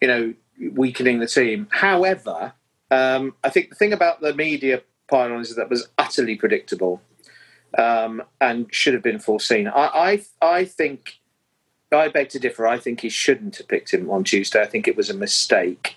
you 0.00 0.08
know 0.08 0.34
weakening 0.72 1.18
the 1.18 1.26
team. 1.26 1.68
However, 1.70 2.54
um, 2.90 3.34
I 3.44 3.50
think 3.50 3.68
the 3.68 3.74
thing 3.74 3.92
about 3.92 4.20
the 4.22 4.32
media 4.34 4.82
pylon 5.08 5.42
is 5.42 5.54
that 5.56 5.68
was 5.68 5.88
utterly 5.98 6.36
predictable 6.36 7.02
um, 7.76 8.22
and 8.40 8.66
should 8.74 8.94
have 8.94 9.02
been 9.02 9.18
foreseen. 9.18 9.68
I, 9.68 10.22
I, 10.42 10.46
I 10.58 10.64
think 10.64 11.18
I 11.98 12.08
beg 12.08 12.28
to 12.30 12.38
differ. 12.38 12.66
I 12.66 12.78
think 12.78 13.00
he 13.00 13.08
shouldn't 13.08 13.56
have 13.56 13.68
picked 13.68 13.92
him 13.92 14.10
on 14.10 14.24
Tuesday. 14.24 14.60
I 14.60 14.66
think 14.66 14.88
it 14.88 14.96
was 14.96 15.10
a 15.10 15.14
mistake, 15.14 15.96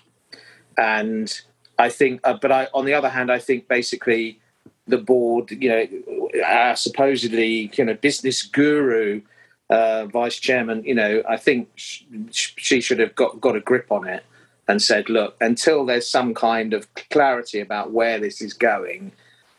and 0.76 1.40
I 1.78 1.88
think. 1.88 2.20
Uh, 2.24 2.38
but 2.40 2.52
I, 2.52 2.68
on 2.74 2.84
the 2.84 2.94
other 2.94 3.08
hand, 3.08 3.30
I 3.30 3.38
think 3.38 3.68
basically 3.68 4.40
the 4.86 4.98
board, 4.98 5.50
you 5.50 5.68
know, 5.68 6.42
our 6.44 6.76
supposedly 6.76 7.70
you 7.74 7.84
know 7.84 7.94
business 7.94 8.42
guru, 8.42 9.22
uh, 9.70 10.06
vice 10.06 10.36
chairman, 10.36 10.82
you 10.84 10.94
know, 10.94 11.22
I 11.28 11.36
think 11.36 11.68
sh- 11.76 12.02
sh- 12.32 12.54
she 12.56 12.80
should 12.80 12.98
have 12.98 13.14
got 13.14 13.40
got 13.40 13.56
a 13.56 13.60
grip 13.60 13.92
on 13.92 14.06
it 14.08 14.24
and 14.66 14.82
said, 14.82 15.08
look, 15.08 15.36
until 15.40 15.86
there's 15.86 16.10
some 16.10 16.34
kind 16.34 16.74
of 16.74 16.92
clarity 17.10 17.60
about 17.60 17.90
where 17.92 18.18
this 18.18 18.42
is 18.42 18.52
going, 18.52 19.12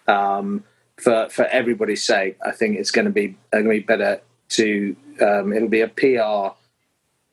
um, 0.08 0.64
for 0.98 1.30
for 1.30 1.46
everybody's 1.46 2.04
sake, 2.04 2.38
I 2.46 2.52
think 2.52 2.78
it's 2.78 2.92
going 2.92 3.06
to 3.06 3.12
be 3.12 3.36
going 3.52 3.66
to 3.66 3.70
be 3.70 3.80
better 3.80 4.22
to 4.50 4.96
um, 5.22 5.54
it'll 5.54 5.70
be 5.70 5.82
a 5.82 5.88
PR 5.88 6.56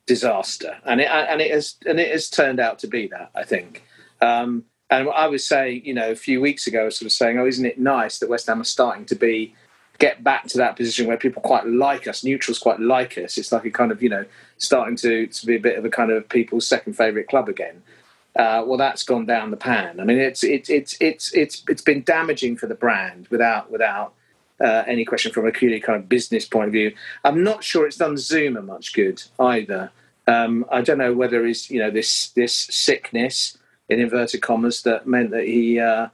disaster, 0.07 0.77
and 0.85 1.01
it 1.01 1.09
and 1.09 1.41
it 1.41 1.51
has 1.51 1.77
and 1.87 1.99
it 1.99 2.11
has 2.11 2.31
turned 2.31 2.61
out 2.61 2.79
to 2.81 2.87
be 2.87 3.09
that 3.09 3.31
I 3.35 3.43
think. 3.43 3.85
Um, 4.21 4.65
and 4.89 5.09
I 5.11 5.27
was 5.27 5.45
saying, 5.45 5.85
you 5.85 5.95
know, 5.95 6.11
a 6.11 6.17
few 6.17 6.41
weeks 6.41 6.69
ago, 6.69 6.83
I 6.83 6.85
was 6.85 6.97
sort 6.97 7.07
of 7.07 7.13
saying, 7.13 7.39
oh, 7.39 7.47
isn't 7.47 7.67
it 7.67 7.79
nice 7.79 8.21
that 8.21 8.29
West 8.29 8.47
Ham 8.47 8.61
are 8.61 8.65
starting 8.65 9.05
to 9.07 9.17
be 9.17 9.55
get 9.99 10.23
back 10.23 10.47
to 10.47 10.59
that 10.59 10.77
position 10.77 11.07
where 11.07 11.17
people 11.17 11.43
quite 11.43 11.67
like 11.67 12.07
us, 12.07 12.23
neutrals 12.23 12.59
quite 12.59 12.81
like 12.81 13.17
us. 13.19 13.39
It's 13.39 13.51
like 13.51 13.65
a 13.65 13.71
kind 13.71 13.91
of, 13.91 14.03
you 14.03 14.09
know, 14.09 14.25
starting 14.59 14.97
to 14.97 15.27
to 15.27 15.47
be 15.47 15.57
a 15.57 15.61
bit 15.61 15.79
of 15.79 15.85
a 15.85 15.91
kind 15.91 16.11
of 16.11 16.29
people's 16.29 16.67
second 16.67 16.95
favourite 16.95 17.29
club 17.29 17.49
again. 17.49 17.83
Uh, 18.37 18.63
well, 18.67 18.77
that's 18.77 19.03
gone 19.03 19.25
down 19.25 19.51
the 19.51 19.57
pan. 19.57 19.99
I 19.99 20.05
mean, 20.05 20.19
it's 20.19 20.45
it's 20.45 20.69
it's 20.69 20.97
it's 21.01 21.33
it's 21.33 21.63
it's 21.69 21.83
been 21.83 22.03
damaging 22.03 22.57
for 22.57 22.67
the 22.67 22.75
brand 22.75 23.29
without 23.29 23.71
without 23.71 24.13
uh, 24.61 24.85
any 24.87 25.05
question 25.05 25.33
from 25.33 25.47
a 25.47 25.53
purely 25.53 25.81
kind 25.81 26.01
of 26.01 26.09
business 26.09 26.47
point 26.47 26.69
of 26.69 26.73
view. 26.73 26.95
I'm 27.25 27.43
not 27.45 27.65
sure 27.65 27.87
it's 27.87 27.97
done 27.97 28.15
Zouma 28.15 28.65
much 28.65 28.93
good 28.93 29.23
either. 29.39 29.91
Um, 30.27 30.65
I 30.71 30.81
don't 30.83 30.99
know 30.99 31.13
whether 31.13 31.47
it's 31.47 31.71
you 31.71 31.79
know 31.79 31.91
this 31.91 32.31
this 32.31 32.55
sickness 32.55 33.57
in 33.89 34.01
inverted 34.01 34.43
commas 34.43 34.83
that 34.83 35.07
meant 35.07 35.31
that 35.31 35.45
he 35.45 35.79
uh, 35.79 36.09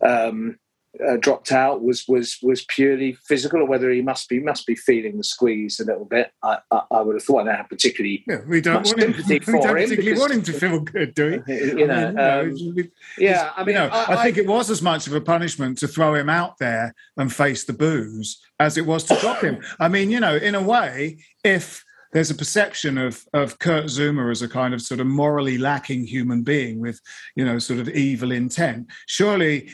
um, 0.00 0.58
uh, 1.06 1.16
dropped 1.16 1.52
out 1.52 1.82
was 1.82 2.04
was 2.08 2.38
was 2.42 2.64
purely 2.64 3.16
physical, 3.26 3.60
or 3.60 3.66
whether 3.66 3.90
he 3.90 4.02
must 4.02 4.28
be 4.28 4.40
must 4.40 4.66
be 4.66 4.74
feeling 4.74 5.16
the 5.16 5.24
squeeze 5.24 5.80
a 5.80 5.84
little 5.84 6.04
bit. 6.04 6.30
I, 6.42 6.58
I, 6.70 6.82
I 6.90 7.00
would 7.00 7.16
have 7.16 7.22
thought. 7.22 7.42
I 7.42 7.44
don't 7.44 7.56
have 7.56 7.68
particularly 7.68 8.24
Yeah, 8.26 8.40
we 8.46 8.60
don't 8.60 8.74
much 8.74 8.86
want 8.88 9.02
him, 9.02 9.12
sympathy 9.26 9.34
we 9.34 9.40
for 9.40 9.52
don't 9.52 9.78
him 9.78 9.88
particularly 9.88 10.02
because- 10.04 10.20
want 10.20 10.32
him 10.32 10.42
to 10.42 10.52
feel 10.52 10.80
good, 10.80 11.14
do 11.14 11.42
we? 11.46 11.54
You 11.76 11.86
know, 11.86 12.14
I 12.18 12.40
um, 12.40 12.54
mean, 12.54 12.74
we- 12.74 12.90
yeah. 13.18 13.52
I 13.56 13.64
mean, 13.64 13.74
you 13.74 13.80
know, 13.80 13.88
I, 13.88 14.14
I, 14.14 14.24
think 14.24 14.38
it 14.38 14.46
was 14.46 14.70
as 14.70 14.82
much 14.82 15.06
of 15.06 15.12
a 15.14 15.20
punishment 15.20 15.78
to 15.78 15.88
throw 15.88 16.14
him 16.14 16.28
out 16.28 16.58
there 16.58 16.94
and 17.16 17.32
face 17.32 17.64
the 17.64 17.72
boos 17.72 18.40
as 18.58 18.76
it 18.76 18.86
was 18.86 19.04
to 19.04 19.16
drop 19.16 19.42
him. 19.42 19.58
I 19.80 19.88
mean, 19.88 20.10
you 20.10 20.20
know, 20.20 20.36
in 20.36 20.54
a 20.54 20.62
way, 20.62 21.18
if 21.44 21.84
there's 22.12 22.30
a 22.30 22.34
perception 22.34 22.96
of 22.98 23.24
of 23.34 23.58
Kurt 23.58 23.84
Zouma 23.86 24.30
as 24.30 24.42
a 24.42 24.48
kind 24.48 24.72
of 24.72 24.80
sort 24.80 25.00
of 25.00 25.06
morally 25.06 25.58
lacking 25.58 26.06
human 26.06 26.42
being 26.42 26.80
with, 26.80 27.00
you 27.34 27.44
know, 27.44 27.58
sort 27.58 27.80
of 27.80 27.88
evil 27.90 28.32
intent, 28.32 28.86
surely 29.06 29.70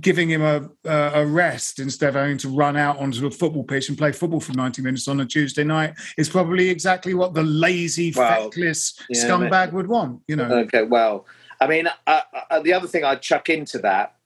giving 0.00 0.28
him 0.28 0.42
a, 0.42 0.68
a 0.84 1.10
a 1.20 1.26
rest 1.26 1.78
instead 1.78 2.10
of 2.10 2.14
having 2.14 2.38
to 2.38 2.48
run 2.48 2.76
out 2.76 2.98
onto 2.98 3.26
a 3.26 3.30
football 3.30 3.64
pitch 3.64 3.88
and 3.88 3.98
play 3.98 4.12
football 4.12 4.40
for 4.40 4.52
90 4.52 4.82
minutes 4.82 5.08
on 5.08 5.20
a 5.20 5.26
Tuesday 5.26 5.64
night 5.64 5.94
is 6.16 6.28
probably 6.28 6.68
exactly 6.68 7.14
what 7.14 7.34
the 7.34 7.42
lazy, 7.42 8.12
Well, 8.16 8.50
feckless 8.50 8.98
yeah, 9.08 9.24
scumbag 9.24 9.72
would 9.72 9.88
want, 9.88 10.22
you 10.28 10.36
know. 10.36 10.44
Okay, 10.44 10.82
well, 10.82 11.26
I 11.60 11.66
mean, 11.66 11.88
uh, 12.06 12.20
uh, 12.50 12.60
the 12.60 12.72
other 12.72 12.86
thing 12.86 13.04
I'd 13.04 13.22
chuck 13.22 13.50
into 13.50 13.78
that 13.80 14.16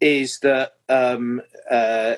is 0.00 0.38
that 0.40 0.74
um, 0.88 1.40
uh, 1.70 2.16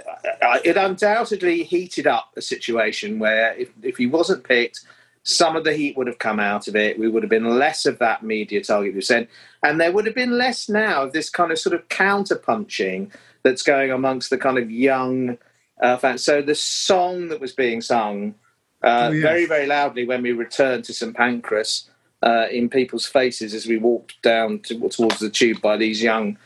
it 0.64 0.76
undoubtedly 0.76 1.62
heated 1.62 2.06
up 2.06 2.32
a 2.36 2.42
situation 2.42 3.18
where 3.18 3.54
if, 3.54 3.70
if 3.82 3.96
he 3.96 4.06
wasn't 4.06 4.44
picked, 4.44 4.80
some 5.22 5.54
of 5.54 5.64
the 5.64 5.74
heat 5.74 5.96
would 5.96 6.06
have 6.06 6.18
come 6.18 6.40
out 6.40 6.66
of 6.66 6.76
it. 6.76 6.98
We 6.98 7.08
would 7.08 7.22
have 7.22 7.30
been 7.30 7.58
less 7.58 7.86
of 7.86 7.98
that 7.98 8.22
media 8.22 8.62
target 8.62 8.94
you 8.94 9.00
said, 9.00 9.28
and 9.62 9.80
there 9.80 9.92
would 9.92 10.06
have 10.06 10.14
been 10.14 10.38
less 10.38 10.68
now 10.68 11.02
of 11.02 11.12
this 11.12 11.30
kind 11.30 11.52
of 11.52 11.58
sort 11.58 11.74
of 11.74 11.88
counter 11.88 12.36
punching 12.36 13.12
that's 13.42 13.62
going 13.62 13.90
amongst 13.90 14.30
the 14.30 14.38
kind 14.38 14.58
of 14.58 14.70
young 14.70 15.38
uh, 15.82 15.96
fans. 15.96 16.24
So 16.24 16.42
the 16.42 16.54
song 16.54 17.28
that 17.28 17.40
was 17.40 17.52
being 17.52 17.80
sung 17.80 18.34
uh, 18.82 19.08
oh, 19.10 19.12
yes. 19.12 19.22
very, 19.22 19.46
very 19.46 19.66
loudly 19.66 20.06
when 20.06 20.22
we 20.22 20.32
returned 20.32 20.84
to 20.84 20.94
St 20.94 21.14
Pancras 21.14 21.90
uh, 22.22 22.46
in 22.50 22.68
people's 22.68 23.06
faces 23.06 23.54
as 23.54 23.66
we 23.66 23.76
walked 23.76 24.20
down 24.22 24.60
to, 24.60 24.88
towards 24.88 25.18
the 25.18 25.30
tube 25.30 25.60
by 25.60 25.76
these 25.76 26.02
young 26.02 26.38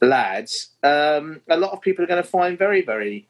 lads, 0.00 0.70
um, 0.82 1.40
a 1.48 1.56
lot 1.56 1.72
of 1.72 1.80
people 1.80 2.04
are 2.04 2.08
going 2.08 2.22
to 2.22 2.28
find 2.28 2.58
very, 2.58 2.82
very. 2.82 3.27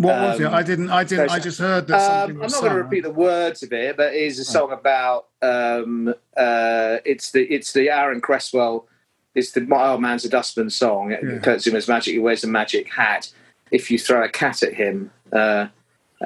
What 0.00 0.14
um, 0.14 0.22
was 0.22 0.40
it? 0.40 0.46
I 0.46 0.62
didn't. 0.62 0.88
I 0.88 1.04
didn't. 1.04 1.30
I 1.30 1.38
just 1.38 1.58
heard 1.58 1.86
that 1.88 2.00
something. 2.00 2.36
Um, 2.36 2.42
I'm 2.42 2.50
not 2.50 2.60
going 2.62 2.72
to 2.72 2.82
repeat 2.82 3.02
the 3.02 3.10
words 3.10 3.62
of 3.62 3.70
it, 3.74 3.98
but 3.98 4.14
it 4.14 4.22
is 4.22 4.38
a 4.38 4.44
song 4.46 4.72
about. 4.72 5.26
Um, 5.42 6.14
uh, 6.34 6.96
it's 7.04 7.32
the 7.32 7.42
it's 7.42 7.74
the 7.74 7.90
Aaron 7.90 8.22
Cresswell. 8.22 8.88
It's 9.34 9.52
the 9.52 9.60
My 9.60 9.88
Old 9.88 10.00
Man's 10.00 10.24
a 10.24 10.30
Dustman 10.30 10.70
song. 10.70 11.10
Yeah. 11.10 11.38
Kurt 11.40 11.58
Zouma's 11.58 11.86
magic. 11.86 12.14
He 12.14 12.18
wears 12.18 12.42
a 12.44 12.46
magic 12.46 12.90
hat. 12.90 13.30
If 13.70 13.90
you 13.90 13.98
throw 13.98 14.24
a 14.24 14.30
cat 14.30 14.62
at 14.62 14.72
him, 14.72 15.10
uh, 15.34 15.66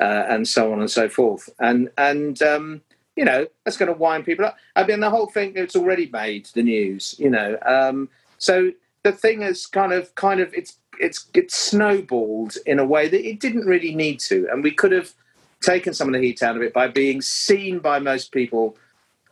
uh, 0.01 0.25
and 0.29 0.47
so 0.47 0.73
on 0.73 0.79
and 0.79 0.91
so 0.91 1.09
forth, 1.09 1.51
and 1.59 1.91
and 1.99 2.41
um, 2.43 2.81
you 3.17 3.25
know 3.25 3.45
that's 3.65 3.77
going 3.77 3.93
to 3.93 3.99
wind 3.99 4.25
people 4.25 4.45
up. 4.45 4.57
I 4.77 4.87
mean, 4.87 5.01
the 5.01 5.11
whole 5.11 5.27
thing 5.27 5.55
it's 5.57 5.75
already 5.75 6.09
made 6.13 6.47
the 6.55 6.63
news. 6.63 7.17
You 7.19 7.31
know, 7.31 7.59
um, 7.67 8.09
so 8.39 8.71
the 9.03 9.11
thing 9.11 9.43
is 9.43 9.67
kind 9.67 9.93
of 9.93 10.15
kind 10.15 10.39
of 10.39 10.55
it's 10.55 10.79
it's 11.01 11.27
it's 11.35 11.57
snowballed 11.57 12.57
in 12.67 12.79
a 12.79 12.85
way 12.85 13.09
that 13.09 13.27
it 13.27 13.41
didn't 13.41 13.67
really 13.67 13.95
need 13.95 14.21
to, 14.21 14.49
and 14.51 14.63
we 14.63 14.71
could 14.71 14.93
have 14.93 15.13
taken 15.61 15.95
some 15.95 16.09
of 16.09 16.15
the 16.15 16.21
heat 16.21 16.43
out 16.43 16.57
of 16.57 16.63
it 16.63 16.73
by 16.73 16.89
being 16.89 17.23
seen 17.23 17.79
by 17.79 17.99
most 17.99 18.33
people 18.33 18.77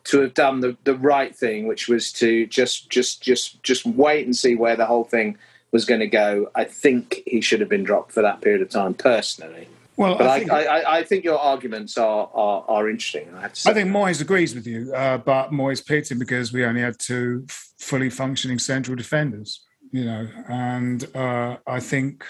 to 0.05 0.21
have 0.21 0.35
done 0.35 0.61
the, 0.61 0.77
the 0.85 0.95
right 0.97 1.35
thing, 1.35 1.67
which 1.67 1.89
was 1.89 2.13
to 2.13 2.47
just 2.47 2.91
just 2.91 3.23
just 3.23 3.63
just 3.63 3.87
wait 3.87 4.25
and 4.25 4.37
see 4.37 4.55
where 4.55 4.77
the 4.77 4.87
whole 4.87 5.05
thing 5.05 5.37
was 5.71 5.85
going 5.85 6.01
to 6.01 6.07
go. 6.07 6.51
I 6.55 6.65
think 6.65 7.23
he 7.27 7.41
should 7.41 7.61
have 7.61 7.69
been 7.69 7.85
dropped 7.85 8.13
for 8.13 8.23
that 8.23 8.41
period 8.41 8.63
of 8.63 8.69
time, 8.69 8.95
personally. 8.95 9.69
Well, 9.97 10.17
but 10.17 10.27
I 10.27 10.39
think, 10.39 10.53
I, 10.53 10.65
I, 10.65 10.99
I, 10.99 11.05
think 11.05 11.23
your 11.23 11.39
arguments 11.39 11.99
are 11.99 12.29
are, 12.35 12.65
are 12.67 12.89
interesting. 12.89 13.29
I, 13.35 13.45
I, 13.45 13.49
think 13.49 13.91
Moyes 13.91 14.21
agrees 14.21 14.55
with 14.55 14.67
you, 14.67 14.93
uh, 14.95 15.19
but 15.19 15.51
Moyes 15.51 15.85
picked 15.85 16.11
him 16.11 16.19
because 16.19 16.53
we 16.53 16.65
only 16.65 16.81
had 16.81 16.99
two 16.99 17.47
fully 17.79 18.09
functioning 18.09 18.59
central 18.59 18.97
defenders. 18.97 19.61
You 19.93 20.05
know, 20.05 20.29
and 20.49 21.05
uh, 21.15 21.59
I 21.67 21.79
think, 21.79 22.25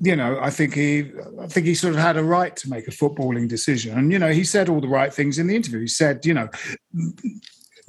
you 0.00 0.16
know, 0.16 0.38
I 0.40 0.50
think 0.50 0.74
he, 0.74 1.12
I 1.40 1.46
think 1.46 1.66
he 1.66 1.74
sort 1.74 1.94
of 1.94 2.00
had 2.00 2.16
a 2.16 2.24
right 2.24 2.54
to 2.56 2.68
make 2.68 2.88
a 2.88 2.90
footballing 2.90 3.48
decision, 3.48 3.96
and 3.96 4.12
you 4.12 4.18
know, 4.18 4.32
he 4.32 4.44
said 4.44 4.68
all 4.68 4.80
the 4.80 4.88
right 4.88 5.14
things 5.14 5.38
in 5.38 5.46
the 5.46 5.56
interview. 5.56 5.80
He 5.80 5.86
said, 5.86 6.26
you 6.26 6.34
know, 6.34 6.48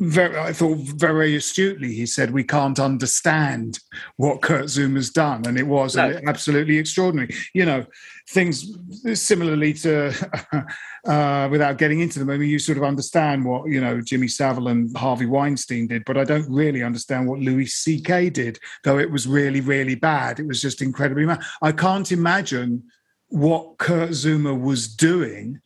very, 0.01 0.35
I 0.37 0.51
thought 0.51 0.79
very 0.79 1.35
astutely, 1.35 1.93
he 1.93 2.07
said, 2.07 2.31
we 2.31 2.43
can't 2.43 2.79
understand 2.79 3.79
what 4.17 4.41
Kurt 4.41 4.65
Zouma's 4.65 5.11
done. 5.11 5.45
And 5.45 5.59
it 5.59 5.67
was 5.67 5.95
no. 5.95 6.19
absolutely 6.27 6.79
extraordinary. 6.79 7.35
You 7.53 7.65
know, 7.65 7.85
things 8.27 8.65
similarly 9.13 9.73
to, 9.73 10.11
uh, 11.05 11.47
without 11.49 11.77
getting 11.77 11.99
into 11.99 12.19
them, 12.19 12.29
I 12.29 12.37
mean, 12.37 12.49
you 12.49 12.59
sort 12.59 12.77
of 12.77 12.83
understand 12.83 13.45
what, 13.45 13.69
you 13.69 13.81
know, 13.81 14.01
Jimmy 14.01 14.27
Savile 14.27 14.67
and 14.67 14.95
Harvey 14.95 15.25
Weinstein 15.25 15.87
did, 15.87 16.03
but 16.05 16.17
I 16.17 16.23
don't 16.23 16.49
really 16.49 16.83
understand 16.83 17.27
what 17.27 17.39
Louis 17.39 17.67
C.K. 17.67 18.29
did, 18.29 18.59
though 18.83 18.99
it 18.99 19.11
was 19.11 19.27
really, 19.27 19.61
really 19.61 19.95
bad. 19.95 20.39
It 20.39 20.47
was 20.47 20.61
just 20.61 20.81
incredibly 20.81 21.25
bad. 21.25 21.41
I 21.61 21.71
can't 21.71 22.11
imagine 22.11 22.83
what 23.29 23.77
Kurt 23.77 24.09
Zouma 24.09 24.59
was 24.59 24.93
doing 24.93 25.61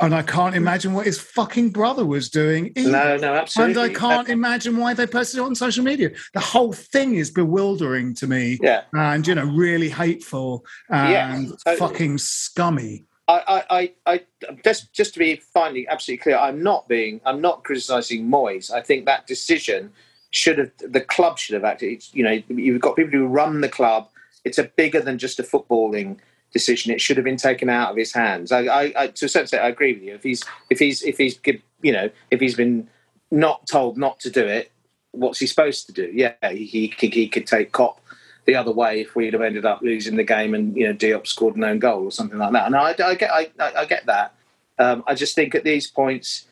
and 0.00 0.14
I 0.14 0.22
can't 0.22 0.54
imagine 0.54 0.92
what 0.92 1.06
his 1.06 1.18
fucking 1.18 1.70
brother 1.70 2.04
was 2.04 2.28
doing. 2.28 2.70
Either. 2.76 2.90
No, 2.90 3.16
no, 3.16 3.34
absolutely. 3.34 3.82
And 3.82 3.96
I 3.96 3.98
can't 3.98 4.28
imagine 4.28 4.76
why 4.76 4.92
they 4.92 5.06
posted 5.06 5.40
it 5.40 5.42
on 5.42 5.54
social 5.54 5.82
media. 5.82 6.10
The 6.34 6.40
whole 6.40 6.74
thing 6.74 7.14
is 7.14 7.30
bewildering 7.30 8.14
to 8.16 8.26
me. 8.26 8.58
Yeah. 8.62 8.82
And, 8.92 9.26
you 9.26 9.34
know, 9.34 9.46
really 9.46 9.88
hateful 9.88 10.66
and 10.90 11.10
yeah, 11.10 11.54
totally. 11.64 11.76
fucking 11.76 12.18
scummy. 12.18 13.05
I, 13.28 13.64
I, 13.70 13.92
I, 14.06 14.20
just, 14.64 14.92
just 14.92 15.14
to 15.14 15.18
be 15.18 15.36
finally 15.36 15.88
absolutely 15.88 16.22
clear, 16.22 16.36
I'm 16.36 16.62
not 16.62 16.86
being, 16.86 17.20
I'm 17.24 17.40
not 17.40 17.64
criticising 17.64 18.28
Moyes. 18.28 18.72
I 18.72 18.80
think 18.80 19.04
that 19.06 19.26
decision 19.26 19.92
should 20.30 20.58
have, 20.58 20.70
the 20.78 21.00
club 21.00 21.38
should 21.38 21.54
have 21.54 21.64
acted. 21.64 21.92
It's, 21.92 22.14
you 22.14 22.22
know, 22.22 22.40
you've 22.48 22.80
got 22.80 22.94
people 22.94 23.18
who 23.18 23.26
run 23.26 23.62
the 23.62 23.68
club. 23.68 24.08
It's 24.44 24.58
a 24.58 24.64
bigger 24.64 25.00
than 25.00 25.18
just 25.18 25.40
a 25.40 25.42
footballing 25.42 26.18
decision. 26.52 26.92
It 26.92 27.00
should 27.00 27.16
have 27.16 27.24
been 27.24 27.36
taken 27.36 27.68
out 27.68 27.90
of 27.90 27.96
his 27.96 28.12
hands. 28.12 28.52
I, 28.52 28.60
I, 28.60 28.92
I 28.96 29.06
to 29.08 29.26
a 29.26 29.28
certain 29.28 29.42
extent, 29.42 29.64
I 29.64 29.68
agree 29.68 29.94
with 29.94 30.02
you. 30.02 30.14
If 30.14 30.22
he's 30.22 30.44
if 30.70 30.78
he's 30.78 31.02
if 31.02 31.18
he's 31.18 31.38
you 31.82 31.92
know 31.92 32.08
if 32.30 32.40
he's 32.40 32.54
been 32.54 32.88
not 33.30 33.66
told 33.66 33.98
not 33.98 34.20
to 34.20 34.30
do 34.30 34.46
it, 34.46 34.70
what's 35.10 35.38
he 35.38 35.46
supposed 35.46 35.86
to 35.86 35.92
do? 35.92 36.10
Yeah, 36.14 36.34
he 36.50 36.64
he, 36.64 36.94
he 36.98 37.28
could 37.28 37.46
take 37.46 37.72
cop 37.72 38.00
the 38.46 38.54
other 38.54 38.72
way 38.72 39.00
if 39.00 39.14
we'd 39.14 39.32
have 39.32 39.42
ended 39.42 39.64
up 39.64 39.82
losing 39.82 40.16
the 40.16 40.24
game 40.24 40.54
and 40.54 40.76
you 40.76 40.86
know 40.86 40.94
Diop 40.94 41.26
scored 41.26 41.56
an 41.56 41.64
own 41.64 41.78
goal 41.78 42.04
or 42.04 42.12
something 42.12 42.38
like 42.38 42.52
that. 42.52 42.66
And 42.66 42.76
I, 42.76 42.94
I 43.04 43.14
get 43.14 43.30
I, 43.30 43.50
I 43.58 43.84
get 43.84 44.06
that. 44.06 44.34
Um, 44.78 45.04
I 45.06 45.14
just 45.14 45.34
think 45.34 45.54
at 45.54 45.64
these 45.64 45.86
points, 45.86 46.46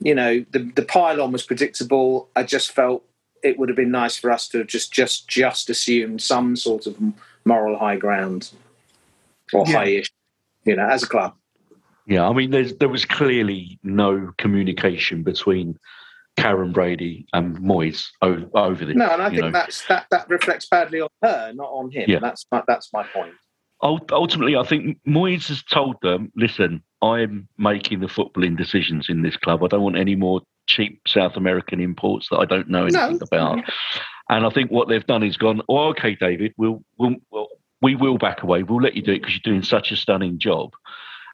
you 0.00 0.14
know, 0.14 0.44
the 0.50 0.70
the 0.74 0.82
pylon 0.82 1.32
was 1.32 1.42
predictable. 1.42 2.28
I 2.36 2.42
just 2.42 2.72
felt 2.72 3.04
it 3.42 3.58
would 3.58 3.68
have 3.68 3.76
been 3.76 3.90
nice 3.90 4.16
for 4.16 4.30
us 4.30 4.48
to 4.48 4.58
have 4.58 4.66
just 4.66 4.92
just 4.92 5.28
just 5.28 5.70
assumed 5.70 6.22
some 6.22 6.54
sort 6.56 6.86
of 6.86 6.96
moral 7.44 7.78
high 7.78 7.96
ground 7.96 8.50
or 9.52 9.64
yeah. 9.66 9.72
high-ish, 9.72 10.12
you 10.64 10.76
know, 10.76 10.86
as 10.86 11.02
a 11.02 11.08
club. 11.08 11.34
Yeah, 12.06 12.28
I 12.28 12.32
mean, 12.32 12.50
there 12.50 12.88
was 12.88 13.04
clearly 13.04 13.78
no 13.82 14.32
communication 14.38 15.22
between 15.22 15.78
Karren 16.38 16.72
Brady 16.72 17.26
and 17.32 17.58
Moyes 17.58 18.06
over, 18.22 18.46
over 18.54 18.84
this. 18.84 18.96
No, 18.96 19.08
and 19.10 19.22
I 19.22 19.30
think 19.30 19.42
know. 19.42 19.50
that's 19.50 19.86
that 19.86 20.06
that 20.10 20.28
reflects 20.28 20.66
badly 20.68 21.00
on 21.00 21.08
her, 21.22 21.52
not 21.54 21.68
on 21.68 21.90
him. 21.90 22.06
Yeah. 22.08 22.20
That's 22.20 22.46
my, 22.50 22.62
that's 22.66 22.92
my 22.92 23.04
point. 23.04 23.34
Ultimately, 23.82 24.54
I 24.54 24.62
think 24.62 24.98
Moyes 25.06 25.48
has 25.48 25.62
told 25.62 25.96
them, 26.02 26.32
"Listen, 26.36 26.82
I'm 27.02 27.48
making 27.58 28.00
the 28.00 28.06
footballing 28.06 28.56
decisions 28.56 29.08
in 29.08 29.22
this 29.22 29.36
club. 29.36 29.62
I 29.62 29.66
don't 29.66 29.82
want 29.82 29.96
any 29.98 30.14
more 30.14 30.40
cheap 30.66 31.00
South 31.06 31.36
American 31.36 31.80
imports 31.80 32.28
that 32.30 32.38
I 32.38 32.44
don't 32.44 32.68
know 32.68 32.84
anything 32.84 33.18
no. 33.18 33.26
about." 33.30 33.64
And 34.28 34.46
I 34.46 34.50
think 34.50 34.70
what 34.70 34.88
they've 34.88 35.06
done 35.06 35.24
is 35.24 35.36
gone, 35.36 35.62
"Oh, 35.68 35.88
okay, 35.88 36.14
David, 36.14 36.54
we'll 36.56 36.82
we'll, 36.96 37.16
we'll 37.30 37.48
we 37.82 37.96
will 37.96 38.16
back 38.16 38.42
away. 38.42 38.62
We'll 38.62 38.80
let 38.80 38.94
you 38.94 39.02
do 39.02 39.12
it 39.12 39.18
because 39.18 39.34
you're 39.34 39.52
doing 39.52 39.64
such 39.64 39.90
a 39.90 39.96
stunning 39.96 40.38
job. 40.38 40.70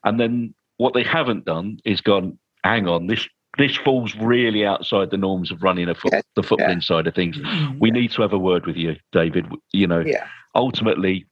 And 0.02 0.18
then 0.18 0.54
what 0.78 0.94
they 0.94 1.02
haven't 1.02 1.44
done 1.44 1.78
is 1.84 2.00
gone, 2.00 2.38
hang 2.64 2.88
on, 2.88 3.06
this 3.06 3.28
this 3.56 3.76
falls 3.76 4.14
really 4.16 4.66
outside 4.66 5.10
the 5.10 5.16
norms 5.16 5.50
of 5.50 5.62
running 5.62 5.88
a 5.88 5.94
foot, 5.94 6.12
yeah. 6.12 6.20
the 6.36 6.42
footballing 6.42 6.74
yeah. 6.74 6.80
side 6.80 7.06
of 7.06 7.14
things. 7.14 7.38
Mm-hmm. 7.38 7.78
We 7.78 7.90
need 7.90 8.10
to 8.12 8.22
have 8.22 8.32
a 8.32 8.38
word 8.38 8.66
with 8.66 8.76
you, 8.76 8.96
David. 9.12 9.46
You 9.72 9.86
know, 9.86 10.00
yeah. 10.00 10.26
ultimately, 10.54 11.26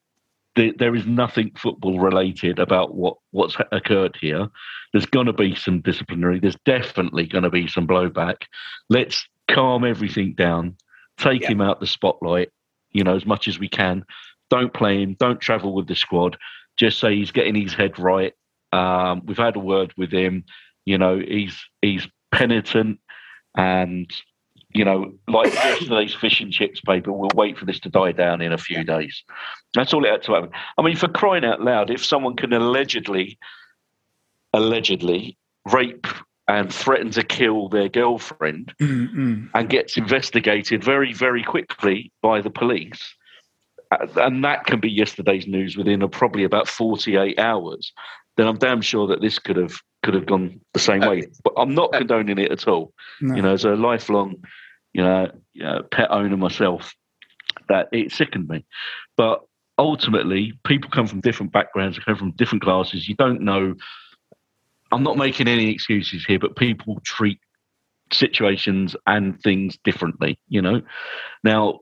the, 0.54 0.72
there 0.78 0.94
is 0.94 1.06
nothing 1.06 1.52
football 1.56 2.00
related 2.00 2.58
about 2.58 2.94
what 2.94 3.16
what's 3.32 3.56
occurred 3.70 4.16
here. 4.20 4.48
There's 4.92 5.06
going 5.06 5.26
to 5.26 5.32
be 5.32 5.54
some 5.54 5.80
disciplinary. 5.80 6.40
There's 6.40 6.56
definitely 6.64 7.26
going 7.26 7.44
to 7.44 7.50
be 7.50 7.68
some 7.68 7.86
blowback. 7.86 8.42
Let's 8.88 9.28
calm 9.48 9.84
everything 9.84 10.34
down. 10.34 10.76
Take 11.18 11.44
him 11.44 11.60
out 11.60 11.80
the 11.80 11.86
spotlight. 11.86 12.50
You 12.92 13.04
know, 13.04 13.14
as 13.14 13.26
much 13.26 13.46
as 13.46 13.58
we 13.58 13.68
can. 13.68 14.04
Don't 14.48 14.72
play 14.72 15.02
him. 15.02 15.16
Don't 15.18 15.40
travel 15.40 15.74
with 15.74 15.88
the 15.88 15.96
squad. 15.96 16.36
Just 16.76 16.98
say 17.00 17.16
he's 17.16 17.32
getting 17.32 17.54
his 17.54 17.74
head 17.74 17.98
right. 17.98 18.32
Um, 18.72 19.22
we've 19.24 19.36
had 19.36 19.56
a 19.56 19.60
word 19.60 19.92
with 19.96 20.12
him. 20.12 20.44
You 20.86 20.96
know, 20.96 21.18
he's 21.18 21.62
he's 21.82 22.08
penitent, 22.32 22.98
and 23.54 24.10
you 24.70 24.84
know, 24.84 25.14
like 25.28 25.52
yesterday's 25.52 26.14
fish 26.14 26.40
and 26.40 26.52
chips 26.52 26.80
paper, 26.80 27.12
we'll 27.12 27.30
wait 27.34 27.58
for 27.58 27.64
this 27.64 27.80
to 27.80 27.88
die 27.88 28.12
down 28.12 28.40
in 28.40 28.52
a 28.52 28.58
few 28.58 28.84
days. 28.84 29.24
That's 29.74 29.92
all 29.92 30.04
it 30.04 30.10
had 30.10 30.22
to 30.24 30.34
happen. 30.34 30.50
I 30.78 30.82
mean, 30.82 30.96
for 30.96 31.08
crying 31.08 31.44
out 31.44 31.62
loud, 31.62 31.90
if 31.90 32.04
someone 32.04 32.36
can 32.36 32.52
allegedly, 32.52 33.38
allegedly 34.52 35.36
rape 35.72 36.06
and 36.48 36.72
threaten 36.72 37.10
to 37.12 37.22
kill 37.22 37.68
their 37.68 37.88
girlfriend 37.88 38.72
mm-hmm. 38.80 39.46
and 39.54 39.68
gets 39.68 39.96
investigated 39.96 40.84
very, 40.84 41.12
very 41.12 41.42
quickly 41.42 42.12
by 42.22 42.40
the 42.40 42.50
police, 42.50 43.14
and 44.16 44.44
that 44.44 44.66
can 44.66 44.80
be 44.80 44.90
yesterday's 44.90 45.46
news 45.46 45.76
within 45.76 46.02
a, 46.02 46.08
probably 46.08 46.44
about 46.44 46.68
48 46.68 47.38
hours, 47.38 47.92
then 48.36 48.46
I'm 48.46 48.58
damn 48.58 48.82
sure 48.82 49.06
that 49.08 49.20
this 49.20 49.38
could 49.38 49.56
have 49.56 49.80
could 50.06 50.14
have 50.14 50.26
gone 50.26 50.60
the 50.72 50.78
same 50.78 51.00
way. 51.00 51.22
Uh, 51.22 51.26
but 51.42 51.54
I'm 51.56 51.74
not 51.74 51.92
uh, 51.92 51.98
condoning 51.98 52.38
it 52.38 52.52
at 52.52 52.68
all. 52.68 52.92
No. 53.20 53.34
You 53.34 53.42
know, 53.42 53.52
as 53.54 53.64
a 53.64 53.70
lifelong, 53.70 54.36
you 54.92 55.02
know, 55.02 55.32
you 55.52 55.64
know, 55.64 55.82
pet 55.90 56.12
owner 56.12 56.36
myself, 56.36 56.94
that 57.68 57.88
it 57.90 58.12
sickened 58.12 58.48
me. 58.48 58.64
But 59.16 59.40
ultimately, 59.78 60.52
people 60.64 60.90
come 60.90 61.08
from 61.08 61.20
different 61.20 61.50
backgrounds, 61.50 61.98
come 61.98 62.14
from 62.14 62.30
different 62.32 62.62
classes. 62.62 63.08
You 63.08 63.16
don't 63.16 63.40
know. 63.40 63.74
I'm 64.92 65.02
not 65.02 65.16
making 65.16 65.48
any 65.48 65.70
excuses 65.70 66.24
here, 66.24 66.38
but 66.38 66.54
people 66.54 67.00
treat 67.02 67.40
situations 68.12 68.94
and 69.08 69.40
things 69.42 69.76
differently. 69.82 70.38
You 70.48 70.62
know, 70.62 70.82
now 71.42 71.80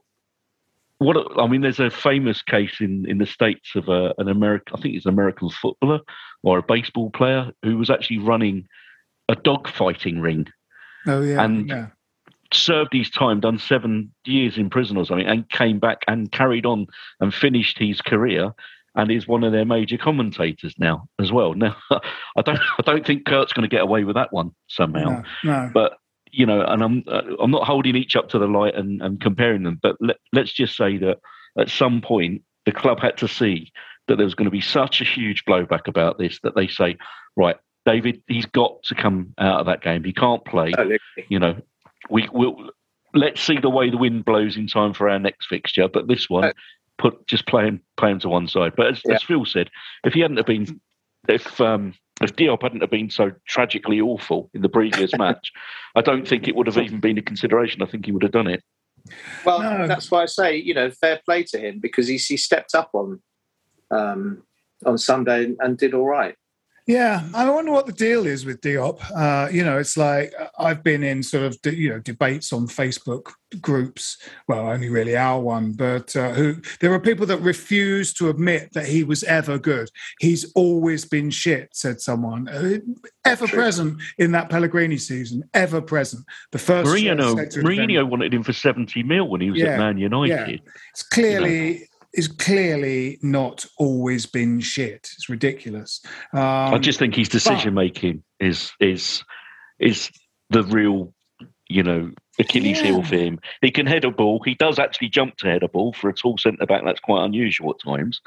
what 0.97 1.17
I 1.37 1.47
mean, 1.47 1.61
there's 1.61 1.79
a 1.79 1.89
famous 1.89 2.41
case 2.41 2.79
in 2.79 3.05
in 3.09 3.17
the 3.17 3.25
states 3.25 3.75
of 3.75 3.89
a, 3.89 4.13
an 4.17 4.29
American, 4.29 4.75
I 4.77 4.81
think 4.81 4.95
it's 4.95 5.05
an 5.05 5.13
American 5.13 5.49
footballer 5.49 5.99
or 6.43 6.59
a 6.59 6.63
baseball 6.63 7.09
player 7.09 7.51
who 7.63 7.77
was 7.77 7.89
actually 7.89 8.19
running 8.19 8.67
a 9.27 9.35
dog 9.35 9.67
fighting 9.67 10.19
ring. 10.21 10.47
Oh 11.05 11.21
yeah, 11.21 11.43
and 11.43 11.67
yeah. 11.67 11.87
served 12.53 12.93
his 12.93 13.09
time, 13.09 13.41
done 13.41 13.59
seven 13.59 14.13
years 14.25 14.57
in 14.57 14.69
prison 14.69 14.97
or 14.97 15.05
something, 15.05 15.27
and 15.27 15.49
came 15.49 15.79
back 15.79 16.03
and 16.07 16.31
carried 16.31 16.65
on 16.65 16.87
and 17.19 17.33
finished 17.33 17.77
his 17.77 18.01
career. 18.01 18.51
And 18.97 19.11
is 19.11 19.27
one 19.27 19.43
of 19.43 19.51
their 19.51 19.65
major 19.65 19.97
commentators 19.97 20.73
now 20.79 21.09
as 21.19 21.29
well. 21.29 21.53
Now, 21.53 21.75
I 21.91 22.41
don't, 22.45 22.59
I 22.79 22.81
don't 22.85 23.05
think 23.05 23.25
Kurt's 23.25 23.51
going 23.51 23.69
to 23.69 23.75
get 23.75 23.83
away 23.83 24.05
with 24.05 24.15
that 24.15 24.31
one 24.31 24.51
somehow. 24.67 25.21
No, 25.21 25.23
no. 25.43 25.71
But 25.73 25.97
you 26.35 26.45
know, 26.45 26.61
and 26.61 26.83
I'm 26.83 27.03
uh, 27.07 27.21
I'm 27.39 27.51
not 27.51 27.65
holding 27.65 27.95
each 27.95 28.15
up 28.15 28.29
to 28.29 28.39
the 28.39 28.47
light 28.47 28.75
and, 28.75 29.01
and 29.01 29.21
comparing 29.21 29.63
them, 29.63 29.79
but 29.81 29.95
let, 29.99 30.17
let's 30.33 30.51
just 30.51 30.75
say 30.75 30.97
that 30.97 31.19
at 31.57 31.69
some 31.69 32.01
point 32.01 32.41
the 32.65 32.71
club 32.71 32.99
had 32.99 33.17
to 33.17 33.27
see 33.27 33.71
that 34.07 34.17
there 34.17 34.25
was 34.25 34.35
going 34.35 34.45
to 34.45 34.51
be 34.51 34.61
such 34.61 35.01
a 35.01 35.05
huge 35.05 35.45
blowback 35.45 35.87
about 35.87 36.17
this 36.17 36.39
that 36.43 36.55
they 36.55 36.67
say, 36.67 36.97
right, 37.35 37.55
David, 37.85 38.21
he's 38.27 38.45
got 38.45 38.83
to 38.83 38.95
come 38.95 39.33
out 39.37 39.59
of 39.59 39.65
that 39.67 39.81
game. 39.81 40.03
He 40.03 40.13
can't 40.13 40.43
play. 40.45 40.73
You 41.29 41.39
know, 41.39 41.55
we 42.09 42.27
will 42.31 42.69
let's 43.13 43.41
see 43.41 43.57
the 43.57 43.69
way 43.69 43.89
the 43.89 43.97
wind 43.97 44.25
blows 44.25 44.57
in 44.57 44.67
time 44.67 44.93
for 44.93 45.09
our 45.09 45.19
next 45.19 45.47
fixture. 45.47 45.87
But 45.87 46.07
this 46.07 46.29
one, 46.29 46.51
put 46.97 47.25
just 47.27 47.47
play 47.47 47.65
him 47.65 47.81
play 47.97 48.11
him 48.11 48.19
to 48.19 48.29
one 48.29 48.47
side. 48.47 48.73
But 48.75 48.87
as, 48.87 49.01
Yeah. 49.05 49.15
as 49.15 49.23
Phil 49.23 49.45
said, 49.45 49.69
if 50.03 50.13
he 50.13 50.19
hadn't 50.19 50.37
have 50.37 50.45
been, 50.45 50.79
if 51.27 51.59
um, 51.61 51.93
if 52.21 52.35
Diop 52.35 52.61
hadn't 52.61 52.81
have 52.81 52.89
been 52.89 53.09
so 53.09 53.31
tragically 53.47 53.99
awful 53.99 54.49
in 54.53 54.61
the 54.61 54.69
previous 54.69 55.11
match, 55.17 55.51
I 55.95 56.01
don't 56.01 56.27
think 56.27 56.47
it 56.47 56.55
would 56.55 56.67
have 56.67 56.77
even 56.77 56.99
been 56.99 57.17
a 57.17 57.21
consideration. 57.21 57.81
I 57.81 57.85
think 57.85 58.05
he 58.05 58.11
would 58.11 58.23
have 58.23 58.31
done 58.31 58.47
it. 58.47 58.63
Well, 59.45 59.61
No. 59.61 59.87
that's 59.87 60.09
why 60.09 60.23
I 60.23 60.25
say, 60.25 60.55
you 60.57 60.73
know, 60.73 60.89
fair 60.89 61.19
play 61.25 61.43
to 61.43 61.59
him 61.59 61.79
because 61.79 62.07
he, 62.07 62.17
he 62.17 62.37
stepped 62.37 62.73
up 62.73 62.89
on 62.93 63.21
um, 63.91 64.43
on 64.85 64.97
Sunday 64.97 65.45
and, 65.45 65.57
and 65.59 65.77
did 65.77 65.93
all 65.93 66.05
right. 66.07 66.35
Yeah, 66.87 67.23
I 67.33 67.49
wonder 67.49 67.71
what 67.71 67.87
the 67.87 67.91
deal 67.93 68.27
is 68.27 68.45
with 68.45 68.61
Diop. 68.61 68.99
Uh, 69.15 69.49
you 69.49 69.63
know, 69.63 69.79
it's 69.79 69.97
like 69.97 70.31
I've 70.59 70.83
been 70.83 71.01
in 71.01 71.23
sort 71.23 71.43
of 71.43 71.57
you 71.75 71.89
know 71.89 71.99
debates 71.99 72.53
on 72.53 72.67
Facebook 72.67 73.31
groups. 73.59 74.17
Well, 74.47 74.67
only 74.67 74.89
really 74.89 75.17
our 75.17 75.39
one, 75.39 75.71
but 75.71 76.15
uh, 76.15 76.33
who 76.33 76.57
there 76.81 76.93
are 76.93 76.99
people 76.99 77.25
that 77.25 77.39
refuse 77.41 78.13
to 78.15 78.29
admit 78.29 78.71
that 78.73 78.85
he 78.85 79.03
was 79.03 79.23
ever 79.23 79.57
good. 79.57 79.89
He's 80.19 80.51
always 80.53 81.05
been 81.05 81.31
shit," 81.31 81.69
said 81.73 82.01
someone. 82.01 82.47
Uh, 82.47 82.77
ever 83.25 83.47
present 83.47 83.99
in 84.19 84.31
that 84.33 84.51
Pellegrini 84.51 84.97
season, 84.97 85.43
ever 85.55 85.81
present. 85.81 86.23
The 86.51 86.59
first 86.59 86.87
Mourinho, 86.87 87.35
Mourinho 87.63 88.07
wanted 88.07 88.31
him 88.31 88.43
for 88.43 88.53
seventy 88.53 89.01
mil 89.01 89.27
when 89.27 89.41
he 89.41 89.49
was 89.49 89.59
Yeah, 89.59 89.69
at 89.69 89.79
Man 89.79 89.97
United. 89.97 90.61
yeah. 90.63 90.71
It's 90.91 91.01
clearly. 91.01 91.87
Is 92.15 92.27
clearly 92.27 93.19
not 93.21 93.65
always 93.77 94.25
been 94.25 94.61
shit. 94.61 95.09
It's 95.15 95.29
ridiculous. 95.29 96.01
Um, 96.33 96.73
I 96.73 96.77
just 96.77 96.97
think 96.97 97.13
his 97.15 97.29
decision 97.29 97.73
making 97.73 98.23
is 98.39 98.71
is 98.79 99.23
is 99.79 100.09
the 100.49 100.63
real, 100.63 101.13
you 101.67 101.83
know, 101.83 102.11
Achilles 102.39 102.79
heel 102.79 103.03
for 103.03 103.15
him. 103.15 103.39
He 103.61 103.71
can 103.71 103.85
head 103.85 104.05
a 104.05 104.11
ball. 104.11 104.41
He 104.45 104.55
does 104.55 104.79
actually 104.79 105.09
jump 105.09 105.37
to 105.37 105.47
head 105.47 105.63
a 105.63 105.67
ball 105.67 105.93
for 105.93 106.09
a 106.09 106.13
tall 106.13 106.37
centre 106.37 106.65
back. 106.65 106.83
That's 106.85 106.99
quite 106.99 107.25
unusual 107.25 107.71
at 107.71 107.85
times. 107.85 108.21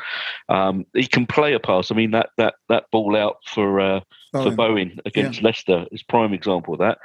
Um, 0.49 0.85
he 0.95 1.07
can 1.07 1.27
play 1.27 1.55
a 1.55 1.61
pass. 1.61 1.91
I 1.91 1.95
mean 1.95 2.11
that 2.13 2.31
that 2.37 2.55
that 2.69 2.85
ball 2.93 3.17
out 3.17 3.37
for 3.47 3.81
uh, 3.81 4.01
for 4.33 4.51
Bowen. 4.51 4.57
Bowen 4.57 5.01
against 5.07 5.43
Leicester 5.43 5.87
is 5.93 6.03
prime 6.03 6.33
example 6.33 6.75
of 6.75 6.81
that. 6.81 6.99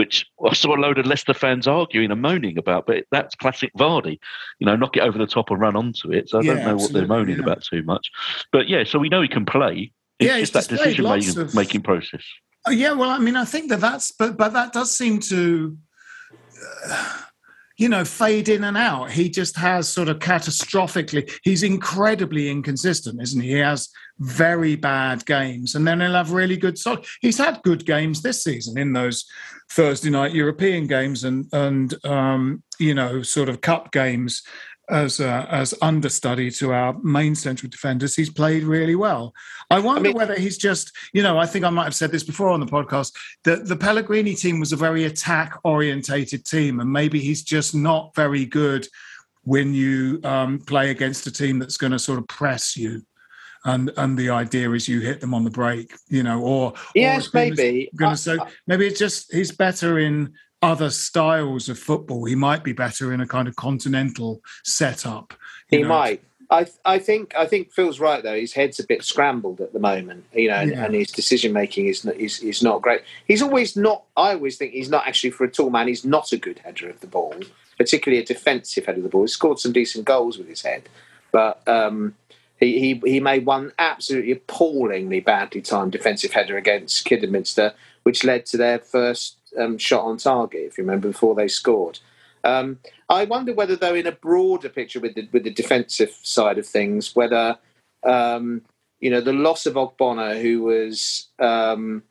Which 0.00 0.26
I 0.48 0.54
saw 0.54 0.74
a 0.74 0.80
load 0.80 0.96
of 0.98 1.04
Leicester 1.04 1.34
fans 1.34 1.68
arguing 1.68 2.10
and 2.10 2.22
moaning 2.22 2.56
about, 2.56 2.86
but 2.86 3.04
that's 3.10 3.34
classic 3.34 3.70
Vardy. 3.78 4.18
You 4.58 4.64
know, 4.64 4.74
knock 4.74 4.96
it 4.96 5.02
over 5.02 5.18
the 5.18 5.26
top 5.26 5.50
and 5.50 5.60
run 5.60 5.76
onto 5.76 6.10
it. 6.10 6.30
So 6.30 6.38
I 6.38 6.42
Yeah, 6.42 6.54
don't 6.54 6.64
know 6.64 6.76
what 6.78 6.94
they're 6.94 7.06
moaning 7.06 7.36
yeah. 7.36 7.42
about 7.42 7.62
too 7.62 7.82
much. 7.82 8.10
But 8.50 8.66
yeah, 8.66 8.82
so 8.84 8.98
we 8.98 9.10
know 9.10 9.20
he 9.20 9.28
can 9.28 9.44
play. 9.44 9.92
It's 10.18 10.26
Yeah, 10.30 10.38
just 10.40 10.54
that 10.54 10.68
decision 10.68 11.04
making, 11.04 11.38
of- 11.38 11.54
making 11.54 11.82
process. 11.82 12.24
Oh, 12.66 12.70
yeah, 12.70 12.92
well, 12.92 13.10
I 13.10 13.18
mean, 13.18 13.36
I 13.36 13.44
think 13.44 13.68
that 13.68 13.80
that's, 13.80 14.10
but 14.12 14.38
but 14.38 14.54
that 14.54 14.72
does 14.72 14.96
seem 14.96 15.20
to, 15.20 15.76
uh, 16.88 17.18
you 17.80 17.88
know, 17.88 18.04
fade 18.04 18.50
in 18.50 18.64
and 18.64 18.76
out. 18.76 19.10
He 19.10 19.30
just 19.30 19.56
has 19.56 19.88
sort 19.88 20.10
of 20.10 20.18
catastrophically. 20.18 21.32
He's 21.42 21.62
incredibly 21.62 22.50
inconsistent, 22.50 23.22
isn't 23.22 23.40
he? 23.40 23.52
He 23.52 23.58
has 23.58 23.88
very 24.18 24.76
bad 24.76 25.24
games, 25.24 25.74
and 25.74 25.88
then 25.88 26.02
he'll 26.02 26.12
have 26.12 26.32
really 26.32 26.58
good. 26.58 26.76
So 26.76 27.00
he's 27.22 27.38
had 27.38 27.62
good 27.62 27.86
games 27.86 28.20
this 28.20 28.44
season 28.44 28.76
in 28.76 28.92
those 28.92 29.24
Thursday 29.70 30.10
night 30.10 30.34
European 30.34 30.88
games 30.88 31.24
and 31.24 31.46
and 31.54 31.94
um, 32.04 32.62
you 32.78 32.92
know, 32.92 33.22
sort 33.22 33.48
of 33.48 33.62
cup 33.62 33.92
games. 33.92 34.42
As 34.90 35.20
uh, 35.20 35.46
as 35.48 35.72
understudy 35.82 36.50
to 36.52 36.72
our 36.72 36.98
main 37.02 37.34
central 37.36 37.70
defenders, 37.70 38.16
he's 38.16 38.28
played 38.30 38.64
really 38.64 38.96
well. 38.96 39.32
I 39.70 39.78
wonder 39.78 40.08
mean- 40.08 40.16
whether 40.16 40.34
he's 40.34 40.58
just, 40.58 40.92
you 41.12 41.22
know, 41.22 41.38
I 41.38 41.46
think 41.46 41.64
I 41.64 41.70
might 41.70 41.84
have 41.84 41.94
said 41.94 42.10
this 42.10 42.24
before 42.24 42.48
on 42.48 42.58
the 42.60 42.66
podcast 42.66 43.12
that 43.44 43.66
the 43.68 43.76
Pellegrini 43.76 44.34
team 44.34 44.58
was 44.58 44.72
a 44.72 44.76
very 44.76 45.04
attack 45.04 45.58
orientated 45.64 46.44
team, 46.44 46.80
and 46.80 46.92
maybe 46.92 47.20
he's 47.20 47.42
just 47.42 47.74
not 47.74 48.14
very 48.16 48.44
good 48.44 48.86
when 49.44 49.72
you 49.72 50.20
um, 50.24 50.58
play 50.58 50.90
against 50.90 51.26
a 51.26 51.30
team 51.32 51.58
that's 51.58 51.76
going 51.76 51.92
to 51.92 51.98
sort 51.98 52.18
of 52.18 52.26
press 52.26 52.76
you. 52.76 53.02
And 53.64 53.92
and 53.96 54.18
the 54.18 54.30
idea 54.30 54.70
is 54.72 54.88
you 54.88 55.00
hit 55.00 55.20
them 55.20 55.34
on 55.34 55.44
the 55.44 55.50
break, 55.50 55.94
you 56.08 56.22
know, 56.22 56.40
or 56.42 56.72
Yes, 56.94 57.26
or 57.26 57.38
a 57.38 57.50
maybe. 57.50 57.90
Gonna 57.94 58.16
I- 58.26 58.44
I- 58.44 58.48
maybe 58.66 58.86
it's 58.86 58.98
just 58.98 59.32
he's 59.32 59.52
better 59.52 59.98
in 59.98 60.32
other 60.62 60.90
styles 60.90 61.68
of 61.68 61.78
football. 61.78 62.24
He 62.24 62.34
might 62.34 62.62
be 62.62 62.72
better 62.72 63.12
in 63.12 63.20
a 63.20 63.26
kind 63.26 63.48
of 63.48 63.56
continental 63.56 64.42
setup. 64.64 65.34
He 65.68 65.82
know. 65.82 65.88
might. 65.88 66.22
I 66.50 66.66
I 66.84 66.98
think 66.98 67.32
I 67.36 67.46
think 67.46 67.70
Phil's 67.72 68.00
right 68.00 68.22
though. 68.22 68.34
His 68.38 68.52
head's 68.52 68.80
a 68.80 68.86
bit 68.86 69.04
scrambled 69.04 69.60
at 69.60 69.72
the 69.72 69.78
moment, 69.78 70.24
you 70.34 70.48
know, 70.48 70.56
and, 70.56 70.70
Yeah. 70.72 70.84
and 70.84 70.94
his 70.94 71.12
decision 71.12 71.52
making 71.52 71.86
is, 71.86 72.04
not- 72.04 72.16
is 72.16 72.40
is 72.40 72.62
not 72.62 72.82
great. 72.82 73.02
He's 73.26 73.40
always 73.40 73.76
not. 73.76 74.02
I 74.16 74.32
always 74.34 74.56
think 74.56 74.72
he's 74.72 74.90
not 74.90 75.06
actually 75.06 75.30
for 75.30 75.44
a 75.44 75.50
tall 75.50 75.70
man. 75.70 75.86
He's 75.88 76.04
not 76.04 76.32
a 76.32 76.36
good 76.36 76.58
header 76.58 76.90
of 76.90 77.00
the 77.00 77.06
ball, 77.06 77.36
particularly 77.78 78.20
a 78.22 78.26
defensive 78.26 78.84
header 78.84 78.98
of 78.98 79.04
the 79.04 79.08
ball. 79.08 79.22
He's 79.22 79.32
scored 79.32 79.60
some 79.60 79.72
decent 79.72 80.04
goals 80.06 80.38
with 80.38 80.48
his 80.48 80.62
head, 80.62 80.88
but 81.30 81.66
um, 81.68 82.16
he, 82.58 82.80
he 82.80 83.00
he 83.08 83.20
made 83.20 83.46
one 83.46 83.70
absolutely 83.78 84.32
appallingly 84.32 85.20
badly 85.20 85.62
timed 85.62 85.92
defensive 85.92 86.32
header 86.32 86.56
against 86.56 87.04
Kidderminster, 87.04 87.74
which 88.02 88.24
led 88.24 88.46
to 88.46 88.56
their 88.56 88.78
first 88.78 89.38
um, 89.58 89.78
shot 89.78 90.04
on 90.04 90.16
target. 90.16 90.62
If 90.62 90.78
you 90.78 90.84
remember, 90.84 91.08
before 91.08 91.34
they 91.34 91.48
scored. 91.48 91.98
Um, 92.42 92.78
I 93.08 93.24
wonder 93.24 93.52
whether, 93.52 93.76
though, 93.76 93.94
in 93.94 94.06
a 94.06 94.12
broader 94.12 94.68
picture 94.68 95.00
with 95.00 95.14
the 95.14 95.28
with 95.32 95.44
the 95.44 95.50
defensive 95.50 96.16
side 96.22 96.58
of 96.58 96.66
things, 96.66 97.14
whether 97.14 97.58
um, 98.02 98.62
you 99.00 99.10
know 99.10 99.20
the 99.20 99.32
loss 99.32 99.66
of 99.66 99.74
Ogbonna, 99.74 100.40
who 100.40 100.62
was 100.62 101.28
um, 101.38 102.02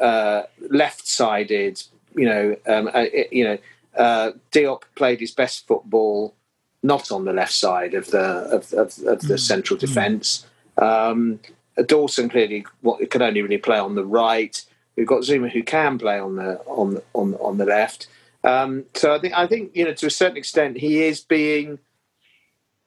uh, 0.00 0.42
left-sided, 0.70 1.82
you 2.14 2.26
know, 2.26 2.56
um, 2.66 2.90
uh, 2.92 3.04
you 3.30 3.44
know, 3.44 3.58
uh, 3.96 4.32
Diop 4.50 4.82
played 4.94 5.20
his 5.20 5.32
best 5.32 5.66
football 5.66 6.34
not 6.82 7.12
on 7.12 7.24
the 7.26 7.32
left 7.32 7.52
side 7.52 7.94
of 7.94 8.10
the 8.10 8.18
of, 8.18 8.72
of, 8.72 8.98
of 9.06 9.20
the 9.22 9.36
central 9.36 9.78
defence. 9.78 10.46
Um, 10.78 11.40
Dawson 11.86 12.28
clearly 12.28 12.64
what, 12.80 13.08
could 13.10 13.22
only 13.22 13.42
really 13.42 13.58
play 13.58 13.78
on 13.78 13.94
the 13.94 14.04
right. 14.04 14.62
We've 15.00 15.06
got 15.06 15.22
Zouma 15.22 15.50
who 15.50 15.62
can 15.62 15.98
play 15.98 16.18
on 16.18 16.36
the 16.36 16.58
on 16.66 17.00
on 17.14 17.34
on 17.36 17.56
the 17.56 17.64
left. 17.64 18.06
Um, 18.44 18.84
so 18.94 19.14
I 19.14 19.18
think 19.18 19.32
I 19.32 19.46
think 19.46 19.74
you 19.74 19.86
know 19.86 19.94
to 19.94 20.06
a 20.06 20.10
certain 20.10 20.36
extent 20.36 20.76
he 20.76 21.04
is 21.04 21.22
being. 21.22 21.78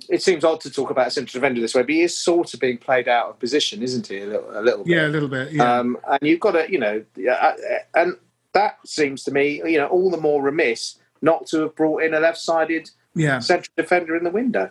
It 0.10 0.22
seems 0.22 0.44
odd 0.44 0.62
to 0.62 0.70
talk 0.70 0.92
about 0.92 1.08
a 1.08 1.12
central 1.12 1.42
defender 1.42 1.60
this 1.60 1.74
way, 1.74 1.82
but 1.82 1.90
he 1.90 2.02
is 2.02 2.16
sort 2.16 2.54
of 2.54 2.60
being 2.60 2.78
played 2.78 3.08
out 3.08 3.30
of 3.30 3.40
position, 3.40 3.82
isn't 3.82 4.06
he? 4.06 4.20
A 4.20 4.28
little, 4.28 4.60
a 4.60 4.62
little 4.62 4.84
bit. 4.84 4.96
Yeah, 4.96 5.08
a 5.08 5.10
little 5.10 5.28
bit. 5.28 5.54
Yeah. 5.54 5.80
Um, 5.80 5.98
and 6.08 6.20
you've 6.22 6.42
got 6.42 6.52
to, 6.52 6.72
you 6.72 6.78
know, 6.78 7.04
yeah, 7.16 7.56
and 7.96 8.18
that 8.54 8.78
seems 8.86 9.24
to 9.24 9.32
me, 9.32 9.62
you 9.66 9.78
know, 9.78 9.88
all 9.88 10.12
the 10.12 10.18
more 10.18 10.44
remiss 10.44 11.00
not 11.22 11.48
to 11.48 11.62
have 11.62 11.76
brought 11.76 12.04
in 12.04 12.14
a 12.14 12.20
left-sided 12.20 12.92
yeah. 13.16 13.40
central 13.40 13.74
defender 13.78 14.16
in 14.16 14.24
the 14.24 14.30
window. 14.30 14.70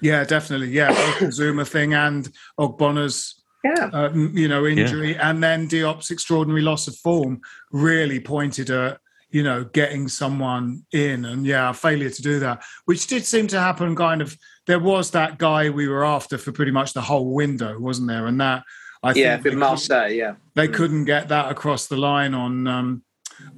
Yeah, 0.00 0.24
definitely. 0.24 0.70
Yeah, 0.70 0.92
Zouma 1.20 1.66
thing 1.66 1.94
and 1.94 2.28
Ogbonna's, 2.58 3.36
Yeah, 3.64 3.90
uh, 3.92 4.10
you 4.12 4.48
know, 4.48 4.66
injury, 4.66 5.16
and 5.16 5.42
then 5.42 5.68
Diop's 5.68 6.10
extraordinary 6.10 6.62
loss 6.62 6.88
of 6.88 6.96
form 6.96 7.40
really 7.70 8.18
pointed 8.18 8.70
at 8.70 8.98
you 9.30 9.42
know 9.42 9.64
getting 9.64 10.08
someone 10.08 10.84
in, 10.92 11.24
and 11.24 11.46
yeah, 11.46 11.70
a 11.70 11.72
failure 11.72 12.10
to 12.10 12.22
do 12.22 12.40
that, 12.40 12.62
which 12.86 13.06
did 13.06 13.24
seem 13.24 13.46
to 13.48 13.60
happen. 13.60 13.94
Kind 13.94 14.20
of, 14.20 14.36
there 14.66 14.80
was 14.80 15.12
that 15.12 15.38
guy 15.38 15.70
we 15.70 15.86
were 15.86 16.04
after 16.04 16.38
for 16.38 16.50
pretty 16.50 16.72
much 16.72 16.92
the 16.92 17.00
whole 17.00 17.32
window, 17.32 17.78
wasn't 17.78 18.08
there? 18.08 18.26
And 18.26 18.40
that 18.40 18.64
I 19.02 19.12
yeah, 19.12 19.34
think 19.34 19.42
for 19.42 19.50
they 19.50 19.56
Marseille. 19.56 20.12
Yeah, 20.12 20.34
they 20.54 20.68
couldn't 20.68 21.04
get 21.04 21.28
that 21.28 21.50
across 21.50 21.86
the 21.86 21.96
line 21.96 22.34
on 22.34 22.66
um, 22.66 23.02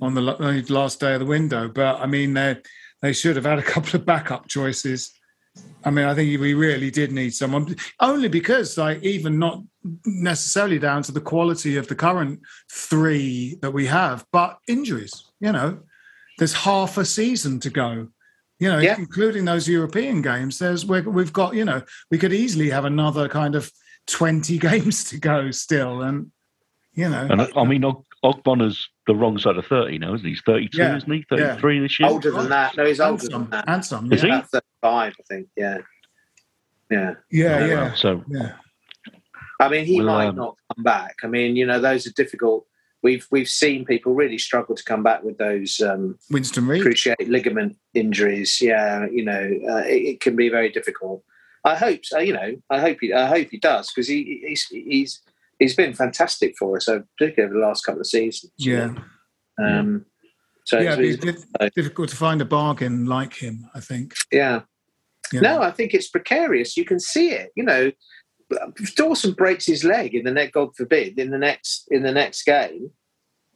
on 0.00 0.14
the 0.14 0.20
the 0.20 0.72
last 0.72 1.00
day 1.00 1.14
of 1.14 1.20
the 1.20 1.26
window. 1.26 1.68
But 1.68 2.00
I 2.00 2.06
mean, 2.06 2.34
they 2.34 2.58
they 3.02 3.12
should 3.12 3.36
have 3.36 3.44
had 3.44 3.58
a 3.58 3.62
couple 3.72 3.98
of 3.98 4.06
backup 4.06 4.48
choices. 4.48 5.12
I 5.84 5.90
mean, 5.90 6.06
I 6.06 6.14
think 6.14 6.40
we 6.40 6.54
really 6.54 6.90
did 6.90 7.12
need 7.12 7.34
someone, 7.34 7.76
only 8.00 8.28
because, 8.28 8.76
like, 8.76 9.02
even 9.04 9.38
not 9.38 9.62
necessarily 10.06 10.78
down 10.78 11.02
to 11.04 11.12
the 11.12 11.20
quality 11.20 11.76
of 11.76 11.88
the 11.88 11.94
current 11.94 12.40
three 12.70 13.58
that 13.62 13.72
we 13.72 13.86
have, 13.86 14.24
but 14.32 14.58
injuries. 14.68 15.30
You 15.40 15.52
know, 15.52 15.80
there's 16.38 16.54
half 16.54 16.96
a 16.98 17.04
season 17.04 17.60
to 17.60 17.70
go. 17.70 18.08
You 18.60 18.68
know, 18.70 18.78
Yeah. 18.78 18.96
including 18.98 19.44
those 19.44 19.68
European 19.68 20.22
games. 20.22 20.58
There's 20.58 20.86
we 20.86 21.00
we've 21.02 21.32
got 21.32 21.54
you 21.54 21.64
know 21.64 21.82
we 22.10 22.18
could 22.18 22.32
easily 22.32 22.70
have 22.70 22.84
another 22.84 23.28
kind 23.28 23.54
of 23.54 23.70
twenty 24.06 24.58
games 24.70 25.04
to 25.04 25.18
go 25.18 25.50
still, 25.50 26.02
and 26.02 26.30
you 26.94 27.08
know, 27.08 27.26
And 27.28 27.42
I, 27.42 27.48
I 27.56 27.64
mean, 27.64 27.84
Og- 27.84 28.04
Ogbonna's 28.24 28.88
the 29.08 29.16
wrong 29.16 29.36
side 29.36 29.56
of 29.56 29.66
30 29.66 29.98
now, 29.98 30.14
isn't 30.14 30.24
he? 30.24 30.30
He's 30.30 30.42
32, 30.46 30.78
Yeah, 30.78 30.96
isn't 30.96 31.10
he? 31.10 31.24
yeah. 31.32 31.48
33 31.56 31.80
this 31.80 31.98
year? 31.98 32.08
Older 32.08 32.30
than 32.30 32.48
that. 32.50 32.76
No, 32.76 32.86
he's 32.86 33.00
and 33.00 33.10
older 33.10 33.26
than 33.28 33.50
that. 33.50 33.64
and 33.66 33.84
some, 33.84 34.12
Is 34.12 34.22
he? 34.22 34.28
About 34.28 34.48
35, 34.48 34.62
I 34.84 35.22
think. 35.28 35.48
Yeah. 35.56 35.78
Yeah. 36.88 37.14
yeah, 37.32 37.66
yeah, 37.66 37.74
well, 37.74 37.96
So, 37.96 38.22
yeah. 38.28 38.52
I 39.64 39.68
mean, 39.68 39.84
he 39.86 39.98
Well, 40.00 40.14
might 40.14 40.28
um, 40.28 40.36
not 40.36 40.56
come 40.74 40.82
back. 40.84 41.16
I 41.22 41.26
mean, 41.26 41.56
you 41.56 41.66
know, 41.66 41.80
those 41.80 42.06
are 42.06 42.12
difficult. 42.12 42.66
We've 43.02 43.26
we've 43.30 43.48
seen 43.48 43.84
people 43.84 44.14
really 44.14 44.38
struggle 44.38 44.74
to 44.74 44.82
come 44.84 45.02
back 45.02 45.22
with 45.22 45.36
those 45.38 45.80
um, 45.80 46.18
Winston 46.30 46.66
Reid. 46.66 46.82
cruciate 46.84 47.28
ligament 47.28 47.76
injuries. 47.92 48.60
Yeah, 48.62 49.06
you 49.12 49.24
know, 49.24 49.50
uh, 49.68 49.84
it, 49.86 50.02
it 50.14 50.20
can 50.20 50.36
be 50.36 50.48
very 50.48 50.70
difficult. 50.70 51.22
I 51.64 51.74
hope 51.76 52.04
so. 52.04 52.18
You 52.18 52.32
know, 52.32 52.56
I 52.70 52.80
hope 52.80 52.98
he 53.00 53.12
I 53.12 53.26
hope 53.26 53.48
he 53.50 53.58
does 53.58 53.90
because 53.92 54.08
he, 54.08 54.42
he's 54.46 54.64
he's 54.66 55.20
he's 55.58 55.74
been 55.76 55.92
fantastic 55.94 56.54
for 56.58 56.76
us, 56.76 56.86
particularly 56.86 57.42
over 57.42 57.54
the 57.60 57.66
last 57.66 57.84
couple 57.84 58.00
of 58.00 58.06
seasons. 58.06 58.52
Yeah. 58.56 58.94
Um, 59.62 60.06
so 60.64 60.78
yeah. 60.78 60.98
it's- 60.98 61.44
difficult 61.74 62.08
to 62.08 62.16
find 62.16 62.40
a 62.40 62.44
bargain 62.46 63.04
like 63.06 63.34
him. 63.34 63.68
I 63.74 63.80
think. 63.80 64.14
yeah. 64.32 64.62
Yeah. 65.32 65.40
No, 65.40 65.62
I 65.62 65.70
think 65.70 65.94
it's 65.94 66.08
precarious. 66.08 66.76
You 66.76 66.84
can 66.84 67.00
see 67.00 67.30
it. 67.30 67.50
You 67.56 67.64
know, 67.64 67.90
if 68.80 68.94
Dawson 68.94 69.32
breaks 69.32 69.66
his 69.66 69.84
leg 69.84 70.14
in 70.14 70.24
the 70.24 70.30
next, 70.30 70.52
God 70.52 70.74
forbid, 70.76 71.18
in 71.18 71.30
the 71.30 71.38
next 71.38 71.86
in 71.90 72.02
the 72.02 72.12
next 72.12 72.44
game, 72.44 72.90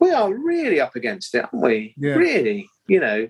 we 0.00 0.10
are 0.12 0.32
really 0.32 0.80
up 0.80 0.96
against 0.96 1.34
it, 1.34 1.44
aren't 1.52 1.64
we? 1.64 1.94
Yeah. 1.96 2.14
Really, 2.14 2.68
you 2.86 3.00
know. 3.00 3.28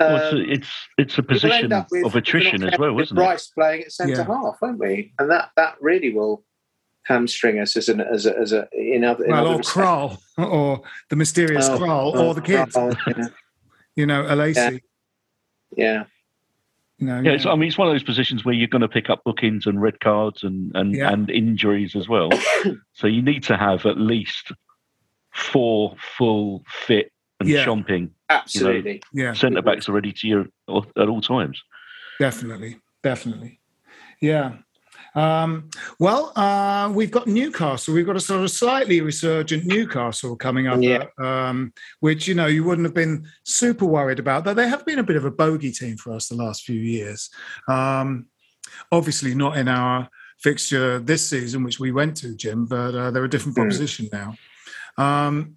well, 0.00 0.16
it's, 0.16 0.32
um, 0.32 0.38
a, 0.40 0.42
it's, 0.52 0.68
it's 0.98 1.18
a 1.18 1.22
position 1.22 1.70
with- 1.90 2.04
of 2.04 2.16
attrition 2.16 2.62
as 2.64 2.78
well, 2.78 2.98
isn't 3.00 3.16
it? 3.16 3.20
Bryce 3.20 3.46
playing 3.48 3.82
at 3.82 3.92
centre 3.92 4.14
Yeah. 4.14 4.24
half, 4.26 4.56
won't 4.60 4.78
we? 4.78 5.12
And 5.18 5.30
that 5.30 5.50
that 5.56 5.76
really 5.80 6.12
will 6.12 6.44
hamstring 7.06 7.58
us 7.60 7.76
as 7.76 7.88
an 7.90 8.00
as 8.00 8.24
a, 8.26 8.38
as 8.38 8.52
a 8.52 8.66
in 8.72 9.04
other 9.04 9.24
in 9.24 9.30
Well, 9.30 9.46
other 9.46 9.56
or. 9.58 9.60
Kral, 9.60 10.18
or 10.38 10.82
the 11.10 11.16
mysterious 11.16 11.68
Oh, 11.68 11.78
Kral, 11.78 12.12
oh, 12.14 12.28
or 12.28 12.34
the 12.34 12.40
kids. 12.40 12.74
oh, 12.76 12.92
yeah, 13.06 13.26
You 13.96 14.06
know, 14.06 14.22
Alese. 14.24 14.80
yeah. 15.76 16.04
You 16.98 17.06
know, 17.06 17.20
Yeah, 17.20 17.32
it's, 17.32 17.44
I 17.46 17.54
mean, 17.56 17.68
it's 17.68 17.78
one 17.78 17.88
of 17.88 17.94
those 17.94 18.02
positions 18.04 18.44
where 18.44 18.54
you're 18.54 18.68
going 18.68 18.82
to 18.82 18.88
pick 18.88 19.10
up 19.10 19.22
bookings 19.24 19.66
and 19.66 19.80
red 19.82 20.00
cards 20.00 20.42
and 20.44 20.70
and, 20.74 20.94
Yeah. 20.94 21.10
and 21.12 21.28
injuries 21.30 21.96
as 21.96 22.08
well. 22.08 22.30
so 22.92 23.06
you 23.06 23.22
need 23.22 23.42
to 23.44 23.56
have 23.56 23.84
at 23.86 23.98
least 23.98 24.52
four 25.32 25.96
full 26.16 26.62
fit 26.68 27.10
and 27.40 27.48
Yeah. 27.48 27.64
chomping 27.64 28.10
absolutely. 28.30 29.02
yeah. 29.12 29.32
centre 29.32 29.62
backs 29.62 29.88
are 29.88 29.92
ready 29.92 30.12
to 30.12 30.26
you 30.28 30.40
at 30.96 31.08
all 31.08 31.20
times. 31.20 31.60
Definitely, 32.20 32.78
definitely. 33.02 33.58
Yeah. 34.20 34.52
Um, 35.14 35.70
well, 36.00 36.32
uh, 36.36 36.90
we've 36.92 37.10
got 37.10 37.26
Newcastle. 37.26 37.94
We've 37.94 38.06
got 38.06 38.16
a 38.16 38.20
sort 38.20 38.42
of 38.42 38.50
slightly 38.50 39.00
resurgent 39.00 39.64
Newcastle 39.64 40.36
coming 40.36 40.66
up, 40.66 40.82
Yeah. 40.82 41.04
uh, 41.20 41.24
um, 41.26 41.72
which 42.00 42.26
you 42.26 42.34
know 42.34 42.46
you 42.46 42.64
wouldn't 42.64 42.86
have 42.86 42.94
been 42.94 43.26
super 43.44 43.84
worried 43.86 44.18
about. 44.18 44.44
But 44.44 44.54
they 44.54 44.68
have 44.68 44.84
been 44.84 44.98
a 44.98 45.04
bit 45.04 45.16
of 45.16 45.24
a 45.24 45.30
bogey 45.30 45.70
team 45.70 45.96
for 45.96 46.12
us 46.12 46.28
the 46.28 46.34
last 46.36 46.64
few 46.64 46.80
years. 46.80 47.30
Um, 47.68 48.26
obviously, 48.90 49.34
not 49.34 49.56
in 49.56 49.68
our 49.68 50.08
fixture 50.38 50.98
this 50.98 51.28
season, 51.28 51.62
which 51.62 51.78
we 51.78 51.92
went 51.92 52.16
to, 52.18 52.34
Jim. 52.34 52.66
But 52.66 52.94
uh, 52.94 53.10
they're 53.12 53.24
a 53.24 53.30
different 53.30 53.56
Mm. 53.56 53.60
proposition 53.62 54.08
now. 54.12 54.36
Um, 54.98 55.56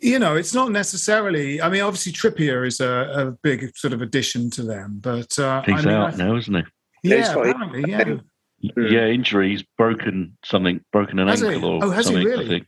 you 0.00 0.18
know, 0.18 0.34
it's 0.34 0.54
not 0.54 0.72
necessarily. 0.72 1.60
I 1.62 1.68
mean, 1.68 1.82
obviously, 1.82 2.12
Trippier 2.12 2.66
is 2.66 2.80
a, 2.80 3.12
a 3.14 3.30
big 3.42 3.76
sort 3.76 3.92
of 3.92 4.00
addition 4.02 4.50
to 4.50 4.62
them, 4.62 4.98
but 5.00 5.38
uh, 5.38 5.62
He's 5.62 5.74
I 5.74 5.78
mean, 5.84 5.88
out 5.94 6.14
I- 6.14 6.16
now, 6.16 6.36
isn't 6.36 6.54
he? 6.54 6.62
Yeah, 7.02 7.16
he's 7.16 7.26
Yeah, 7.28 7.34
got- 7.34 7.46
apparently, 7.48 7.84
yeah. 7.90 8.04
Mm. 8.04 8.92
Yeah, 8.92 9.06
injuries, 9.06 9.64
broken 9.78 10.36
something, 10.44 10.84
broken 10.92 11.18
an 11.18 11.28
Has 11.28 11.40
he? 11.40 11.48
ankle 11.48 11.64
or 11.70 11.84
Oh, 11.84 11.90
has 11.90 12.06
he 12.06 12.12
something. 12.14 12.26
really? 12.26 12.44
I 12.44 12.48
think. 12.48 12.66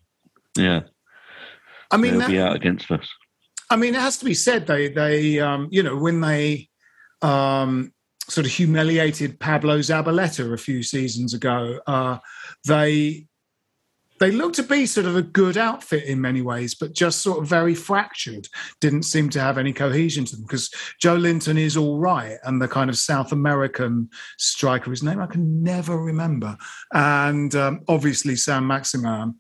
Yeah, 0.57 0.81
I 1.91 1.97
mean, 1.99 2.13
he'll 2.13 2.21
that- 2.21 2.29
be 2.31 2.39
out 2.41 2.57
against 2.57 2.91
us. 2.91 3.07
I 3.71 3.77
mean, 3.77 3.95
it 3.95 4.01
has 4.01 4.19
to 4.19 4.25
be 4.25 4.35
said. 4.35 4.67
They, 4.67 4.89
they, 4.89 5.39
um, 5.41 5.69
you 5.71 5.83
know, 5.83 5.97
when 5.97 6.21
they 6.21 6.69
um, 7.23 7.93
sort 8.29 8.47
of 8.47 8.53
humiliated 8.53 9.39
Pablo 9.41 9.79
Zabaleta 9.79 10.53
a 10.53 10.57
few 10.59 10.83
seasons 10.83 11.35
ago, 11.35 11.79
uh, 11.87 12.19
they 12.67 13.27
they 14.23 14.31
looked 14.31 14.55
to 14.55 14.63
be 14.63 14.87
sort 14.87 15.05
of 15.05 15.17
a 15.17 15.23
good 15.23 15.57
outfit 15.57 16.05
in 16.05 16.21
many 16.21 16.43
ways, 16.43 16.77
but 16.77 16.93
just 16.93 17.23
sort 17.23 17.41
of 17.41 17.49
very 17.49 17.75
fractured. 17.75 18.47
Didn't 18.81 19.03
seem 19.03 19.29
to 19.31 19.41
have 19.41 19.59
any 19.59 19.73
cohesion 19.73 20.25
to 20.27 20.37
them 20.37 20.45
because 20.45 20.71
Joelinton 21.03 21.59
is 21.59 21.77
all 21.77 21.99
right, 21.99 22.39
and 22.45 22.63
the 22.63 22.69
kind 22.69 22.89
of 22.89 22.97
South 22.97 23.33
American 23.33 24.09
striker, 24.39 24.91
whose 24.91 25.03
name 25.03 25.21
I 25.21 25.27
can 25.27 25.65
never 25.65 25.97
remember, 25.97 26.57
and 26.93 27.53
um, 27.57 27.81
obviously 27.89 28.37
St 28.37 28.65
Maximin. 28.65 29.35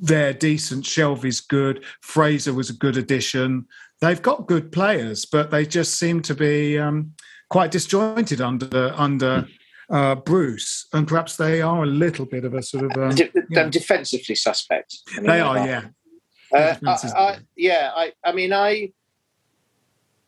They're 0.00 0.32
decent. 0.32 0.86
Shelvey's 0.86 1.40
good. 1.40 1.84
Fraser 2.00 2.54
was 2.54 2.70
a 2.70 2.74
good 2.74 2.96
addition. 2.96 3.66
They've 4.00 4.22
got 4.22 4.46
good 4.46 4.72
players, 4.72 5.26
but 5.26 5.50
they 5.50 5.66
just 5.66 5.98
seem 5.98 6.22
to 6.22 6.34
be 6.34 6.78
um, 6.78 7.12
quite 7.50 7.70
disjointed 7.70 8.40
under 8.40 8.94
under 8.96 9.46
uh, 9.92 10.14
Bruce, 10.16 10.86
and 10.92 11.06
perhaps 11.06 11.36
they 11.36 11.60
are 11.60 11.82
a 11.82 11.86
little 11.86 12.24
bit 12.26 12.44
of 12.44 12.54
a 12.54 12.62
sort 12.62 12.84
of. 12.90 12.96
Um, 13.02 13.14
De- 13.14 13.30
yeah. 13.50 13.68
defensively 13.68 14.34
suspect. 14.34 14.96
I 15.16 15.20
mean, 15.20 15.26
They 15.30 15.40
are, 15.40 15.66
yeah. 15.66 15.84
Uh, 16.52 16.74
I, 16.86 17.08
I, 17.16 17.38
yeah, 17.56 17.90
I, 17.94 18.12
I 18.24 18.32
mean, 18.32 18.52
I, 18.52 18.92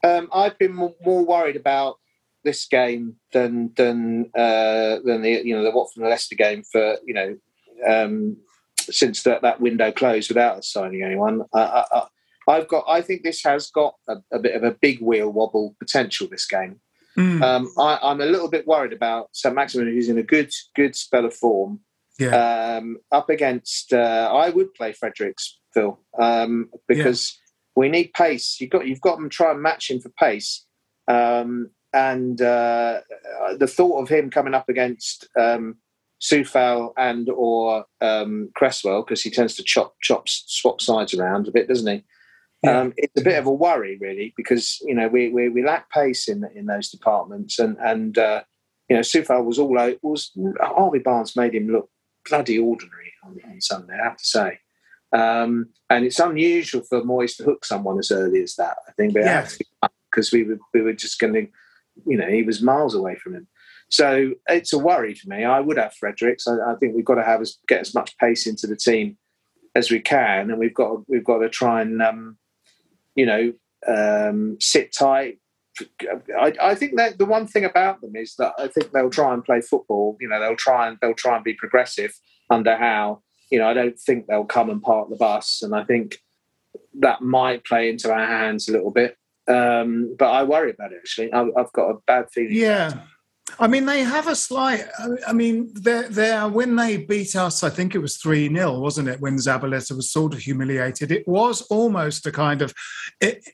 um, 0.02 0.28
I've 0.32 0.58
been 0.58 0.74
more, 0.74 0.94
worried 1.04 1.56
about 1.56 1.96
this 2.44 2.66
game 2.66 3.16
than 3.32 3.72
than 3.76 4.30
uh, 4.36 4.98
than 5.04 5.22
the 5.22 5.42
you 5.44 5.56
know 5.56 5.64
the 5.64 5.70
Watford 5.70 6.02
and 6.02 6.10
Leicester 6.10 6.34
game 6.36 6.62
for 6.70 6.96
you 7.06 7.14
know 7.14 7.36
um, 7.86 8.36
since 8.78 9.22
that, 9.22 9.42
that 9.42 9.60
window 9.60 9.90
closed 9.92 10.28
without 10.30 10.58
us 10.58 10.68
signing 10.70 11.02
anyone. 11.02 11.42
I, 11.54 11.60
I, 11.60 11.84
I- 11.92 12.06
I've 12.46 12.68
got. 12.68 12.84
I 12.86 13.00
think 13.00 13.22
this 13.22 13.42
has 13.44 13.70
got 13.70 13.94
a, 14.06 14.16
a 14.30 14.38
bit 14.38 14.54
of 14.54 14.62
a 14.64 14.72
big 14.72 15.00
wheel 15.00 15.32
wobble 15.32 15.74
potential. 15.78 16.28
This 16.30 16.46
game. 16.46 16.78
Mm, 17.16 17.42
Um, 17.42 17.72
I, 17.78 17.98
I'm 18.02 18.20
a 18.20 18.26
little 18.26 18.50
bit 18.50 18.66
worried 18.66 18.92
about 18.92 19.28
St 19.32 19.54
Maximin, 19.54 19.88
who's 19.88 20.08
in 20.08 20.18
a 20.18 20.22
good 20.22 20.52
good 20.74 20.96
spell 20.96 21.24
of 21.24 21.34
form 21.34 21.80
yeah, 22.18 22.78
um, 22.78 22.98
up 23.12 23.30
against. 23.30 23.92
Uh, 23.92 24.30
I 24.32 24.50
would 24.50 24.72
play 24.74 24.92
Fredericks, 24.92 25.58
Phil, 25.72 25.98
um, 26.18 26.70
because 26.88 27.38
we 27.76 27.88
need 27.88 28.12
pace. 28.14 28.58
You've 28.60 28.70
got 28.70 28.86
you've 28.86 29.00
got 29.00 29.16
them 29.16 29.28
try 29.28 29.50
and 29.52 29.62
match 29.62 29.90
him 29.90 30.00
for 30.00 30.10
pace, 30.10 30.64
um, 31.08 31.70
and 31.92 32.40
uh, 32.40 33.00
the 33.58 33.66
thought 33.66 34.02
of 34.02 34.08
him 34.08 34.30
coming 34.30 34.54
up 34.54 34.68
against 34.68 35.28
um, 35.38 35.76
Coufal 36.22 36.92
and 36.96 37.28
or 37.30 37.84
um, 38.00 38.50
Cresswell 38.54 39.02
because 39.02 39.22
he 39.22 39.30
tends 39.30 39.54
to 39.56 39.62
chop 39.62 39.94
chop 40.00 40.28
swap 40.28 40.80
sides 40.80 41.14
around 41.14 41.48
a 41.48 41.52
bit, 41.52 41.68
doesn't 41.68 41.92
he? 41.92 42.04
Yeah. 42.64 42.80
Um, 42.80 42.92
it's 42.96 43.20
a 43.20 43.24
bit 43.24 43.38
of 43.38 43.46
a 43.46 43.52
worry, 43.52 43.98
really, 44.00 44.32
because 44.36 44.78
you 44.82 44.94
know 44.94 45.08
we 45.08 45.28
we, 45.28 45.48
we 45.48 45.64
lack 45.64 45.90
pace 45.90 46.28
in 46.28 46.44
in 46.54 46.66
those 46.66 46.90
departments, 46.90 47.58
and 47.58 47.76
and 47.78 48.16
uh, 48.18 48.42
you 48.88 48.96
know 48.96 49.02
Coufal 49.02 49.44
was 49.44 49.58
all 49.58 49.78
out. 49.78 49.96
Was 50.02 50.32
Harvey 50.60 50.98
Barnes 51.00 51.36
made 51.36 51.54
him 51.54 51.68
look 51.68 51.90
bloody 52.28 52.58
ordinary 52.58 53.12
on, 53.24 53.38
on 53.50 53.60
Sunday, 53.60 53.98
I 54.00 54.04
have 54.04 54.16
to 54.16 54.24
say. 54.24 54.58
Um, 55.12 55.68
and 55.90 56.04
it's 56.04 56.18
unusual 56.18 56.82
for 56.82 57.02
Moyes 57.02 57.36
to 57.36 57.44
hook 57.44 57.64
someone 57.64 57.98
as 57.98 58.10
early 58.10 58.42
as 58.42 58.56
that. 58.56 58.76
I 58.88 58.92
think, 58.92 59.14
but 59.14 59.24
Yeah. 59.24 59.46
because 60.10 60.32
we 60.32 60.42
were 60.44 60.58
we 60.72 60.80
were 60.80 60.92
just 60.92 61.18
going 61.18 61.34
to, 61.34 61.46
you 62.06 62.16
know, 62.16 62.28
he 62.28 62.42
was 62.42 62.62
miles 62.62 62.94
away 62.94 63.16
from 63.16 63.34
him. 63.34 63.46
So 63.90 64.32
it's 64.48 64.72
a 64.72 64.78
worry 64.78 65.14
for 65.14 65.28
me. 65.28 65.44
I 65.44 65.60
would 65.60 65.76
have 65.76 65.94
Fredericks. 65.94 66.48
I, 66.48 66.54
I 66.72 66.74
think 66.76 66.96
we've 66.96 67.04
got 67.04 67.16
to 67.16 67.22
have 67.24 67.40
as, 67.42 67.58
get 67.68 67.80
as 67.80 67.94
much 67.94 68.16
pace 68.18 68.46
into 68.46 68.66
the 68.66 68.76
team 68.76 69.18
as 69.76 69.90
we 69.90 70.00
can, 70.00 70.50
and 70.50 70.58
we've 70.58 70.74
got 70.74 71.08
we've 71.08 71.24
got 71.24 71.38
to 71.38 71.48
try 71.48 71.82
and 71.82 72.02
um, 72.02 72.36
you 73.14 73.26
know 73.26 73.52
um, 73.86 74.56
sit 74.60 74.92
tight. 74.92 75.38
I, 76.40 76.52
I 76.62 76.74
think 76.76 76.96
that 76.96 77.18
the 77.18 77.24
one 77.24 77.46
thing 77.46 77.64
about 77.64 78.00
them 78.00 78.14
is 78.14 78.36
that 78.38 78.54
I 78.58 78.68
think 78.68 78.92
they'll 78.92 79.10
try 79.10 79.34
and 79.34 79.44
play 79.44 79.60
football. 79.60 80.16
You 80.20 80.28
know, 80.28 80.40
they'll 80.40 80.56
try 80.56 80.88
and 80.88 80.98
they'll 81.00 81.14
try 81.14 81.34
and 81.36 81.44
be 81.44 81.54
progressive 81.54 82.12
under 82.50 82.76
Howe. 82.76 83.22
You 83.50 83.58
know, 83.58 83.68
I 83.68 83.74
don't 83.74 83.98
think 83.98 84.26
they'll 84.26 84.44
come 84.44 84.70
and 84.70 84.82
park 84.82 85.10
the 85.10 85.16
bus, 85.16 85.62
and 85.62 85.74
I 85.74 85.84
think 85.84 86.18
that 87.00 87.22
might 87.22 87.64
play 87.64 87.88
into 87.88 88.12
our 88.12 88.26
hands 88.26 88.68
a 88.68 88.72
little 88.72 88.90
bit. 88.90 89.16
Um, 89.46 90.16
but 90.18 90.30
I 90.30 90.42
worry 90.42 90.70
about 90.70 90.92
it 90.92 90.98
actually. 90.98 91.32
I, 91.32 91.42
I've 91.56 91.72
got 91.72 91.90
a 91.90 91.98
bad 92.06 92.30
feeling. 92.32 92.54
yeah. 92.54 93.02
I 93.59 93.66
mean, 93.66 93.86
they 93.86 94.00
have 94.00 94.26
a 94.28 94.34
slight. 94.36 94.84
I- 95.26 95.32
mean, 95.32 95.70
they're, 95.74 96.09
they're 96.09 96.48
when 96.48 96.76
they 96.76 96.96
beat 96.96 97.36
us. 97.36 97.62
I 97.62 97.70
think 97.70 97.94
it 97.94 97.98
was 97.98 98.16
three 98.16 98.48
0 98.48 98.78
wasn't 98.80 99.09
it? 99.09 99.20
When 99.20 99.36
Zabaleta 99.36 99.94
was 99.96 100.11
sort 100.12 100.32
of 100.32 100.40
humiliated, 100.40 101.11
it 101.12 101.26
was 101.28 101.62
almost 101.62 102.26
a 102.26 102.32
kind 102.32 102.62
of 102.62 102.72
it, 103.20 103.44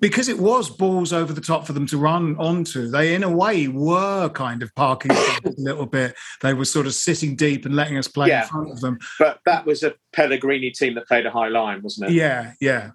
because 0.00 0.28
it 0.28 0.38
was 0.38 0.68
balls 0.68 1.12
over 1.12 1.32
the 1.32 1.40
top 1.40 1.66
for 1.66 1.72
them 1.72 1.86
to 1.86 1.98
run 1.98 2.36
onto. 2.38 2.88
They, 2.88 3.14
in 3.14 3.22
a 3.22 3.30
way, 3.30 3.68
were 3.68 4.28
kind 4.30 4.62
of 4.62 4.74
parking 4.74 5.12
a 5.12 5.38
little 5.56 5.86
bit. 5.86 6.16
They 6.42 6.52
were 6.52 6.64
sort 6.64 6.86
of 6.86 6.94
sitting 6.94 7.36
deep 7.36 7.64
and 7.64 7.76
letting 7.76 7.96
us 7.96 8.08
play 8.08 8.28
Yeah. 8.28 8.42
in 8.42 8.48
front 8.48 8.70
of 8.72 8.80
them. 8.80 8.98
But 9.18 9.38
that 9.46 9.66
was 9.66 9.82
a 9.84 9.94
Pellegrini 10.12 10.70
team 10.72 10.94
that 10.96 11.06
played 11.06 11.26
a 11.26 11.30
high 11.30 11.48
line, 11.48 11.82
wasn't 11.82 12.10
it? 12.10 12.14
Yeah, 12.14 12.54
yeah, 12.60 12.90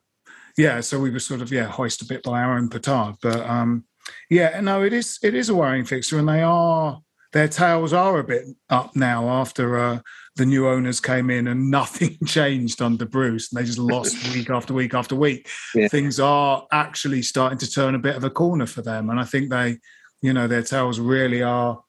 yeah, 0.57 0.81
so 0.81 0.99
we 0.99 1.09
were 1.09 1.19
sort 1.19 1.41
of 1.41 1.51
yeah 1.51 1.65
hoisted 1.67 2.09
a 2.09 2.13
bit 2.13 2.23
by 2.23 2.41
our 2.41 2.57
own 2.57 2.67
petard, 2.69 3.15
but 3.21 3.39
um, 3.39 3.85
yeah, 4.29 4.59
no, 4.61 4.83
it 4.83 4.93
is 4.93 5.19
it 5.23 5.35
is 5.35 5.49
a 5.49 5.55
worrying 5.55 5.85
fixture, 5.85 6.19
and 6.19 6.27
they 6.27 6.41
are 6.41 7.01
their 7.33 7.47
tails 7.47 7.93
are 7.93 8.19
a 8.19 8.23
bit 8.23 8.45
up 8.69 8.95
now 8.95 9.27
after 9.27 9.77
uh, 9.77 9.99
the 10.35 10.45
new 10.45 10.67
owners 10.67 10.99
came 10.99 11.29
in 11.29 11.47
and 11.47 11.69
nothing 11.71 12.17
changed 12.25 12.81
under 12.81 13.05
Bruce, 13.05 13.51
and 13.51 13.59
they 13.59 13.65
just 13.65 13.79
lost 13.79 14.33
week 14.35 14.49
after 14.49 14.73
week 14.73 14.93
after 14.93 15.15
week. 15.15 15.49
Yeah. 15.75 15.87
Things 15.87 16.19
are 16.19 16.65
actually 16.71 17.21
starting 17.21 17.57
to 17.59 17.69
turn 17.69 17.95
a 17.95 17.99
bit 17.99 18.15
of 18.15 18.23
a 18.23 18.29
corner 18.29 18.65
for 18.65 18.81
them, 18.81 19.09
and 19.09 19.19
I 19.19 19.25
think 19.25 19.49
they, 19.49 19.77
you 20.21 20.33
know, 20.33 20.47
their 20.47 20.63
tails 20.63 20.99
really 20.99 21.41
are 21.41 21.81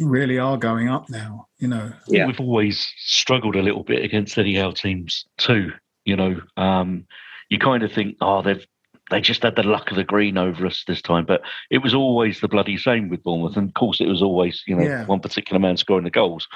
really 0.00 0.38
are 0.38 0.56
going 0.56 0.88
up 0.88 1.08
now. 1.10 1.46
You 1.58 1.68
know, 1.68 1.92
Yeah. 2.08 2.26
We've 2.26 2.40
always 2.40 2.86
struggled 2.98 3.56
a 3.56 3.62
little 3.62 3.84
bit 3.84 4.04
against 4.04 4.36
Eddie 4.38 4.56
Howe 4.56 4.72
teams 4.72 5.26
too. 5.38 5.72
You 6.04 6.16
know, 6.16 6.40
um, 6.56 7.06
you 7.50 7.58
kind 7.58 7.82
of 7.82 7.92
think, 7.92 8.16
oh, 8.20 8.42
they've 8.42 8.66
they 9.12 9.20
just 9.20 9.42
had 9.44 9.54
the 9.54 9.62
luck 9.62 9.90
of 9.90 9.96
the 9.96 10.02
green 10.04 10.36
over 10.36 10.66
us 10.66 10.82
this 10.88 11.00
time, 11.02 11.24
but 11.24 11.42
it 11.70 11.78
was 11.78 11.94
always 11.94 12.40
the 12.40 12.48
bloody 12.48 12.76
same 12.76 13.08
with 13.08 13.22
Bournemouth, 13.22 13.56
and 13.56 13.68
of 13.68 13.74
course, 13.74 14.00
it 14.00 14.08
was 14.08 14.22
always 14.22 14.62
you 14.66 14.74
know 14.74 14.82
Yeah. 14.82 15.06
one 15.06 15.20
particular 15.20 15.60
man 15.60 15.76
scoring 15.76 16.04
the 16.04 16.10
goals. 16.10 16.48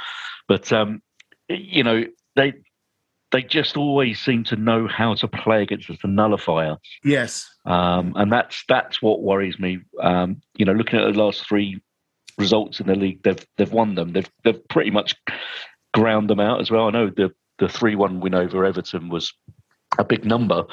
But 0.48 0.72
um, 0.72 1.00
you 1.48 1.84
know, 1.84 2.04
they 2.34 2.54
they 3.32 3.42
just 3.42 3.76
always 3.76 4.20
seem 4.20 4.44
to 4.44 4.56
know 4.56 4.86
how 4.88 5.14
to 5.14 5.28
play 5.28 5.62
against 5.62 5.90
us, 5.90 5.98
the 6.00 6.08
nullifier. 6.08 6.76
yes, 7.04 7.48
Um, 7.64 8.12
and 8.16 8.32
that's 8.32 8.64
that's 8.68 9.00
what 9.02 9.22
worries 9.22 9.58
me. 9.58 9.78
Um, 10.00 10.40
you 10.56 10.64
know, 10.64 10.72
looking 10.72 10.98
at 10.98 11.12
the 11.12 11.18
last 11.18 11.46
three 11.46 11.80
results 12.38 12.80
in 12.80 12.86
the 12.86 12.94
league, 12.94 13.22
they've 13.22 13.44
they've 13.56 13.72
won 13.72 13.94
them. 13.96 14.12
They've 14.12 14.30
they've 14.44 14.68
pretty 14.68 14.90
much 14.90 15.14
ground 15.94 16.30
them 16.30 16.40
out 16.40 16.60
as 16.60 16.70
well. 16.70 16.86
I 16.86 16.90
know 16.90 17.10
the 17.10 17.32
the 17.58 17.68
three 17.68 17.96
one 17.96 18.20
win 18.20 18.34
over 18.34 18.64
Everton 18.64 19.08
was 19.08 19.32
a 19.98 20.04
big 20.04 20.24
number, 20.24 20.64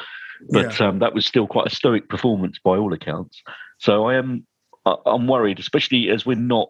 but 0.50 0.80
um, 0.82 1.00
that 1.00 1.14
was 1.14 1.26
still 1.26 1.48
quite 1.48 1.68
a 1.68 1.76
stoic 1.76 2.10
performance 2.10 2.60
by 2.64 2.78
all 2.78 2.94
accounts. 2.94 3.42
So 3.80 4.06
I 4.08 4.16
am 4.16 4.46
I- 4.86 4.96
I'm 5.06 5.28
worried, 5.28 5.60
especially 5.60 6.10
as 6.10 6.26
we're 6.26 6.36
not 6.36 6.70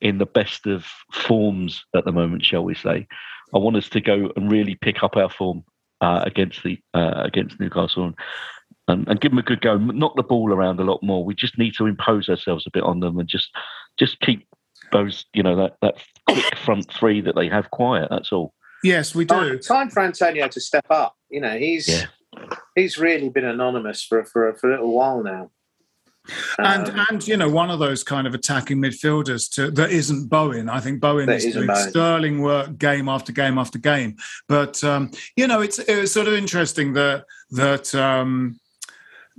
in 0.00 0.18
the 0.18 0.26
best 0.26 0.66
of 0.66 0.86
forms 1.12 1.84
at 1.96 2.04
the 2.04 2.12
moment, 2.12 2.44
shall 2.44 2.62
we 2.64 2.74
say? 2.74 3.06
I 3.54 3.58
want 3.58 3.76
us 3.76 3.88
to 3.90 4.00
go 4.00 4.30
and 4.36 4.50
really 4.50 4.76
pick 4.76 5.02
up 5.02 5.16
our 5.16 5.28
form 5.30 5.64
uh, 6.00 6.22
against 6.24 6.62
the 6.62 6.78
uh, 6.94 7.22
against 7.24 7.58
Newcastle 7.58 8.04
and, 8.04 8.14
and, 8.86 9.08
and 9.08 9.20
give 9.20 9.32
them 9.32 9.38
a 9.38 9.42
good 9.42 9.60
go. 9.60 9.76
Knock 9.76 10.14
the 10.16 10.22
ball 10.22 10.52
around 10.52 10.78
a 10.78 10.84
lot 10.84 11.02
more. 11.02 11.24
We 11.24 11.34
just 11.34 11.58
need 11.58 11.74
to 11.78 11.86
impose 11.86 12.28
ourselves 12.28 12.66
a 12.66 12.70
bit 12.70 12.84
on 12.84 13.00
them 13.00 13.18
and 13.18 13.28
just 13.28 13.48
just 13.98 14.20
keep 14.20 14.46
those 14.92 15.24
you 15.34 15.42
know 15.42 15.56
that 15.56 15.76
that 15.82 15.96
quick 16.28 16.56
front 16.56 16.90
three 16.92 17.20
that 17.22 17.34
they 17.34 17.48
have 17.48 17.70
quiet. 17.72 18.08
That's 18.10 18.30
all. 18.32 18.54
yes, 18.84 19.14
we 19.14 19.24
Time, 19.26 19.48
do. 19.52 19.58
time 19.58 19.90
for 19.90 20.02
Antonio 20.02 20.46
to 20.48 20.60
step 20.60 20.86
up. 20.90 21.16
You 21.30 21.40
know, 21.40 21.58
he's 21.58 21.88
Yeah. 21.88 22.06
He's 22.74 22.98
really 22.98 23.28
been 23.28 23.44
anonymous 23.44 24.02
for 24.04 24.24
for 24.24 24.54
for 24.54 24.68
a 24.68 24.72
little 24.72 24.92
while 24.94 25.22
now. 25.22 25.50
And 26.58 26.90
Um, 26.90 27.06
and 27.08 27.26
you 27.26 27.36
know 27.38 27.48
one 27.48 27.70
of 27.70 27.78
those 27.78 28.04
kind 28.04 28.26
of 28.26 28.34
attacking 28.34 28.78
midfielders 28.78 29.50
to 29.54 29.70
that 29.72 29.90
isn't 29.90 30.28
Bowen. 30.28 30.68
I 30.68 30.80
think 30.80 31.00
Bowen 31.00 31.28
isn't 31.30 31.52
doing 31.52 31.66
Bowen. 31.68 31.88
sterling 31.90 32.42
work 32.42 32.76
game 32.78 33.08
after 33.08 33.32
game 33.32 33.56
after 33.58 33.78
game. 33.78 34.16
But 34.46 34.82
um, 34.84 35.10
you 35.36 35.46
know 35.46 35.60
it's 35.62 35.78
it 35.78 35.98
was 36.00 36.12
sort 36.12 36.28
of 36.28 36.34
interesting 36.34 36.92
that 36.94 37.24
that 37.52 37.94
um, 37.94 38.60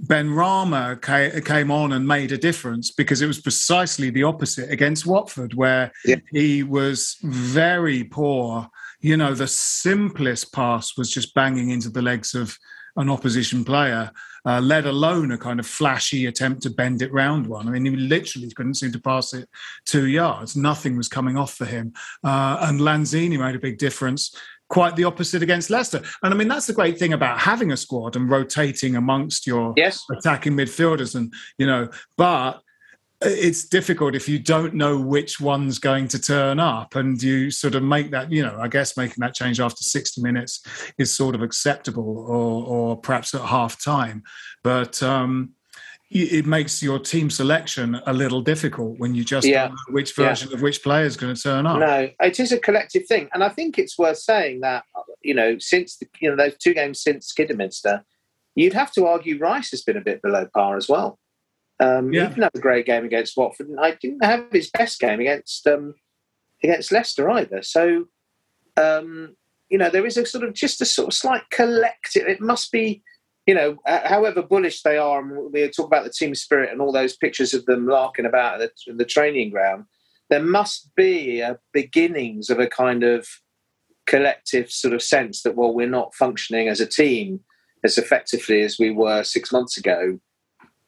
Benrahma 0.03 0.99
ca- 1.01 1.41
came 1.41 1.69
on 1.71 1.91
and 1.93 2.07
made 2.07 2.31
a 2.31 2.37
difference 2.37 2.89
because 2.91 3.21
it 3.21 3.27
was 3.27 3.39
precisely 3.41 4.09
the 4.09 4.23
opposite 4.23 4.71
against 4.71 5.05
Watford, 5.05 5.53
where 5.53 5.91
Yeah. 6.05 6.17
he 6.31 6.63
was 6.63 7.17
very 7.21 8.03
poor. 8.03 8.67
You 9.01 9.17
know, 9.17 9.33
the 9.33 9.47
simplest 9.47 10.51
pass 10.53 10.97
was 10.97 11.11
just 11.11 11.33
banging 11.33 11.69
into 11.69 11.89
the 11.89 12.01
legs 12.01 12.33
of 12.33 12.57
an 12.99 13.09
opposition 13.09 13.63
player, 13.63 14.11
uh, 14.45 14.59
let 14.59 14.85
alone 14.85 15.31
a 15.31 15.37
kind 15.37 15.59
of 15.59 15.65
flashy 15.65 16.27
attempt 16.27 16.61
to 16.61 16.69
bend 16.69 17.01
it 17.01 17.11
round 17.11 17.47
one. 17.47 17.67
I 17.67 17.71
mean, 17.71 17.85
he 17.85 17.95
literally 17.95 18.51
couldn't 18.51 18.75
seem 18.75 18.91
to 18.91 18.99
pass 18.99 19.33
it 19.33 19.49
two 19.85 20.07
yards. 20.07 20.55
Nothing 20.55 20.97
was 20.97 21.07
coming 21.07 21.37
off 21.37 21.53
for 21.53 21.65
him. 21.65 21.93
Uh, 22.23 22.57
and 22.61 22.79
Lanzini 22.79 23.39
made 23.39 23.55
a 23.55 23.59
big 23.59 23.77
difference. 23.77 24.35
Quite 24.67 24.95
the 24.95 25.05
opposite 25.05 25.41
against 25.41 25.71
Leicester. 25.71 26.01
And 26.21 26.31
I 26.31 26.37
mean, 26.37 26.47
that's 26.47 26.67
the 26.67 26.73
great 26.73 26.99
thing 26.99 27.13
about 27.13 27.39
having 27.39 27.71
a 27.71 27.77
squad 27.77 28.15
and 28.15 28.29
rotating 28.29 28.97
amongst 28.97 29.47
your 29.47 29.73
yes, 29.75 30.03
attacking 30.15 30.53
midfielders. 30.53 31.15
And, 31.15 31.33
you 31.57 31.65
know, 31.65 31.89
but 32.17 32.61
it's 33.21 33.65
difficult 33.65 34.15
if 34.15 34.29
you 34.29 34.39
don't 34.39 34.73
know 34.73 34.97
which 34.97 35.41
one's 35.41 35.77
going 35.77 36.07
to 36.07 36.19
turn 36.19 36.59
up 36.59 36.95
and 36.95 37.21
you 37.21 37.51
sort 37.51 37.75
of 37.75 37.83
make 37.83 38.11
that 38.11 38.31
you 38.31 38.41
know 38.41 38.57
i 38.61 38.67
guess 38.67 38.95
making 38.95 39.17
that 39.19 39.33
change 39.35 39.59
after 39.59 39.83
60 39.83 40.21
minutes 40.21 40.61
is 40.97 41.13
sort 41.13 41.35
of 41.35 41.41
acceptable 41.41 42.17
or 42.19 42.65
or 42.65 42.97
perhaps 42.97 43.35
at 43.35 43.41
half 43.41 43.83
time 43.83 44.23
but 44.63 45.03
um 45.03 45.51
it 46.11 46.47
makes 46.47 46.81
your 46.81 46.97
team 46.97 47.29
selection 47.29 48.01
a 48.07 48.13
little 48.13 48.41
difficult 48.41 48.97
when 48.97 49.13
you 49.13 49.23
just 49.23 49.45
Yeah. 49.45 49.67
don't 49.67 49.73
know 49.73 49.93
which 49.93 50.17
Yeah. 50.17 50.29
version 50.29 50.51
of 50.53 50.61
which 50.61 50.81
player 50.81 51.05
is 51.05 51.15
going 51.15 51.35
to 51.35 51.39
turn 51.41 51.67
up 51.67 51.77
no, 51.79 52.09
it 52.19 52.39
is 52.39 52.51
a 52.51 52.57
collective 52.57 53.05
thing, 53.05 53.29
and 53.33 53.43
I 53.43 53.49
think 53.49 53.77
it's 53.77 53.95
worth 53.97 54.17
saying 54.17 54.61
that 54.61 54.85
you 55.21 55.35
know 55.35 55.59
since 55.59 55.97
the, 55.97 56.07
you 56.19 56.29
know 56.29 56.35
those 56.35 56.57
two 56.57 56.73
games 56.73 57.03
since 57.03 57.31
Kidderminster, 57.31 58.03
you'd 58.55 58.73
have 58.73 58.91
to 58.93 59.05
argue 59.05 59.37
Rice 59.37 59.69
has 59.69 59.83
been 59.83 59.97
a 59.97 60.01
bit 60.01 60.23
below 60.23 60.47
par 60.51 60.77
as 60.77 60.89
well. 60.89 61.18
Um, 61.79 62.11
Yeah. 62.11 62.23
He 62.23 62.27
didn't 62.29 62.43
have 62.43 62.55
a 62.55 62.59
great 62.59 62.85
game 62.85 63.05
against 63.05 63.37
Watford, 63.37 63.69
and 63.69 63.79
I 63.79 63.91
didn't 64.01 64.23
have 64.23 64.45
his 64.51 64.69
best 64.69 64.99
game 64.99 65.19
against 65.19 65.65
um, 65.67 65.95
against 66.63 66.91
Leicester 66.91 67.29
either. 67.29 67.61
So, 67.61 68.05
um, 68.75 69.35
you 69.69 69.77
know, 69.77 69.89
there 69.89 70.05
is 70.05 70.17
a 70.17 70.25
sort 70.25 70.43
of 70.43 70.53
just 70.53 70.81
a 70.81 70.85
sort 70.85 71.07
of 71.07 71.13
slight 71.13 71.43
collective. 71.51 72.27
It 72.27 72.41
must 72.41 72.71
be, 72.71 73.01
you 73.45 73.55
know, 73.55 73.77
uh, 73.85 74.07
however 74.07 74.41
bullish 74.41 74.81
they 74.81 74.97
are, 74.97 75.19
and 75.19 75.53
we 75.53 75.69
talk 75.69 75.87
about 75.87 76.03
the 76.03 76.09
team 76.11 76.35
spirit 76.35 76.71
and 76.71 76.81
all 76.81 76.91
those 76.91 77.15
pictures 77.15 77.53
of 77.53 77.65
them 77.65 77.87
larking 77.87 78.25
about 78.25 78.61
at 78.61 78.71
the, 78.87 78.93
the 78.93 79.05
training 79.05 79.51
ground. 79.51 79.85
There 80.29 80.43
must 80.43 80.93
be 80.95 81.39
a 81.39 81.59
beginnings 81.73 82.49
of 82.49 82.59
a 82.59 82.67
kind 82.67 83.03
of 83.03 83.27
collective 84.05 84.71
sort 84.71 84.93
of 84.93 85.01
sense 85.01 85.43
that 85.43 85.55
well, 85.55 85.73
we're 85.73 85.87
not 85.87 86.15
functioning 86.15 86.67
as 86.67 86.81
a 86.81 86.85
team 86.85 87.39
as 87.83 87.97
effectively 87.97 88.61
as 88.61 88.77
we 88.77 88.91
were 88.91 89.23
six 89.23 89.51
months 89.51 89.77
ago 89.77 90.19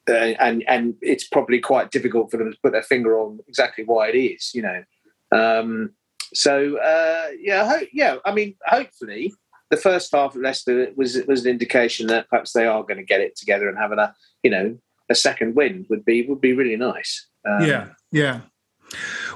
uh, 0.10 0.34
and 0.40 0.64
and 0.68 0.96
it's 1.02 1.28
probably 1.28 1.60
quite 1.60 1.92
difficult 1.92 2.32
for 2.32 2.38
them 2.38 2.52
to 2.52 2.58
put 2.64 2.72
their 2.72 2.84
finger 2.84 3.20
on 3.20 3.40
exactly 3.48 3.84
why 3.84 4.10
it 4.10 4.18
is, 4.18 4.52
you 4.54 4.62
know. 4.62 4.84
Um, 5.32 5.92
so 6.34 6.78
uh, 6.78 7.28
yeah, 7.40 7.70
ho- 7.70 7.88
yeah. 7.94 8.18
I 8.26 8.34
mean, 8.34 8.56
hopefully, 8.66 9.34
the 9.70 9.78
first 9.78 10.12
half 10.14 10.36
of 10.36 10.42
Leicester 10.42 10.92
was 10.96 11.22
was 11.28 11.46
an 11.46 11.52
indication 11.52 12.08
that 12.08 12.30
perhaps 12.30 12.54
they 12.54 12.66
are 12.66 12.84
going 12.84 12.98
to 12.98 13.04
get 13.04 13.22
it 13.22 13.36
together 13.36 13.70
and 13.70 13.78
having 13.78 14.00
a 14.00 14.14
you 14.44 14.52
know 14.52 14.78
a 15.10 15.16
second 15.16 15.56
win 15.56 15.86
would 15.90 16.06
be 16.06 16.26
would 16.28 16.42
be 16.42 16.54
really 16.54 16.78
nice. 16.78 17.28
Um, 17.44 17.66
yeah 17.66 17.88
yeah 18.12 18.42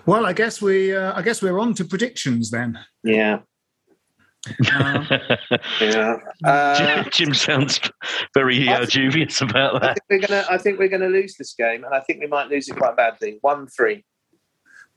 well 0.05 0.28
i 0.28 0.34
guess 0.34 0.61
we 0.61 0.95
uh, 0.95 1.18
i 1.18 1.24
guess 1.24 1.41
we're 1.41 1.57
on 1.57 1.74
to 1.74 1.84
predictions 1.84 2.51
then 2.51 2.78
yeah, 3.03 3.39
uh, 4.72 5.18
yeah. 5.82 6.16
Uh, 6.43 6.78
Jim, 6.78 7.06
Jim 7.12 7.34
sounds 7.34 7.80
very 8.34 8.68
uh, 8.70 8.86
dubious 8.86 9.41
about 9.41 9.82
that. 9.82 9.84
I 9.84 9.93
that. 9.93 9.98
think 10.10 10.22
we're 10.22 10.28
gonna. 10.28 10.46
I 10.50 10.58
think 10.58 10.80
we're 10.80 10.88
gonna 10.89 11.08
lose 11.10 11.36
this 11.36 11.54
game, 11.56 11.84
and 11.84 11.93
I 11.93 12.00
think 12.02 12.20
we 12.20 12.28
might 12.28 12.50
lose 12.50 12.68
it 12.70 12.76
quite 12.78 12.96
badly. 12.96 13.38
One 13.41 13.68
three. 13.68 14.04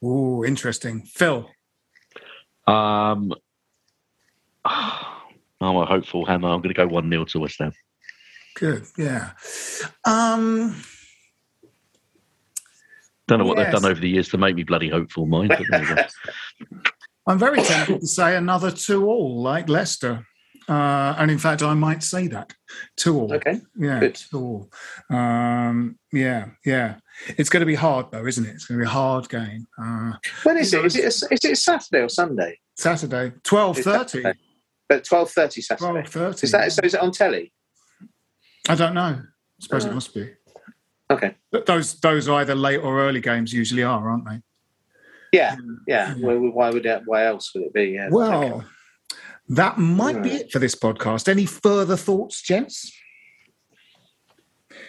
oh 0.03 0.45
interesting 0.45 1.03
phil 1.03 1.51
Um, 2.67 3.33
I'm 4.65 5.77
a 5.77 5.87
hopeful 5.87 6.25
hammer. 6.27 6.49
I'm 6.51 6.61
going 6.61 6.73
to 6.75 6.75
go 6.75 6.87
1 6.87 7.11
0 7.11 7.25
to 7.25 7.39
West 7.41 7.59
Ham. 7.59 7.73
good 8.55 8.85
yeah 8.97 9.31
um 10.05 10.75
Don't 13.27 13.39
know 13.41 13.45
what 13.45 13.57
Yes. 13.59 13.73
they've 13.73 13.81
done 13.83 13.91
over 13.91 14.01
the 14.01 14.09
years 14.09 14.29
to 14.31 14.39
make 14.39 14.55
me 14.55 14.63
bloody 14.65 14.89
hopeful, 14.89 15.27
mind. 15.27 15.51
But 17.29 17.39
there 17.39 17.51
you 17.51 17.57
go. 17.57 17.63
I'm 17.63 17.63
very 17.63 17.63
tempted 17.63 18.01
to 18.01 18.07
say 18.07 18.37
another 18.37 18.71
two 18.71 19.07
all 19.07 19.43
like 19.43 19.69
Leicester. 19.69 20.25
Uh, 20.69 21.15
and 21.17 21.31
in 21.31 21.39
fact, 21.39 21.63
I 21.63 21.73
might 21.73 22.03
say 22.03 22.27
that 22.29 22.53
two 22.97 23.19
all. 23.19 23.33
Okay. 23.33 23.61
Yeah, 23.79 24.01
good. 24.01 24.15
two 24.17 24.39
all. 25.11 25.17
Um, 25.17 25.99
yeah, 26.13 26.49
yeah. 26.65 26.97
It's 27.39 27.49
going 27.49 27.61
to 27.61 27.67
be 27.67 27.75
hard 27.75 28.11
though, 28.13 28.27
isn't 28.27 28.45
it? 28.45 28.51
It's 28.51 28.67
going 28.67 28.79
to 28.79 28.85
be 28.85 28.87
a 28.87 28.93
hard 28.93 29.29
game. 29.31 29.67
Uh, 29.83 30.13
When 30.43 30.59
is 30.59 30.75
it? 30.75 30.85
Is 30.85 30.97
it? 30.97 31.05
A, 31.05 31.35
is 31.35 31.45
it 31.45 31.57
Saturday 31.57 32.03
or 32.03 32.09
Sunday? 32.11 32.59
Saturday, 32.77 33.33
twelve 33.45 33.79
thirty. 33.79 34.23
But 34.89 35.05
twelve 35.05 35.31
thirty 35.31 35.63
Saturday. 35.63 36.03
Twelve 36.03 36.09
thirty. 36.09 36.45
Is 36.45 36.53
that 36.53 36.71
so? 36.73 36.83
Is 36.85 36.95
it 36.95 37.01
on 37.01 37.13
telly? 37.13 37.53
I 38.69 38.75
don't 38.75 38.95
know. 38.95 39.01
I 39.01 39.23
suppose 39.61 39.87
Uh, 39.87 39.91
it 39.91 39.95
must 39.95 40.15
be. 40.15 40.31
Okay. 41.11 41.35
But 41.51 41.65
those 41.65 41.99
those 42.01 42.29
either 42.29 42.55
late 42.55 42.79
or 42.79 43.01
early 43.01 43.21
games 43.21 43.55
usually 43.55 43.83
are, 43.83 44.11
aren't 44.11 44.27
they? 44.29 44.43
Yeah, 45.33 45.57
yeah. 45.87 46.15
Why, 46.15 46.35
why 46.35 46.71
would 46.71 46.85
that? 46.85 47.03
Why 47.07 47.27
else 47.27 47.53
would 47.55 47.65
it 47.65 47.73
be? 47.75 47.87
Yeah. 47.91 48.09
Well, 48.11 48.45
Okay. 48.45 48.67
that 49.51 49.79
might 49.79 50.23
be 50.23 50.31
it 50.31 50.51
for 50.53 50.59
this 50.59 50.75
podcast. 50.75 51.29
Any 51.29 51.47
further 51.47 51.97
thoughts, 51.97 52.43
gents? 52.43 52.93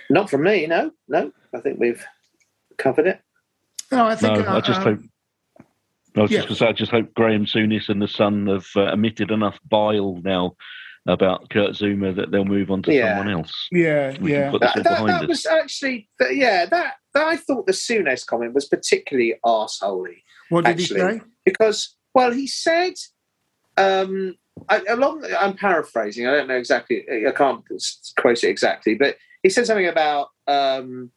not 0.09 0.29
from 0.29 0.43
me. 0.43 0.65
No, 0.67 0.91
no. 1.07 1.31
I 1.53 1.59
think 1.59 1.79
we've 1.79 2.03
covered 2.77 3.07
it. 3.07 3.21
No, 3.91 4.05
I 4.05 4.15
think. 4.15 4.39
No, 4.39 4.45
uh, 4.45 4.57
I 4.57 4.61
just 4.61 4.81
um, 4.81 4.85
hope. 4.85 5.65
I 6.15 6.21
was 6.21 6.31
yeah. 6.31 6.45
just 6.45 6.59
say, 6.59 6.67
I 6.67 6.73
just 6.73 6.91
hope 6.91 7.13
Graham 7.13 7.45
Souness 7.45 7.89
and 7.89 8.01
the 8.01 8.07
Sun 8.07 8.47
have 8.47 8.65
uh, 8.75 8.91
emitted 8.91 9.31
enough 9.31 9.59
bile 9.69 10.19
now 10.23 10.55
about 11.07 11.49
Kurt 11.49 11.71
Zouma 11.71 12.15
that 12.15 12.31
they'll 12.31 12.45
move 12.45 12.71
on 12.71 12.81
to 12.83 12.93
Yeah. 12.93 13.17
someone 13.17 13.33
else. 13.33 13.53
Yeah, 13.71 14.17
We 14.19 14.33
yeah. 14.33 14.43
can 14.43 14.51
put 14.51 14.61
this 14.61 14.71
all 14.75 14.83
That, 14.83 15.05
that, 15.05 15.19
that 15.21 15.29
was 15.29 15.45
actually, 15.45 16.09
yeah, 16.31 16.65
that, 16.65 16.95
that 17.13 17.23
I 17.23 17.37
thought 17.37 17.67
the 17.67 17.71
Souness 17.71 18.25
comment 18.25 18.53
was 18.53 18.67
particularly 18.67 19.35
arseholey. 19.45 20.23
What 20.49 20.65
did 20.65 20.79
actually. 20.79 20.99
he 21.13 21.19
say? 21.19 21.21
because 21.45 21.95
well 22.13 22.31
he 22.31 22.47
said 22.47 22.93
um 23.77 24.35
I, 24.67 24.81
along 24.89 25.25
i'm 25.39 25.55
paraphrasing 25.55 26.27
i 26.27 26.31
don't 26.31 26.47
know 26.47 26.57
exactly 26.57 27.05
i 27.27 27.31
can't 27.31 27.63
quote 28.17 28.43
it 28.43 28.49
exactly 28.49 28.95
but 28.95 29.17
he 29.43 29.49
said 29.49 29.65
something 29.65 29.87
about 29.87 30.29
um 30.47 31.11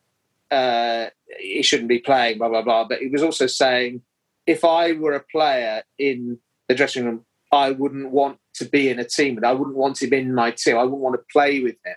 uh 0.50 1.06
he 1.38 1.62
shouldn't 1.62 1.88
be 1.88 1.98
playing 1.98 2.38
blah 2.38 2.48
blah 2.48 2.62
blah 2.62 2.84
but 2.84 2.98
he 2.98 3.08
was 3.08 3.22
also 3.22 3.46
saying 3.46 4.02
if 4.46 4.64
i 4.64 4.92
were 4.92 5.14
a 5.14 5.24
player 5.24 5.82
in 5.98 6.38
the 6.68 6.74
dressing 6.74 7.04
room 7.04 7.24
i 7.50 7.70
wouldn't 7.70 8.10
want 8.10 8.38
to 8.54 8.64
be 8.64 8.88
in 8.88 8.98
a 8.98 9.04
team 9.04 9.36
and 9.36 9.46
i 9.46 9.52
wouldn't 9.52 9.76
want 9.76 10.00
him 10.00 10.12
in 10.12 10.34
my 10.34 10.50
team 10.50 10.76
i 10.76 10.82
wouldn't 10.82 11.00
want 11.00 11.14
to 11.14 11.32
play 11.32 11.60
with 11.60 11.76
him 11.84 11.96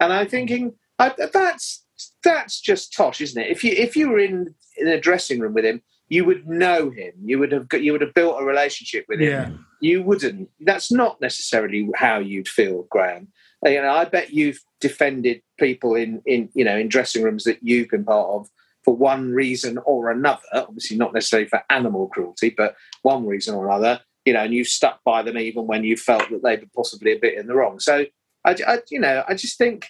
and 0.00 0.12
i'm 0.12 0.28
thinking 0.28 0.74
I, 0.98 1.12
that's 1.32 1.84
that's 2.22 2.60
just 2.60 2.92
tosh 2.92 3.20
isn't 3.20 3.40
it 3.40 3.50
if 3.50 3.64
you 3.64 3.72
if 3.72 3.96
you 3.96 4.10
were 4.10 4.18
in 4.18 4.54
in 4.76 4.88
a 4.88 5.00
dressing 5.00 5.40
room 5.40 5.54
with 5.54 5.64
him 5.64 5.82
you 6.14 6.24
would 6.24 6.46
know 6.46 6.90
him. 6.90 7.12
You 7.24 7.40
would 7.40 7.50
have 7.50 7.68
got, 7.68 7.82
you 7.82 7.90
would 7.90 8.00
have 8.00 8.14
built 8.14 8.40
a 8.40 8.44
relationship 8.44 9.04
with 9.08 9.20
him. 9.20 9.28
Yeah. 9.28 9.50
You 9.80 10.02
wouldn't. 10.04 10.48
That's 10.60 10.92
not 10.92 11.20
necessarily 11.20 11.88
how 11.96 12.18
you'd 12.18 12.46
feel, 12.46 12.86
Graham. 12.88 13.28
Uh, 13.66 13.70
You 13.70 13.82
know, 13.82 13.90
I 13.90 14.04
bet 14.04 14.32
you've 14.32 14.60
defended 14.80 15.42
people 15.58 15.96
in 15.96 16.22
in 16.24 16.50
you 16.54 16.64
know 16.64 16.76
in 16.76 16.88
dressing 16.88 17.22
rooms 17.24 17.44
that 17.44 17.58
you've 17.62 17.90
been 17.90 18.04
part 18.04 18.28
of 18.28 18.48
for 18.84 18.94
one 18.94 19.32
reason 19.32 19.78
or 19.84 20.10
another. 20.10 20.46
Obviously, 20.52 20.96
not 20.96 21.14
necessarily 21.14 21.48
for 21.48 21.62
animal 21.68 22.06
cruelty, 22.08 22.50
but 22.56 22.76
one 23.02 23.26
reason 23.26 23.54
or 23.56 23.66
another. 23.66 24.00
You 24.24 24.34
know, 24.34 24.44
and 24.44 24.54
you've 24.54 24.68
stuck 24.68 25.02
by 25.04 25.22
them 25.22 25.36
even 25.36 25.66
when 25.66 25.82
you 25.82 25.96
felt 25.96 26.30
that 26.30 26.44
they 26.44 26.56
were 26.56 26.74
possibly 26.80 27.12
a 27.12 27.18
bit 27.18 27.36
in 27.38 27.46
the 27.48 27.56
wrong. 27.56 27.80
So, 27.80 28.06
I, 28.44 28.50
I 28.66 28.78
you 28.88 29.00
know, 29.00 29.24
I 29.28 29.34
just 29.34 29.58
think, 29.58 29.88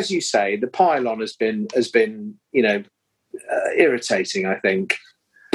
as 0.00 0.10
you 0.10 0.20
say, 0.20 0.56
the 0.56 0.74
pylon 0.80 1.20
has 1.20 1.34
been 1.34 1.66
has 1.74 1.88
been 1.88 2.34
you 2.52 2.62
know 2.66 2.78
uh, 3.52 3.70
irritating. 3.84 4.44
I 4.46 4.56
think 4.66 4.98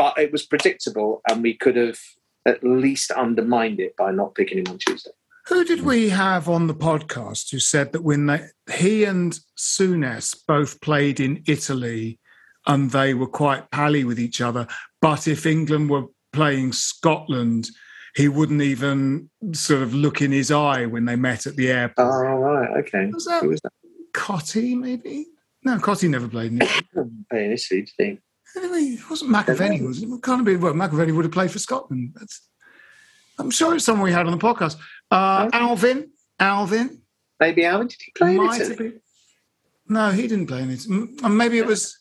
but 0.02 0.18
it 0.18 0.32
was 0.32 0.44
predictable 0.48 1.22
and 1.30 1.44
we 1.44 1.54
could 1.54 1.76
have 1.76 2.00
at 2.48 2.64
least 2.64 3.12
undermined 3.12 3.80
it 3.80 3.96
by 3.96 4.10
not 4.12 4.34
picking 4.34 4.58
him 4.58 4.64
on 4.70 4.80
Tuesday. 4.80 5.12
Who 5.46 5.64
did 5.64 5.82
we 5.82 6.10
have 6.10 6.50
on 6.50 6.66
the 6.66 6.74
podcast 6.74 7.52
who 7.52 7.60
said 7.60 7.92
that 7.92 8.04
when 8.04 8.26
they, 8.26 8.42
he 8.74 9.04
and 9.04 9.40
Souness 9.56 10.36
both 10.48 10.82
played 10.82 11.20
in 11.20 11.44
Italy 11.46 12.20
and 12.66 12.90
they 12.90 13.14
were 13.14 13.28
quite 13.28 13.70
pally 13.70 14.04
with 14.04 14.20
each 14.20 14.42
other, 14.42 14.66
but 15.02 15.28
if 15.28 15.46
England 15.46 15.92
were 15.92 16.06
playing 16.34 16.74
Scotland, 16.74 17.70
he 18.16 18.28
wouldn't 18.28 18.64
even 18.64 19.30
sort 19.52 19.84
of 19.84 19.94
look 19.94 20.20
in 20.20 20.32
his 20.32 20.50
eye 20.50 20.88
when 20.88 21.06
they 21.06 21.16
met 21.16 21.46
at 21.46 21.56
the 21.58 21.70
airport. 21.70 22.08
Oh, 22.08 22.38
right, 22.38 22.70
okay. 22.80 23.06
Was 23.14 23.26
that- 23.26 23.44
Who 23.44 23.50
was 23.50 23.62
that? 23.62 23.74
Cotty, 24.14 24.76
maybe? 24.76 25.28
No, 25.64 25.78
Cotty 25.78 26.10
never 26.10 26.28
played 26.28 26.54
in 26.54 26.62
Italy, 27.32 27.62
did 27.86 27.92
he? 28.00 28.20
It 28.56 29.10
wasn't 29.10 29.32
McAvenny, 29.32 29.86
was 29.86 30.02
it? 30.02 30.10
It 30.10 30.24
can't 30.24 30.44
been. 30.46 30.60
Well, 30.62 30.74
McAvenny 30.74 31.16
would 31.16 31.26
have 31.26 31.32
played 31.32 31.52
for 31.52 31.60
Scotland. 31.60 32.14
That's, 32.16 32.48
I'm 33.40 33.50
sure 33.52 33.76
it's 33.76 33.86
someone 33.86 34.04
we 34.06 34.12
had 34.12 34.26
on 34.26 34.32
the 34.32 34.38
podcast. 34.38 34.78
Uh, 35.10 35.50
Alvin, 35.54 36.10
Alvin, 36.40 37.02
Maybe 37.40 37.66
Alan, 37.66 37.88
did 37.88 37.98
he 38.06 38.12
play 38.16 38.32
in 38.36 38.38
might 38.46 38.62
Italy? 38.62 38.76
been. 38.76 39.02
No, 39.90 40.12
he 40.12 40.28
didn't 40.28 40.48
play 40.48 40.62
in 40.62 40.70
it. 40.70 40.86
And 40.86 41.38
Maybe 41.38 41.58
it 41.58 41.66
was. 41.66 41.98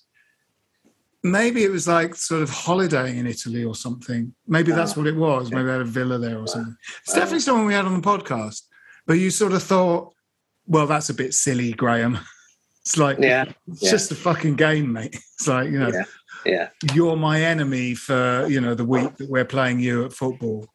Maybe 1.22 1.64
it 1.64 1.70
was 1.70 1.86
like 1.86 2.14
sort 2.14 2.42
of 2.42 2.48
holidaying 2.50 3.18
in 3.18 3.26
Italy 3.26 3.62
or 3.64 3.74
something. 3.74 4.34
Maybe 4.46 4.72
that's 4.72 4.96
Oh, 4.96 5.00
what 5.00 5.06
it 5.06 5.16
was. 5.16 5.50
Maybe 5.50 5.64
they 5.64 5.72
had 5.72 5.82
a 5.82 5.84
villa 5.84 6.18
there 6.18 6.38
or 6.38 6.42
ah, 6.42 6.46
something. 6.46 6.76
It's 7.02 7.12
Oh. 7.14 7.18
definitely 7.18 7.40
someone 7.40 7.66
we 7.66 7.74
had 7.74 7.84
on 7.84 8.00
the 8.00 8.06
podcast. 8.06 8.62
But 9.06 9.14
you 9.14 9.30
sort 9.30 9.52
of 9.52 9.62
thought, 9.62 10.14
well, 10.66 10.86
that's 10.86 11.10
a 11.10 11.14
bit 11.14 11.34
silly, 11.34 11.72
Graham. 11.72 12.18
It's 12.86 12.96
like, 12.96 13.18
Yeah, 13.20 13.44
it's 13.68 13.82
yeah. 13.82 13.90
just 13.90 14.10
a 14.10 14.14
fucking 14.14 14.54
game, 14.56 14.90
mate. 14.92 15.14
It's 15.38 15.46
like, 15.46 15.70
you 15.70 15.78
know, 15.78 15.92
yeah, 15.92 16.04
yeah. 16.44 16.68
you're 16.94 17.16
my 17.16 17.42
enemy 17.42 17.94
for 17.94 18.46
you 18.48 18.60
know 18.60 18.74
the 18.74 18.84
week 18.84 19.16
that 19.16 19.30
we're 19.30 19.44
playing 19.44 19.80
you 19.80 20.04
at 20.04 20.12
football. 20.12 20.66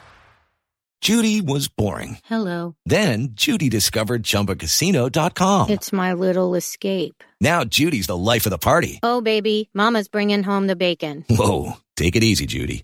Judy 1.02 1.42
was 1.42 1.68
boring. 1.68 2.18
Hello. 2.26 2.76
Then 2.88 3.30
Judy 3.34 3.70
discovered 3.70 4.24
ChumbaCasino.com. 4.24 5.70
It's 5.70 5.94
my 5.94 6.14
little 6.14 6.56
escape. 6.56 7.24
Now 7.40 7.64
Judy's 7.64 8.08
the 8.08 8.18
life 8.18 8.48
of 8.48 8.50
the 8.50 8.58
party. 8.58 9.00
Oh, 9.04 9.22
baby, 9.22 9.70
Mama's 9.76 10.08
bringing 10.08 10.42
home 10.42 10.66
the 10.66 10.76
bacon. 10.76 11.24
Whoa, 11.30 11.74
take 11.96 12.16
it 12.16 12.24
easy, 12.24 12.48
Judy. 12.48 12.84